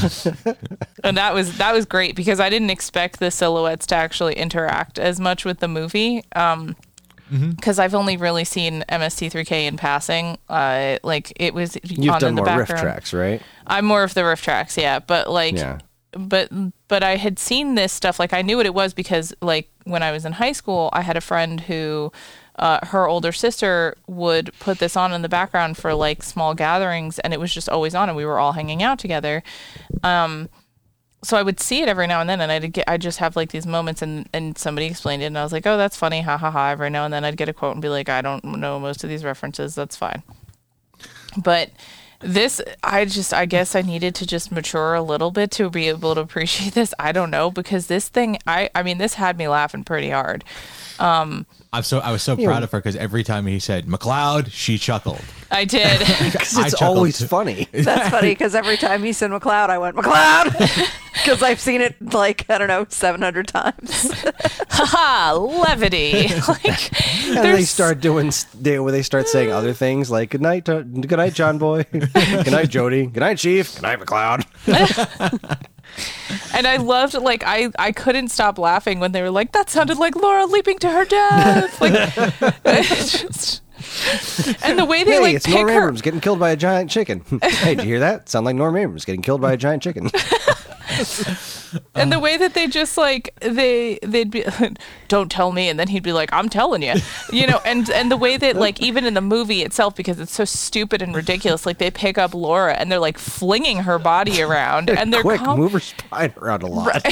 [1.04, 4.98] and that was that was great because I didn't expect the silhouettes to actually interact
[4.98, 6.24] as much with the movie.
[6.34, 6.76] Um,
[7.30, 10.38] because I've only really seen MST3K in passing.
[10.48, 12.82] Uh, like it was You've on done in the more riff background.
[12.82, 13.42] tracks, right?
[13.66, 14.98] I'm more of the RiffTrax, yeah.
[14.98, 15.78] But like, Yeah.
[16.12, 16.50] but
[16.88, 18.18] but I had seen this stuff.
[18.18, 21.02] Like I knew what it was because like when I was in high school, I
[21.02, 22.12] had a friend who.
[22.60, 27.20] Uh, her older sister would put this on in the background for like small gatherings,
[27.20, 29.44] and it was just always on, and we were all hanging out together.
[30.02, 30.48] Um,
[31.22, 33.34] so I would see it every now and then, and I'd get, I just have
[33.34, 36.22] like these moments, and and somebody explained it, and I was like, oh, that's funny,
[36.22, 36.70] ha ha ha.
[36.70, 39.02] Every now and then, I'd get a quote and be like, I don't know most
[39.02, 40.22] of these references, that's fine.
[41.36, 41.70] But
[42.20, 45.88] this, I just, I guess I needed to just mature a little bit to be
[45.88, 46.94] able to appreciate this.
[46.98, 50.44] I don't know because this thing, I, I mean, this had me laughing pretty hard.
[51.00, 54.50] Um, I'm so I was so proud of her because every time he said McLeod,
[54.50, 55.20] she chuckled.
[55.50, 56.00] I did.
[56.28, 57.68] Because it's always funny.
[57.72, 61.96] That's funny because every time he said McLeod, I went McLeod because I've seen it
[62.12, 64.10] like I don't know seven hundred times.
[64.70, 66.28] ha levity.
[66.48, 70.64] like, And they start doing they where they start saying other things like good night,
[70.64, 74.44] good night, John Boy, good night, Jody, good night, Chief, good night, McLeod.
[76.54, 79.98] And I loved like I I couldn't stop laughing when they were like that sounded
[79.98, 81.80] like Laura leaping to her death.
[81.80, 82.14] Like
[82.64, 83.62] just
[84.64, 86.90] and the way they Hey, like it's Norm her Abrams getting killed by a giant
[86.90, 87.24] chicken.
[87.42, 88.28] hey, did you hear that?
[88.28, 90.10] Sound like Norm Abrams getting killed by a giant chicken.
[91.94, 94.44] and the way that they just like they they'd be
[95.08, 96.94] don't tell me and then he'd be like I'm telling you.
[97.30, 100.32] You know, and and the way that like even in the movie itself because it's
[100.32, 104.40] so stupid and ridiculous like they pick up Laura and they're like flinging her body
[104.42, 107.04] around and they're Quick, com- move her spine around a lot.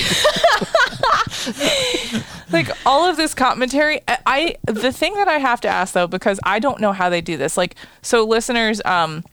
[2.52, 6.06] like all of this commentary I, I the thing that i have to ask though
[6.06, 9.24] because i don't know how they do this like so listeners um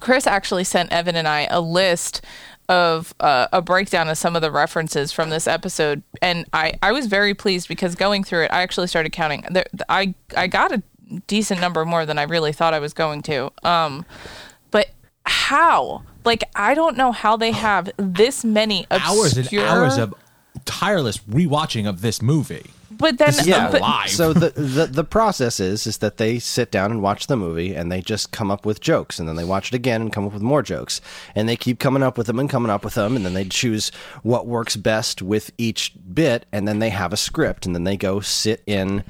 [0.00, 2.22] chris actually sent evan and i a list
[2.72, 6.02] of uh, a breakdown of some of the references from this episode.
[6.22, 9.44] And i i was very pleased because going through it i actually started counting.
[9.50, 10.82] There i i got a
[11.26, 13.52] decent number more than i really thought i was going to.
[13.62, 14.06] Um
[14.70, 14.88] but
[15.26, 16.02] how?
[16.24, 20.14] Like i don't know how they have this many Hours and hours of
[20.64, 22.70] tireless rewatching of this movie.
[22.98, 23.58] But then is yeah.
[23.58, 24.10] not but, live.
[24.10, 27.74] So the, the the process is is that they sit down and watch the movie
[27.74, 30.26] and they just come up with jokes and then they watch it again and come
[30.26, 31.00] up with more jokes
[31.34, 33.44] and they keep coming up with them and coming up with them and then they
[33.44, 33.90] choose
[34.22, 37.96] what works best with each bit and then they have a script and then they
[37.96, 39.04] go sit in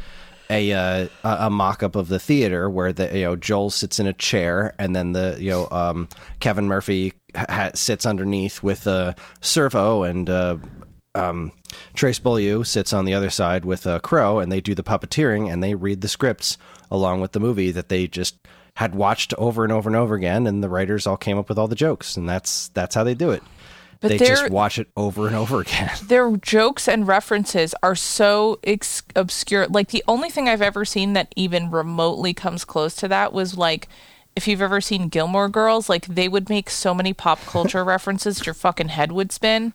[0.50, 4.06] a uh, a a mock-up of the theater where the you know Joel sits in
[4.06, 6.09] a chair and then the you know um,
[6.40, 10.56] Kevin Murphy ha- sits underneath with a Servo and uh,
[11.14, 11.52] um,
[11.94, 15.52] Trace Beaulieu sits on the other side with uh, Crow, and they do the puppeteering
[15.52, 16.59] and they read the scripts
[16.90, 18.36] along with the movie that they just
[18.74, 21.59] had watched over and over and over again, and the writers all came up with
[21.59, 23.43] all the jokes, and that's that's how they do it.
[24.01, 25.90] But they just watch it over and over again.
[26.02, 29.68] their jokes and references are so ex- obscure.
[29.68, 33.56] Like the only thing I've ever seen that even remotely comes close to that was
[33.56, 33.89] like
[34.34, 38.44] if you've ever seen Gilmore Girls, like they would make so many pop culture references
[38.44, 39.72] your fucking head would spin.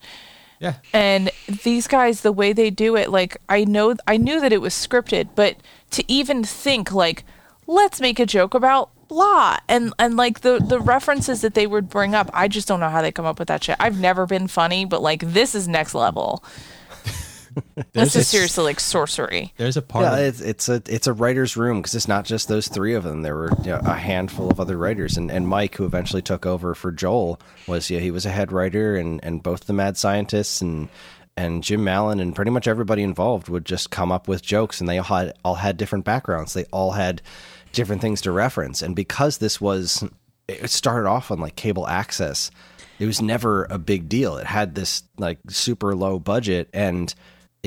[0.59, 0.75] Yeah.
[0.93, 1.31] And
[1.63, 4.73] these guys, the way they do it, like I know, I knew that it was
[4.73, 5.57] scripted, but
[5.91, 7.23] to even think like,
[7.67, 11.89] let's make a joke about blah, and and like the the references that they would
[11.89, 13.77] bring up, I just don't know how they come up with that shit.
[13.79, 16.43] I've never been funny, but like this is next level.
[17.93, 19.53] This is it's- seriously like sorcery.
[19.57, 20.05] There's a part.
[20.05, 22.93] Yeah, of, it's it's a it's a writer's room because it's not just those three
[22.93, 23.21] of them.
[23.21, 26.45] There were you know, a handful of other writers, and, and Mike, who eventually took
[26.45, 29.97] over for Joel, was yeah he was a head writer, and, and both the mad
[29.97, 30.89] scientists and
[31.35, 34.89] and Jim Mallon and pretty much everybody involved would just come up with jokes, and
[34.89, 36.53] they all had all had different backgrounds.
[36.53, 37.21] They all had
[37.73, 40.03] different things to reference, and because this was
[40.47, 42.49] it started off on like cable access,
[42.99, 44.37] it was never a big deal.
[44.37, 47.13] It had this like super low budget and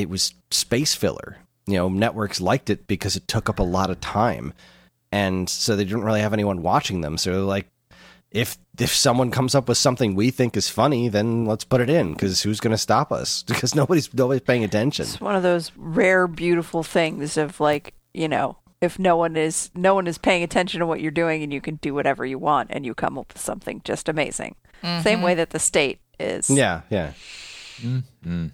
[0.02, 1.38] it was space filler.
[1.66, 4.52] You know, networks liked it because it took up a lot of time.
[5.12, 7.18] And so they didn't really have anyone watching them.
[7.18, 7.66] So they're like
[8.30, 11.90] if if someone comes up with something we think is funny, then let's put it
[11.90, 13.44] in because who's going to stop us?
[13.48, 15.04] Because nobody's nobody's paying attention.
[15.04, 19.70] It's one of those rare, beautiful things of like, you know, if no one is
[19.74, 22.38] no one is paying attention to what you're doing and you can do whatever you
[22.38, 24.54] want and you come up with something just amazing.
[24.82, 25.22] Same mm-hmm.
[25.22, 26.48] way that the state is.
[26.48, 27.12] Yeah, yeah.
[27.82, 28.46] Mm-hmm.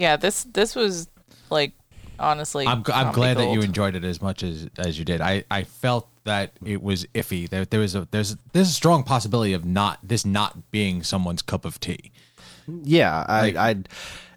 [0.00, 1.08] Yeah, this this was
[1.50, 1.72] like
[2.18, 2.66] honestly.
[2.66, 5.20] I'm, I'm comedy glad that you enjoyed it as much as as you did.
[5.20, 7.46] I, I felt that it was iffy.
[7.46, 11.42] There, there was a there's there's a strong possibility of not this not being someone's
[11.42, 12.12] cup of tea.
[12.66, 13.74] Yeah, I I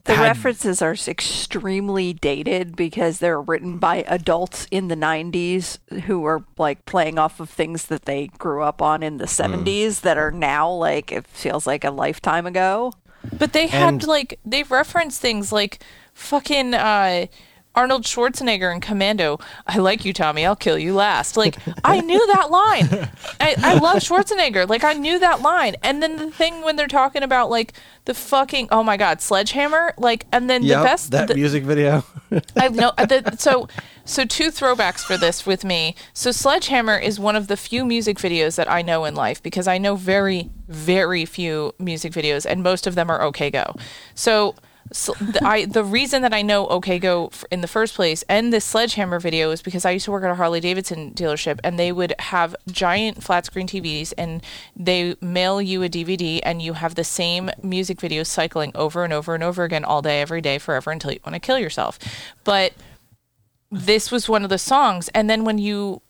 [0.03, 6.25] The had- references are extremely dated because they're written by adults in the 90s who
[6.25, 9.63] are like playing off of things that they grew up on in the hmm.
[9.63, 12.91] 70s that are now like it feels like a lifetime ago.
[13.37, 15.79] But they had And- like they referenced things like
[16.13, 17.27] fucking uh
[17.75, 19.39] Arnold Schwarzenegger in Commando.
[19.65, 20.45] I like you, Tommy.
[20.45, 21.35] I'll kill you last.
[21.35, 23.09] Like I knew that line.
[23.39, 24.67] I, I love Schwarzenegger.
[24.69, 25.75] Like I knew that line.
[25.81, 27.73] And then the thing when they're talking about like
[28.05, 29.93] the fucking oh my god sledgehammer.
[29.97, 32.03] Like and then Yep, the best that the, music video.
[32.55, 33.67] I know the, so
[34.05, 35.95] so two throwbacks for this with me.
[36.13, 39.67] So Sledgehammer is one of the few music videos that I know in life because
[39.67, 43.75] I know very very few music videos and most of them are OK Go.
[44.13, 44.55] So
[44.93, 48.53] so the, I the reason that I know OK Go in the first place and
[48.53, 51.77] this Sledgehammer video is because I used to work at a Harley Davidson dealership and
[51.77, 54.43] they would have giant flat screen TVs and
[54.75, 59.11] they mail you a DVD and you have the same music videos cycling over and
[59.11, 61.97] over and over again all day every day forever until you want to kill yourself.
[62.43, 62.73] But
[63.71, 66.01] this was one of the songs and then when you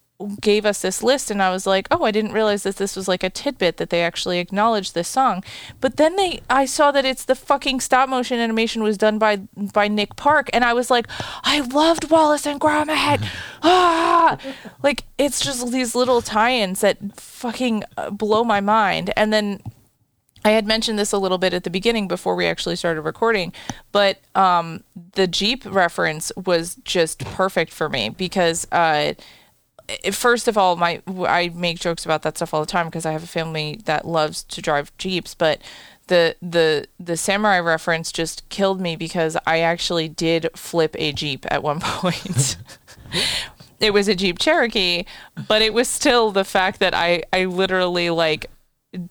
[0.41, 3.07] gave us this list and I was like, "Oh, I didn't realize that this was
[3.07, 5.43] like a tidbit that they actually acknowledged this song."
[5.81, 9.37] But then they I saw that it's the fucking stop motion animation was done by
[9.55, 11.07] by Nick Park and I was like,
[11.43, 13.25] "I loved Wallace and Gromit."
[13.63, 14.37] ah!
[14.81, 19.11] Like it's just these little tie-ins that fucking uh, blow my mind.
[19.15, 19.61] And then
[20.45, 23.53] I had mentioned this a little bit at the beginning before we actually started recording,
[23.91, 24.83] but um,
[25.13, 29.13] the Jeep reference was just perfect for me because, uh,
[30.11, 33.11] first of all, my I make jokes about that stuff all the time because I
[33.11, 35.61] have a family that loves to drive Jeeps, but
[36.07, 41.45] the the the samurai reference just killed me because I actually did flip a Jeep
[41.49, 42.57] at one point.
[43.79, 45.05] it was a Jeep Cherokee,
[45.47, 48.47] but it was still the fact that I I literally like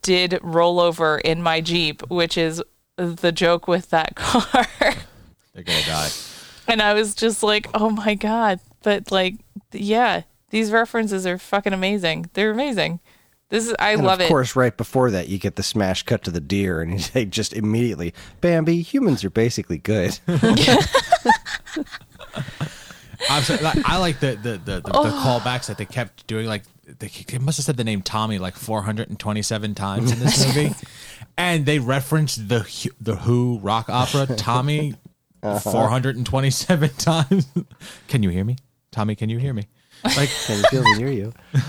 [0.03, 2.63] did roll over in my Jeep, which is
[2.97, 4.67] the joke with that car.
[5.55, 6.11] They're gonna die.
[6.69, 9.37] and I was just like, "Oh my god." But like,
[9.73, 10.23] yeah,
[10.53, 12.31] these references are fucking amazing.
[12.35, 13.01] They're amazing.
[13.49, 14.25] This is I And love it.
[14.25, 14.29] of it.
[14.29, 17.53] course, right before that, you get the smash cut to the deer, and they just
[17.53, 20.19] immediately, Bambi, humans are basically good.
[23.31, 25.41] I'm sorry, like, I like the the, the, the, the oh.
[25.43, 26.47] callbacks that they kept doing.
[26.47, 30.75] Like they, they must have said the name Tommy like 427 times in this movie,
[31.39, 34.95] and they referenced the the Who rock opera Tommy
[35.43, 35.59] uh-huh.
[35.59, 37.47] 427 times.
[38.09, 38.57] can you hear me,
[38.91, 39.15] Tommy?
[39.15, 39.67] Can you hear me?
[40.17, 41.33] Like Can you feel me near you?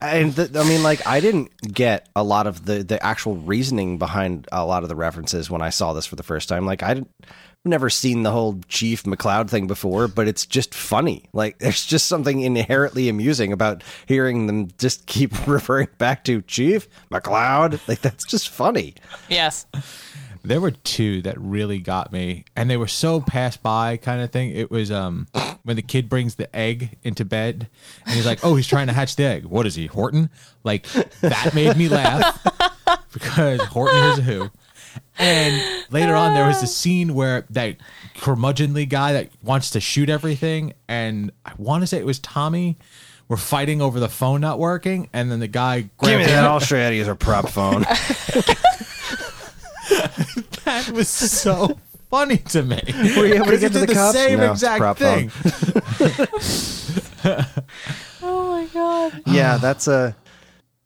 [0.00, 3.98] And th- I mean, like, I didn't get a lot of the the actual reasoning
[3.98, 6.64] behind a lot of the references when I saw this for the first time.
[6.66, 7.10] Like, I didn't.
[7.24, 11.24] I've never seen the whole Chief McLeod thing before, but it's just funny.
[11.32, 16.88] Like, there's just something inherently amusing about hearing them just keep referring back to Chief
[17.10, 17.80] McLeod.
[17.88, 18.94] Like, that's just funny.
[19.28, 19.66] yes.
[20.42, 24.30] There were two that really got me, and they were so pass by kind of
[24.30, 24.50] thing.
[24.50, 25.26] It was um
[25.62, 27.68] when the kid brings the egg into bed,
[28.06, 29.44] and he's like, "Oh, he's trying to hatch the egg.
[29.44, 30.30] What is he, Horton?"
[30.64, 30.86] Like
[31.20, 32.42] that made me laugh
[33.12, 34.50] because Horton is a who.
[35.18, 37.76] And later on, there was a scene where that
[38.16, 42.76] curmudgeonly guy that wants to shoot everything, and I want to say it was Tommy.
[43.28, 46.44] Were fighting over the phone not working, and then the guy Give me that.
[46.44, 47.84] I'll show you how a prop phone.
[50.64, 51.78] That was so
[52.10, 52.80] funny to me.
[53.16, 54.16] Were you able to get to the did cops?
[54.16, 55.30] same No, exact prop thing.
[58.22, 59.22] Oh my god.
[59.26, 60.16] yeah, that's a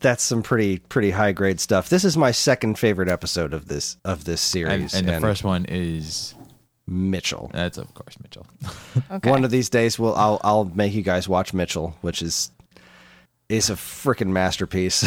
[0.00, 1.88] that's some pretty pretty high grade stuff.
[1.88, 4.94] This is my second favorite episode of this of this And, series.
[4.94, 6.34] and the first one is
[6.86, 7.50] Mitchell.
[7.52, 8.46] That's of course Mitchell.
[9.10, 9.30] Okay.
[9.30, 12.50] One of these days, we'll I'll I'll make you guys watch Mitchell, which is
[13.48, 15.04] is a freaking masterpiece.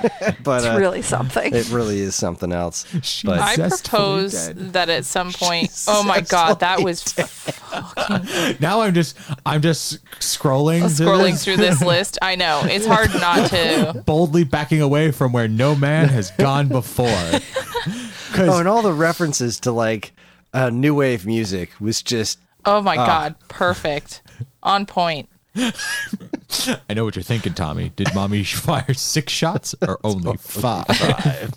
[0.42, 1.54] but It's uh, really something.
[1.54, 2.84] it really is something else.
[3.24, 4.72] But I propose dead.
[4.74, 5.84] that at some point.
[5.88, 7.04] Oh my god, that was
[8.60, 12.18] now I'm just I'm just scrolling through scrolling this, through this list.
[12.22, 14.02] I know it's hard not to.
[14.06, 17.06] boldly backing away from where no man has gone before.
[18.36, 20.12] Oh, and all the references to like
[20.52, 24.22] uh, new wave music was just Oh my god, perfect,
[24.62, 25.28] on point.
[26.88, 27.92] I know what you're thinking, Tommy.
[27.96, 30.86] Did mommy fire six shots or only five?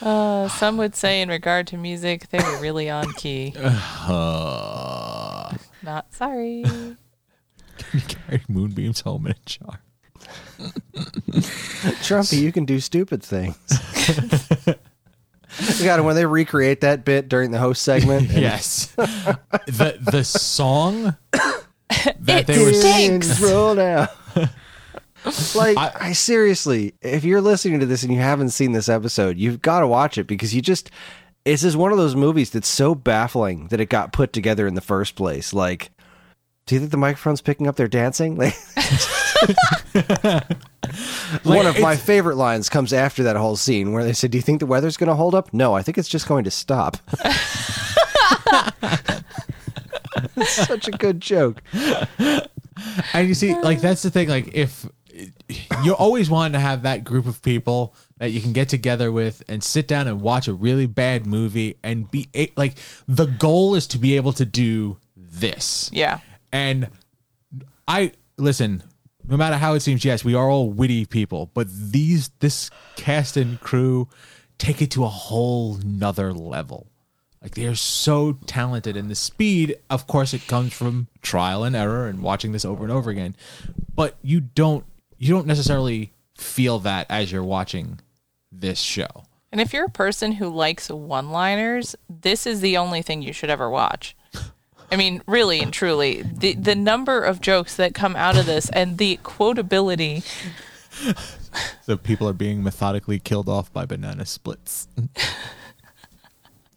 [0.00, 3.52] Uh, some would say, in regard to music, they were really on key.
[4.08, 5.52] Uh,
[5.82, 6.64] Not sorry.
[8.06, 9.80] carried moonbeams home in a jar.
[12.00, 12.40] Trumpy.
[12.40, 13.56] You can do stupid things.
[15.82, 21.16] God, when they recreate that bit during the host segment, Yes, the the song
[22.20, 23.40] that It they were stinks.
[23.40, 24.08] roll down.
[25.54, 29.36] like I- I, seriously, if you're listening to this and you haven't seen this episode,
[29.38, 30.90] you've got to watch it because you just
[31.44, 34.74] it's just one of those movies that's so baffling that it got put together in
[34.74, 35.52] the first place.
[35.54, 35.90] Like,
[36.66, 38.36] do you think the microphone's picking up their dancing?
[38.38, 38.54] Like,
[41.44, 44.42] one of my favorite lines comes after that whole scene where they said, "Do you
[44.42, 46.96] think the weather's going to hold up?" No, I think it's just going to stop.
[50.42, 51.62] It's such a good joke.
[53.12, 54.28] And you see, like that's the thing.
[54.28, 54.86] Like if
[55.84, 59.42] you always want to have that group of people that you can get together with
[59.48, 62.74] and sit down and watch a really bad movie and be a- like
[63.06, 65.90] the goal is to be able to do this.
[65.92, 66.20] Yeah.
[66.52, 66.88] And
[67.86, 68.82] I listen,
[69.26, 73.36] no matter how it seems, yes, we are all witty people, but these this cast
[73.36, 74.08] and crew
[74.58, 76.86] take it to a whole nother level.
[77.48, 81.74] Like they are so talented and the speed, of course, it comes from trial and
[81.74, 83.34] error and watching this over and over again.
[83.94, 84.84] But you don't
[85.16, 88.00] you don't necessarily feel that as you're watching
[88.52, 89.24] this show.
[89.50, 93.32] And if you're a person who likes one liners, this is the only thing you
[93.32, 94.14] should ever watch.
[94.92, 98.68] I mean, really and truly, the the number of jokes that come out of this
[98.68, 100.22] and the quotability.
[101.82, 104.86] So people are being methodically killed off by banana splits.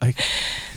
[0.01, 0.17] like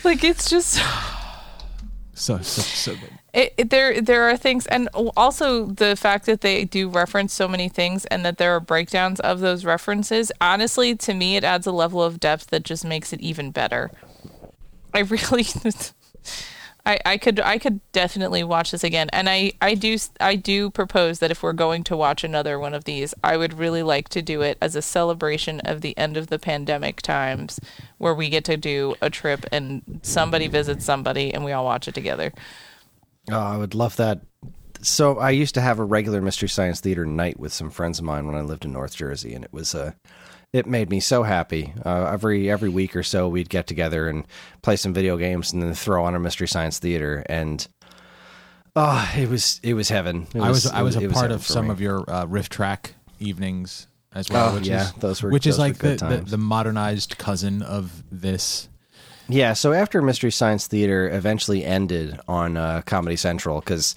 [0.05, 0.74] Like it's just
[2.14, 3.10] so so so good.
[3.32, 7.48] it, it- there there are things and also the fact that they do reference so
[7.48, 11.66] many things and that there are breakdowns of those references honestly to me it adds
[11.66, 13.90] a level of depth that just makes it even better
[14.92, 15.42] i really
[16.86, 20.69] I, I could I could definitely watch this again and I, I do I do
[20.70, 24.11] propose that if we're going to watch another one of these I would really like
[24.11, 27.59] to do it as a celebration of the end of the pandemic times
[27.98, 31.89] where we get to do a trip and somebody visits somebody and we all watch
[31.89, 32.32] it together.
[33.31, 34.20] Oh, I would love that.
[34.82, 38.05] So I used to have a regular Mystery Science Theater night with some friends of
[38.05, 39.93] mine when I lived in North Jersey, and it was uh,
[40.55, 41.72] it made me so happy.
[41.85, 44.24] Uh, every every week or so, we'd get together and
[44.62, 47.66] play some video games, and then throw on a Mystery Science Theater, and
[48.76, 50.28] oh, it was it was heaven.
[50.32, 51.72] It I was I was a part heaven of some me.
[51.72, 54.52] of your uh, riff track evenings as well.
[54.52, 57.18] Oh, which yeah, is, those were- which is those were like the, the the modernized
[57.18, 58.68] cousin of this.
[59.26, 63.94] Yeah, so after Mystery Science Theater eventually ended on uh, Comedy Central, because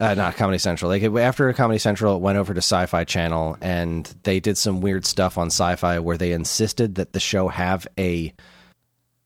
[0.00, 4.12] uh, not Comedy Central, like after Comedy Central, it went over to Sci-Fi Channel, and
[4.24, 8.32] they did some weird stuff on Sci-Fi where they insisted that the show have a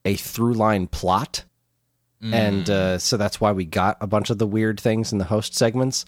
[0.05, 1.43] a through line plot,
[2.21, 5.25] and uh, so that's why we got a bunch of the weird things in the
[5.25, 6.05] host segments,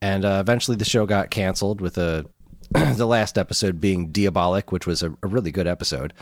[0.00, 2.26] and uh, eventually the show got canceled with a
[2.96, 6.12] the last episode being Diabolik, which was a, a really good episode.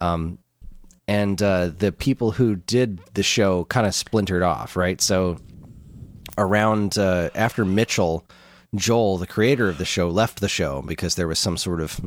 [0.00, 0.38] Um,
[1.06, 5.00] and uh, the people who did the show kind of splintered off, right?
[5.00, 5.38] So
[6.36, 8.26] around uh, after Mitchell,
[8.74, 12.00] Joel, the creator of the show, left the show because there was some sort of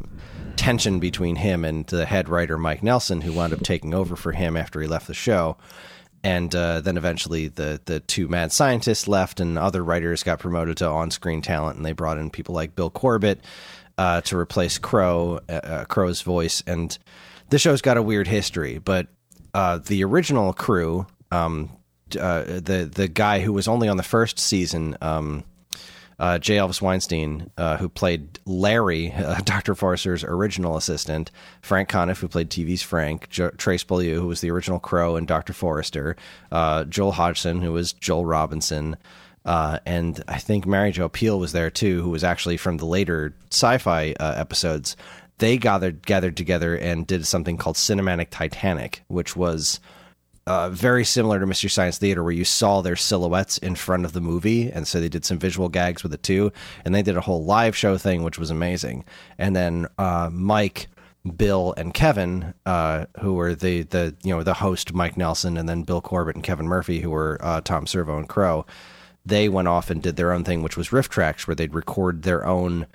[0.55, 4.31] tension between him and the head writer Mike Nelson, who wound up taking over for
[4.31, 5.57] him after he left the show.
[6.23, 10.77] And uh, then eventually the the two mad scientists left, and other writers got promoted
[10.77, 13.39] to on screen talent, and they brought in people like Bill Corbett
[13.97, 16.63] uh, to replace Crow, uh, uh, Crow's voice.
[16.65, 16.97] And
[17.49, 19.07] the show's got a weird history, but
[19.53, 21.69] uh, the original crew, um,
[22.15, 25.43] uh, the the guy who was only on the first season, um,
[26.19, 26.55] uh, J.
[26.57, 29.75] Elvis Weinstein, uh, who played Larry, uh, Dr.
[29.75, 31.31] Forrester's original assistant,
[31.61, 35.27] Frank Conniff, who played TV's Frank, jo- Trace Beaulieu, who was the original Crow and
[35.27, 35.53] Dr.
[35.53, 36.15] Forrester,
[36.51, 38.95] uh, Joel Hodgson, who was Joel Robinson,
[39.45, 43.33] and I think Mary Jo Pehl was there too, who was actually from the later
[43.51, 44.95] sci-fi episodes.
[45.39, 49.79] They gathered gathered together and did something called Cinematic Titanic, which was
[50.47, 54.13] uh, very similar to Mystery Science Theater, where you saw their silhouettes in front of
[54.13, 56.51] the movie, and so they did some visual gags with it too,
[56.85, 59.03] and they did a whole live show thing, which was amazing.
[59.37, 60.87] And then uh, Mike,
[61.35, 65.67] Bill, and Kevin, uh, who were the the you know the host Mike Nelson, and
[65.67, 68.65] then Bill Corbett and Kevin Murphy, who were uh, Tom Servo and Crow.
[69.25, 72.45] They went off and did their own thing, which was RiffTrax, where they'd record their
[72.45, 72.87] own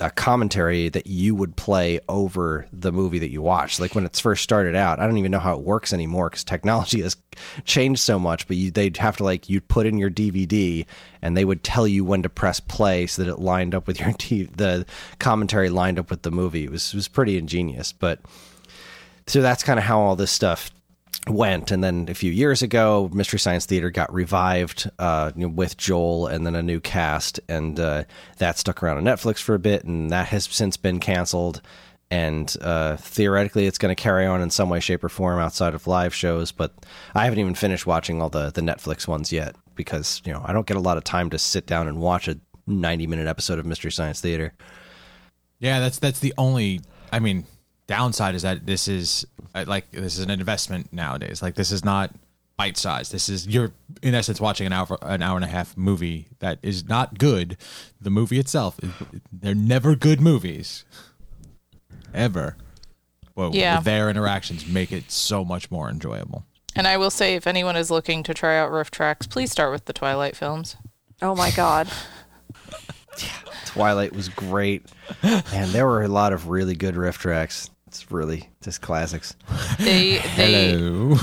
[0.00, 3.80] a commentary that you would play over the movie that you watched.
[3.80, 6.44] Like when it's first started out, I don't even know how it works anymore because
[6.44, 7.16] technology has
[7.64, 8.46] changed so much.
[8.46, 10.86] But you, they'd have to like you'd put in your DVD
[11.22, 14.00] and they would tell you when to press play so that it lined up with
[14.00, 14.86] your t- the
[15.18, 16.64] commentary lined up with the movie.
[16.64, 17.92] It was it was pretty ingenious.
[17.92, 18.20] But
[19.26, 20.70] so that's kind of how all this stuff
[21.28, 21.70] went.
[21.70, 26.46] And then a few years ago, Mystery Science Theater got revived uh, with Joel and
[26.46, 28.04] then a new cast, and uh,
[28.38, 31.60] that stuck around on Netflix for a bit, and that has since been canceled.
[32.08, 35.74] And uh, theoretically, it's going to carry on in some way, shape, or form outside
[35.74, 36.52] of live shows.
[36.52, 36.72] But
[37.14, 40.52] I haven't even finished watching all the the Netflix ones yet because you know I
[40.52, 42.38] don't get a lot of time to sit down and watch a
[42.68, 44.54] ninety minute episode of Mystery Science Theater.
[45.58, 46.80] Yeah, that's that's the only.
[47.12, 47.44] I mean,
[47.86, 51.42] downside is that this is uh, like this is an investment nowadays.
[51.42, 52.14] Like this is not
[52.56, 53.12] bite sized.
[53.12, 53.72] This is you're
[54.02, 57.56] in essence watching an hour an hour and a half movie that is not good.
[58.00, 58.78] The movie itself,
[59.32, 60.84] they're never good movies,
[62.14, 62.56] ever.
[63.34, 63.80] Well, Yeah.
[63.80, 66.46] their interactions make it so much more enjoyable.
[66.74, 69.84] And I will say, if anyone is looking to try out RiffTrax, please start with
[69.84, 70.76] the Twilight films.
[71.22, 71.88] Oh my god.
[73.66, 74.86] Twilight was great,
[75.22, 77.70] and there were a lot of really good RiffTrax.
[77.96, 79.34] It's really just classics.
[79.78, 81.16] They, they, Hello,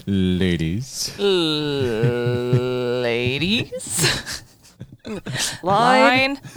[0.08, 1.16] ladies.
[3.00, 4.42] ladies,
[5.62, 6.34] Line.
[6.34, 6.40] line.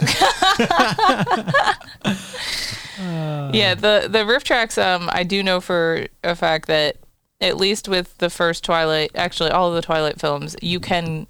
[3.54, 4.82] yeah, the the RiffTrax.
[4.82, 6.96] Um, I do know for a fact that
[7.40, 11.28] at least with the first Twilight, actually all of the Twilight films, you can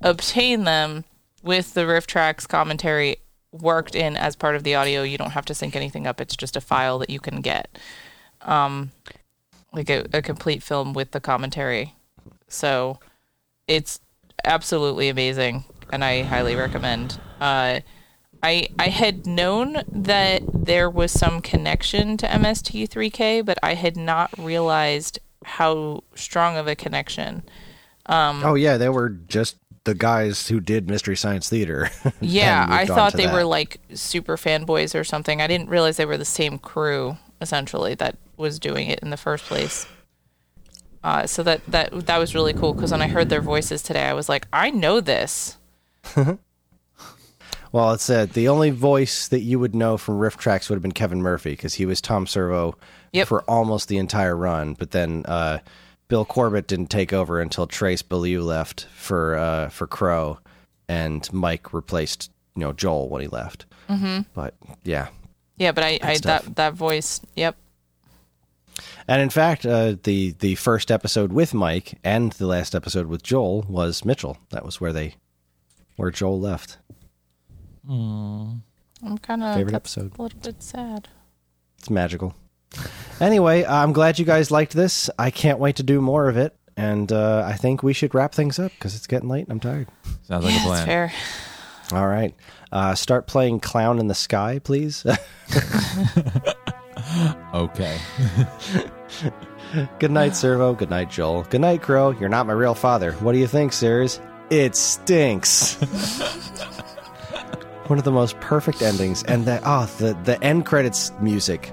[0.00, 1.04] obtain them
[1.42, 3.16] with the RiffTrax commentary
[3.62, 5.02] worked in as part of the audio.
[5.02, 6.20] You don't have to sync anything up.
[6.20, 7.78] It's just a file that you can get.
[8.42, 8.92] Um,
[9.72, 11.94] like a, a complete film with the commentary.
[12.48, 12.98] So
[13.66, 14.00] it's
[14.44, 17.18] absolutely amazing and I highly recommend.
[17.40, 17.80] Uh,
[18.42, 24.30] I I had known that there was some connection to MST3K, but I had not
[24.38, 27.42] realized how strong of a connection.
[28.06, 29.56] Um, Oh yeah, they were just
[29.88, 31.90] the guys who did Mystery Science Theater.
[32.20, 33.32] Yeah, I thought they that.
[33.32, 35.40] were like super fanboys or something.
[35.40, 39.16] I didn't realize they were the same crew essentially that was doing it in the
[39.16, 39.86] first place.
[41.02, 44.04] Uh, so that that that was really cool because when I heard their voices today,
[44.04, 45.56] I was like, I know this.
[47.70, 50.92] Well, it said the only voice that you would know from RiffTrax would have been
[50.92, 52.76] Kevin Murphy because he was Tom Servo
[53.12, 53.28] Yep.
[53.28, 54.72] for almost the entire run.
[54.72, 55.58] But then uh,
[56.08, 60.38] Bill Corbett didn't take over until Trace Beaulieu left for uh, for Crow,
[60.88, 63.66] and Mike replaced you know Joel when he left.
[63.88, 64.22] Mm-hmm.
[64.34, 64.54] But
[64.84, 65.08] yeah,
[65.56, 66.44] Yeah, but I, I tough.
[66.44, 67.20] that that voice.
[67.36, 67.56] Yep.
[69.06, 73.22] and in fact, uh, the the first episode with Mike and the last episode with
[73.22, 74.38] Joel was Mitchell.
[74.50, 75.16] That was where they
[75.96, 76.78] where Joel left.
[77.88, 78.62] I'm
[79.22, 80.18] kind of Favorite episode.
[80.18, 81.08] A little bit sad.
[81.78, 82.34] It's magical.
[83.20, 85.10] Anyway, I'm glad you guys liked this.
[85.18, 86.54] I can't wait to do more of it.
[86.76, 89.60] And uh, I think we should wrap things up because it's getting late and I'm
[89.60, 89.88] tired.
[90.22, 90.76] Sounds like yeah, a plan.
[90.76, 91.12] that's fair.
[91.98, 92.34] All right.
[92.70, 95.04] Uh, start playing Clown in the Sky, please.
[97.54, 97.98] Okay.
[99.98, 100.74] Good night, Servo.
[100.74, 101.44] Good night, Joel.
[101.44, 102.10] Good night, Crow.
[102.10, 103.12] You're not my real father.
[103.12, 104.20] What do you think, Sears?
[104.50, 105.74] It stinks.
[107.86, 111.72] One of the most perfect endings, and the oh, the the end credits music,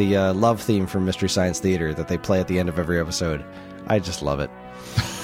[0.00, 2.78] the uh, love theme from Mystery Science Theater that they play at the end of
[2.78, 3.44] every episode.
[3.86, 4.50] I just love it.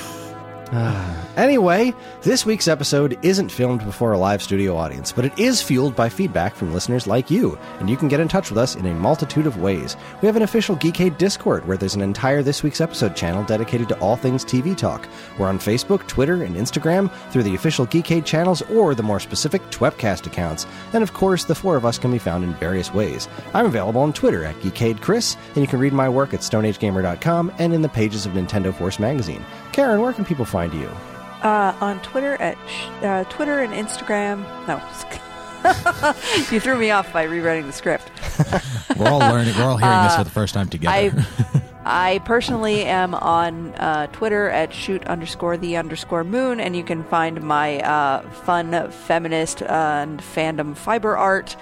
[1.37, 5.95] Anyway, this week's episode isn't filmed before a live studio audience, but it is fueled
[5.95, 8.87] by feedback from listeners like you, and you can get in touch with us in
[8.87, 9.99] a multitude of ways.
[10.23, 13.87] We have an official Geekade Discord where there's an entire This Week's Episode channel dedicated
[13.91, 15.07] to all things TV talk.
[15.39, 19.61] We're on Facebook, Twitter, and Instagram through the official Geekade channels or the more specific
[19.65, 20.67] Twepcast accounts.
[20.95, 23.29] And of course, the four of us can be found in various ways.
[23.53, 27.53] I'm available on Twitter at Geekade Chris, and you can read my work at StoneAgeGamer.com
[27.59, 29.45] and in the pages of Nintendo Force magazine.
[29.77, 30.89] Karen, where can people find you?
[31.43, 34.41] Uh, on Twitter at sh- uh, Twitter and Instagram.
[34.67, 34.81] No,
[36.51, 38.11] you threw me off by rewriting the script.
[38.99, 39.55] We're all learning.
[39.55, 41.13] We're all hearing this for the first time together.
[41.21, 41.63] I
[42.15, 47.05] I personally am on uh, Twitter at shoot underscore the underscore moon, and you can
[47.05, 51.55] find my uh, fun feminist uh, and fandom fiber art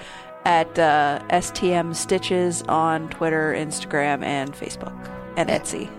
[0.45, 4.95] at uh, STM Stitches on Twitter, Instagram, and Facebook,
[5.37, 5.91] and Etsy.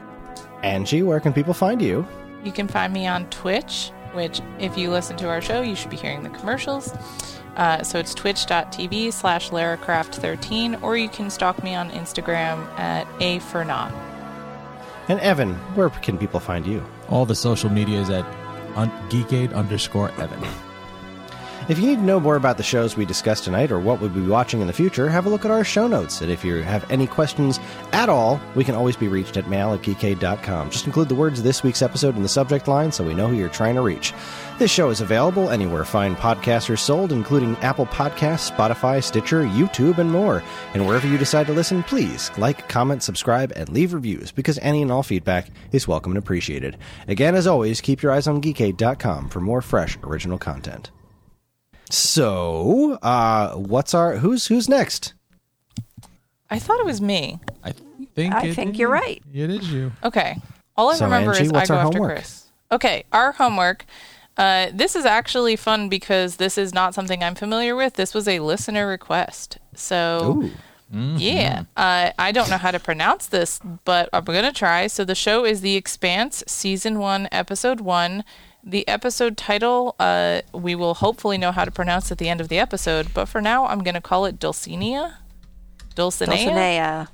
[0.63, 2.05] Angie, where can people find you?
[2.43, 5.89] You can find me on Twitch, which, if you listen to our show, you should
[5.89, 6.93] be hearing the commercials.
[7.55, 13.39] Uh, so it's twitch.tv slash laracraft13, or you can stalk me on Instagram at a
[13.39, 13.93] for not.
[15.07, 16.83] And Evan, where can people find you?
[17.09, 18.25] All the social media is at
[18.75, 20.43] un- geekade underscore Evan.
[21.67, 24.11] If you need to know more about the shows we discussed tonight or what we'll
[24.11, 26.21] be watching in the future, have a look at our show notes.
[26.21, 27.59] And if you have any questions
[27.91, 30.69] at all, we can always be reached at mail at geekade.com.
[30.69, 33.29] Just include the words of this week's episode in the subject line so we know
[33.29, 34.13] who you're trying to reach.
[34.59, 39.97] This show is available anywhere fine podcasts are sold, including Apple Podcasts, Spotify, Stitcher, YouTube,
[39.97, 40.43] and more.
[40.75, 44.83] And wherever you decide to listen, please like, comment, subscribe, and leave reviews because any
[44.83, 46.77] and all feedback is welcome and appreciated.
[47.07, 50.91] Again, as always, keep your eyes on geekade.com for more fresh original content.
[51.89, 55.13] So, uh, what's our who's who's next?
[56.49, 57.39] I thought it was me.
[57.63, 57.73] I
[58.15, 59.21] think I it think is- you're right.
[59.33, 59.91] It is you.
[60.03, 60.37] Okay.
[60.77, 62.15] All I So, remember Angie, is what's I go our after homework?
[62.17, 62.43] Chris.
[62.71, 63.85] Okay, our homework.
[64.37, 67.93] Uh, this is actually fun because this is not something I'm familiar with.
[67.93, 69.57] This was a listener request.
[69.73, 70.43] So,
[70.93, 71.15] Ooh.
[71.17, 74.87] yeah, uh, I don't know how to pronounce this, but I'm going to try.
[74.87, 78.25] So, the show is The Expanse, Season 1, Episode 1.
[78.67, 82.49] The episode title, uh, we will hopefully know how to pronounce at the end of
[82.49, 85.17] the episode, but for now, I'm going to call it Dulcinea.
[85.95, 86.35] Dulcinea?
[86.35, 87.07] Dulcinea.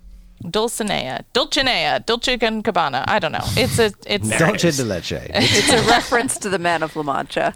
[0.43, 3.03] Dulcinea, Dulcinea, Dulce and Cabana.
[3.07, 3.43] I don't know.
[3.57, 5.11] It's a it's Dolce de leche.
[5.29, 7.53] It's a reference to the Man of La Mancha.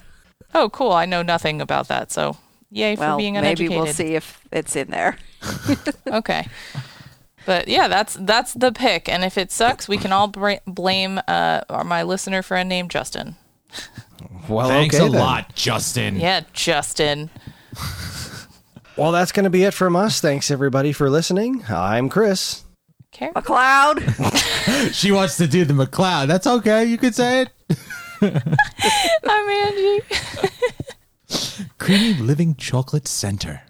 [0.53, 0.91] oh cool.
[0.91, 2.38] I know nothing about that, so
[2.69, 3.72] yay for being uneducated.
[3.72, 5.17] Well, maybe we'll see if it's in there.
[6.07, 6.47] Okay,
[7.47, 11.19] but yeah, that's that's the pick, and if it sucks, we can all bra- blame
[11.27, 13.35] uh my listener friend named Justin.
[14.49, 15.19] well, Thanks okay a then.
[15.19, 16.18] lot, Justin.
[16.19, 17.30] Yeah, Justin.
[18.97, 20.22] Well, that's going to be it from us.
[20.22, 21.64] Thanks everybody for listening.
[21.68, 22.64] I'm Chris.
[23.14, 23.30] Okay.
[23.31, 24.02] McLeod.
[24.93, 26.27] She wants to do the McLeod.
[26.27, 26.84] That's okay.
[26.85, 27.49] You could say it.
[29.23, 30.02] I'm Angie.
[31.77, 33.61] Creamy Living Chocolate Center.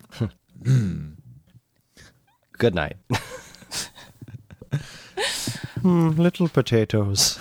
[2.57, 2.95] Good night.
[5.81, 7.37] Hmm, little potatoes.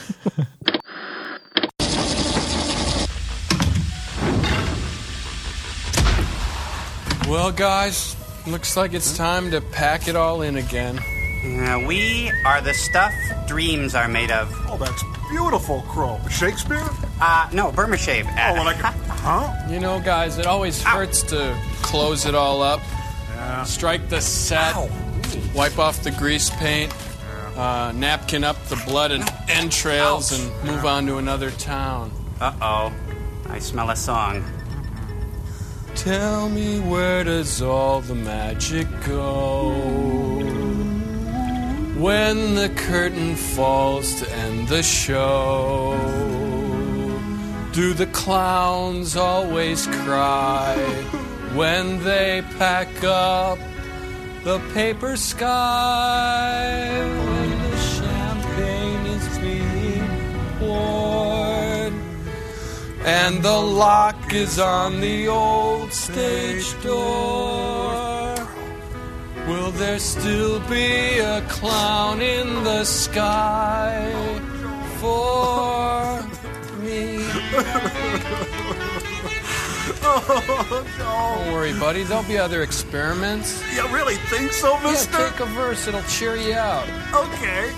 [7.28, 10.98] Well, guys, looks like it's time to pack it all in again.
[10.98, 13.12] Uh, we are the stuff
[13.46, 14.50] dreams are made of.
[14.68, 16.20] Oh, that's beautiful, Crow.
[16.30, 16.84] Shakespeare?
[17.20, 18.26] Uh, no, Burma shave.
[18.26, 19.52] Oh, like, huh?
[19.70, 22.80] You know, guys, it always hurts to close it all up.
[23.64, 24.74] Strike the set,
[25.54, 26.94] wipe off the grease paint,
[27.56, 32.12] uh, napkin up the blood and entrails, and move on to another town.
[32.40, 32.92] Uh oh.
[33.48, 34.44] I smell a song.
[35.94, 39.70] Tell me where does all the magic go?
[41.96, 45.96] When the curtain falls to end the show,
[47.72, 50.76] do the clowns always cry
[51.54, 53.58] when they pack up
[54.42, 56.74] the paper sky?
[63.04, 68.34] And the lock is on the old stage door.
[69.46, 74.10] Will there still be a clown in the sky
[75.00, 76.22] for
[76.82, 77.18] me?
[80.98, 82.04] Don't worry, buddy.
[82.04, 83.62] There'll be other experiments.
[83.74, 85.18] You really think so, mister?
[85.18, 85.86] Yeah, take a verse.
[85.86, 86.88] It'll cheer you out.
[87.14, 87.70] Okay.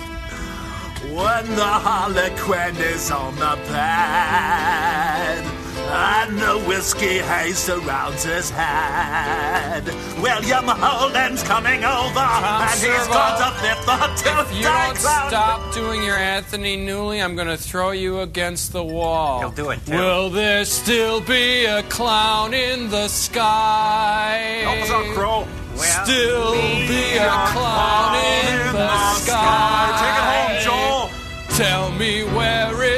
[1.09, 5.45] When the Harlequin is on the pad
[5.79, 9.85] and the whiskey haze surrounds his head,
[10.21, 14.97] William Holden's coming over and he's Servo, got a fifth or two If you don't
[14.97, 19.39] stop doing your Anthony Newley, I'm going to throw you against the wall.
[19.39, 19.93] He'll do it, too.
[19.93, 24.61] Will there still be a clown in the sky?
[24.63, 25.47] Help us out, Crow.
[25.77, 29.93] Well, Still be a clown in the sky.
[30.01, 31.55] Take it home, Joel.
[31.55, 32.96] Tell me where is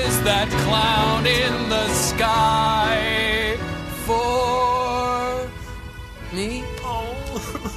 [0.49, 3.57] that clown in the sky
[4.05, 5.47] for
[6.35, 6.63] me?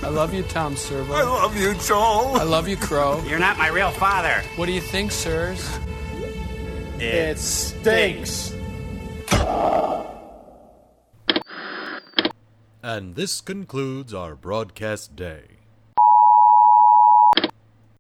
[0.03, 1.15] I love you, Tom Servo.
[1.15, 2.37] I love you, Joel.
[2.37, 3.23] I love you, Crow.
[3.27, 4.43] You're not my real father.
[4.57, 5.79] What do you think, sirs?
[6.99, 8.55] It stinks.
[12.85, 15.52] And this concludes our broadcast day.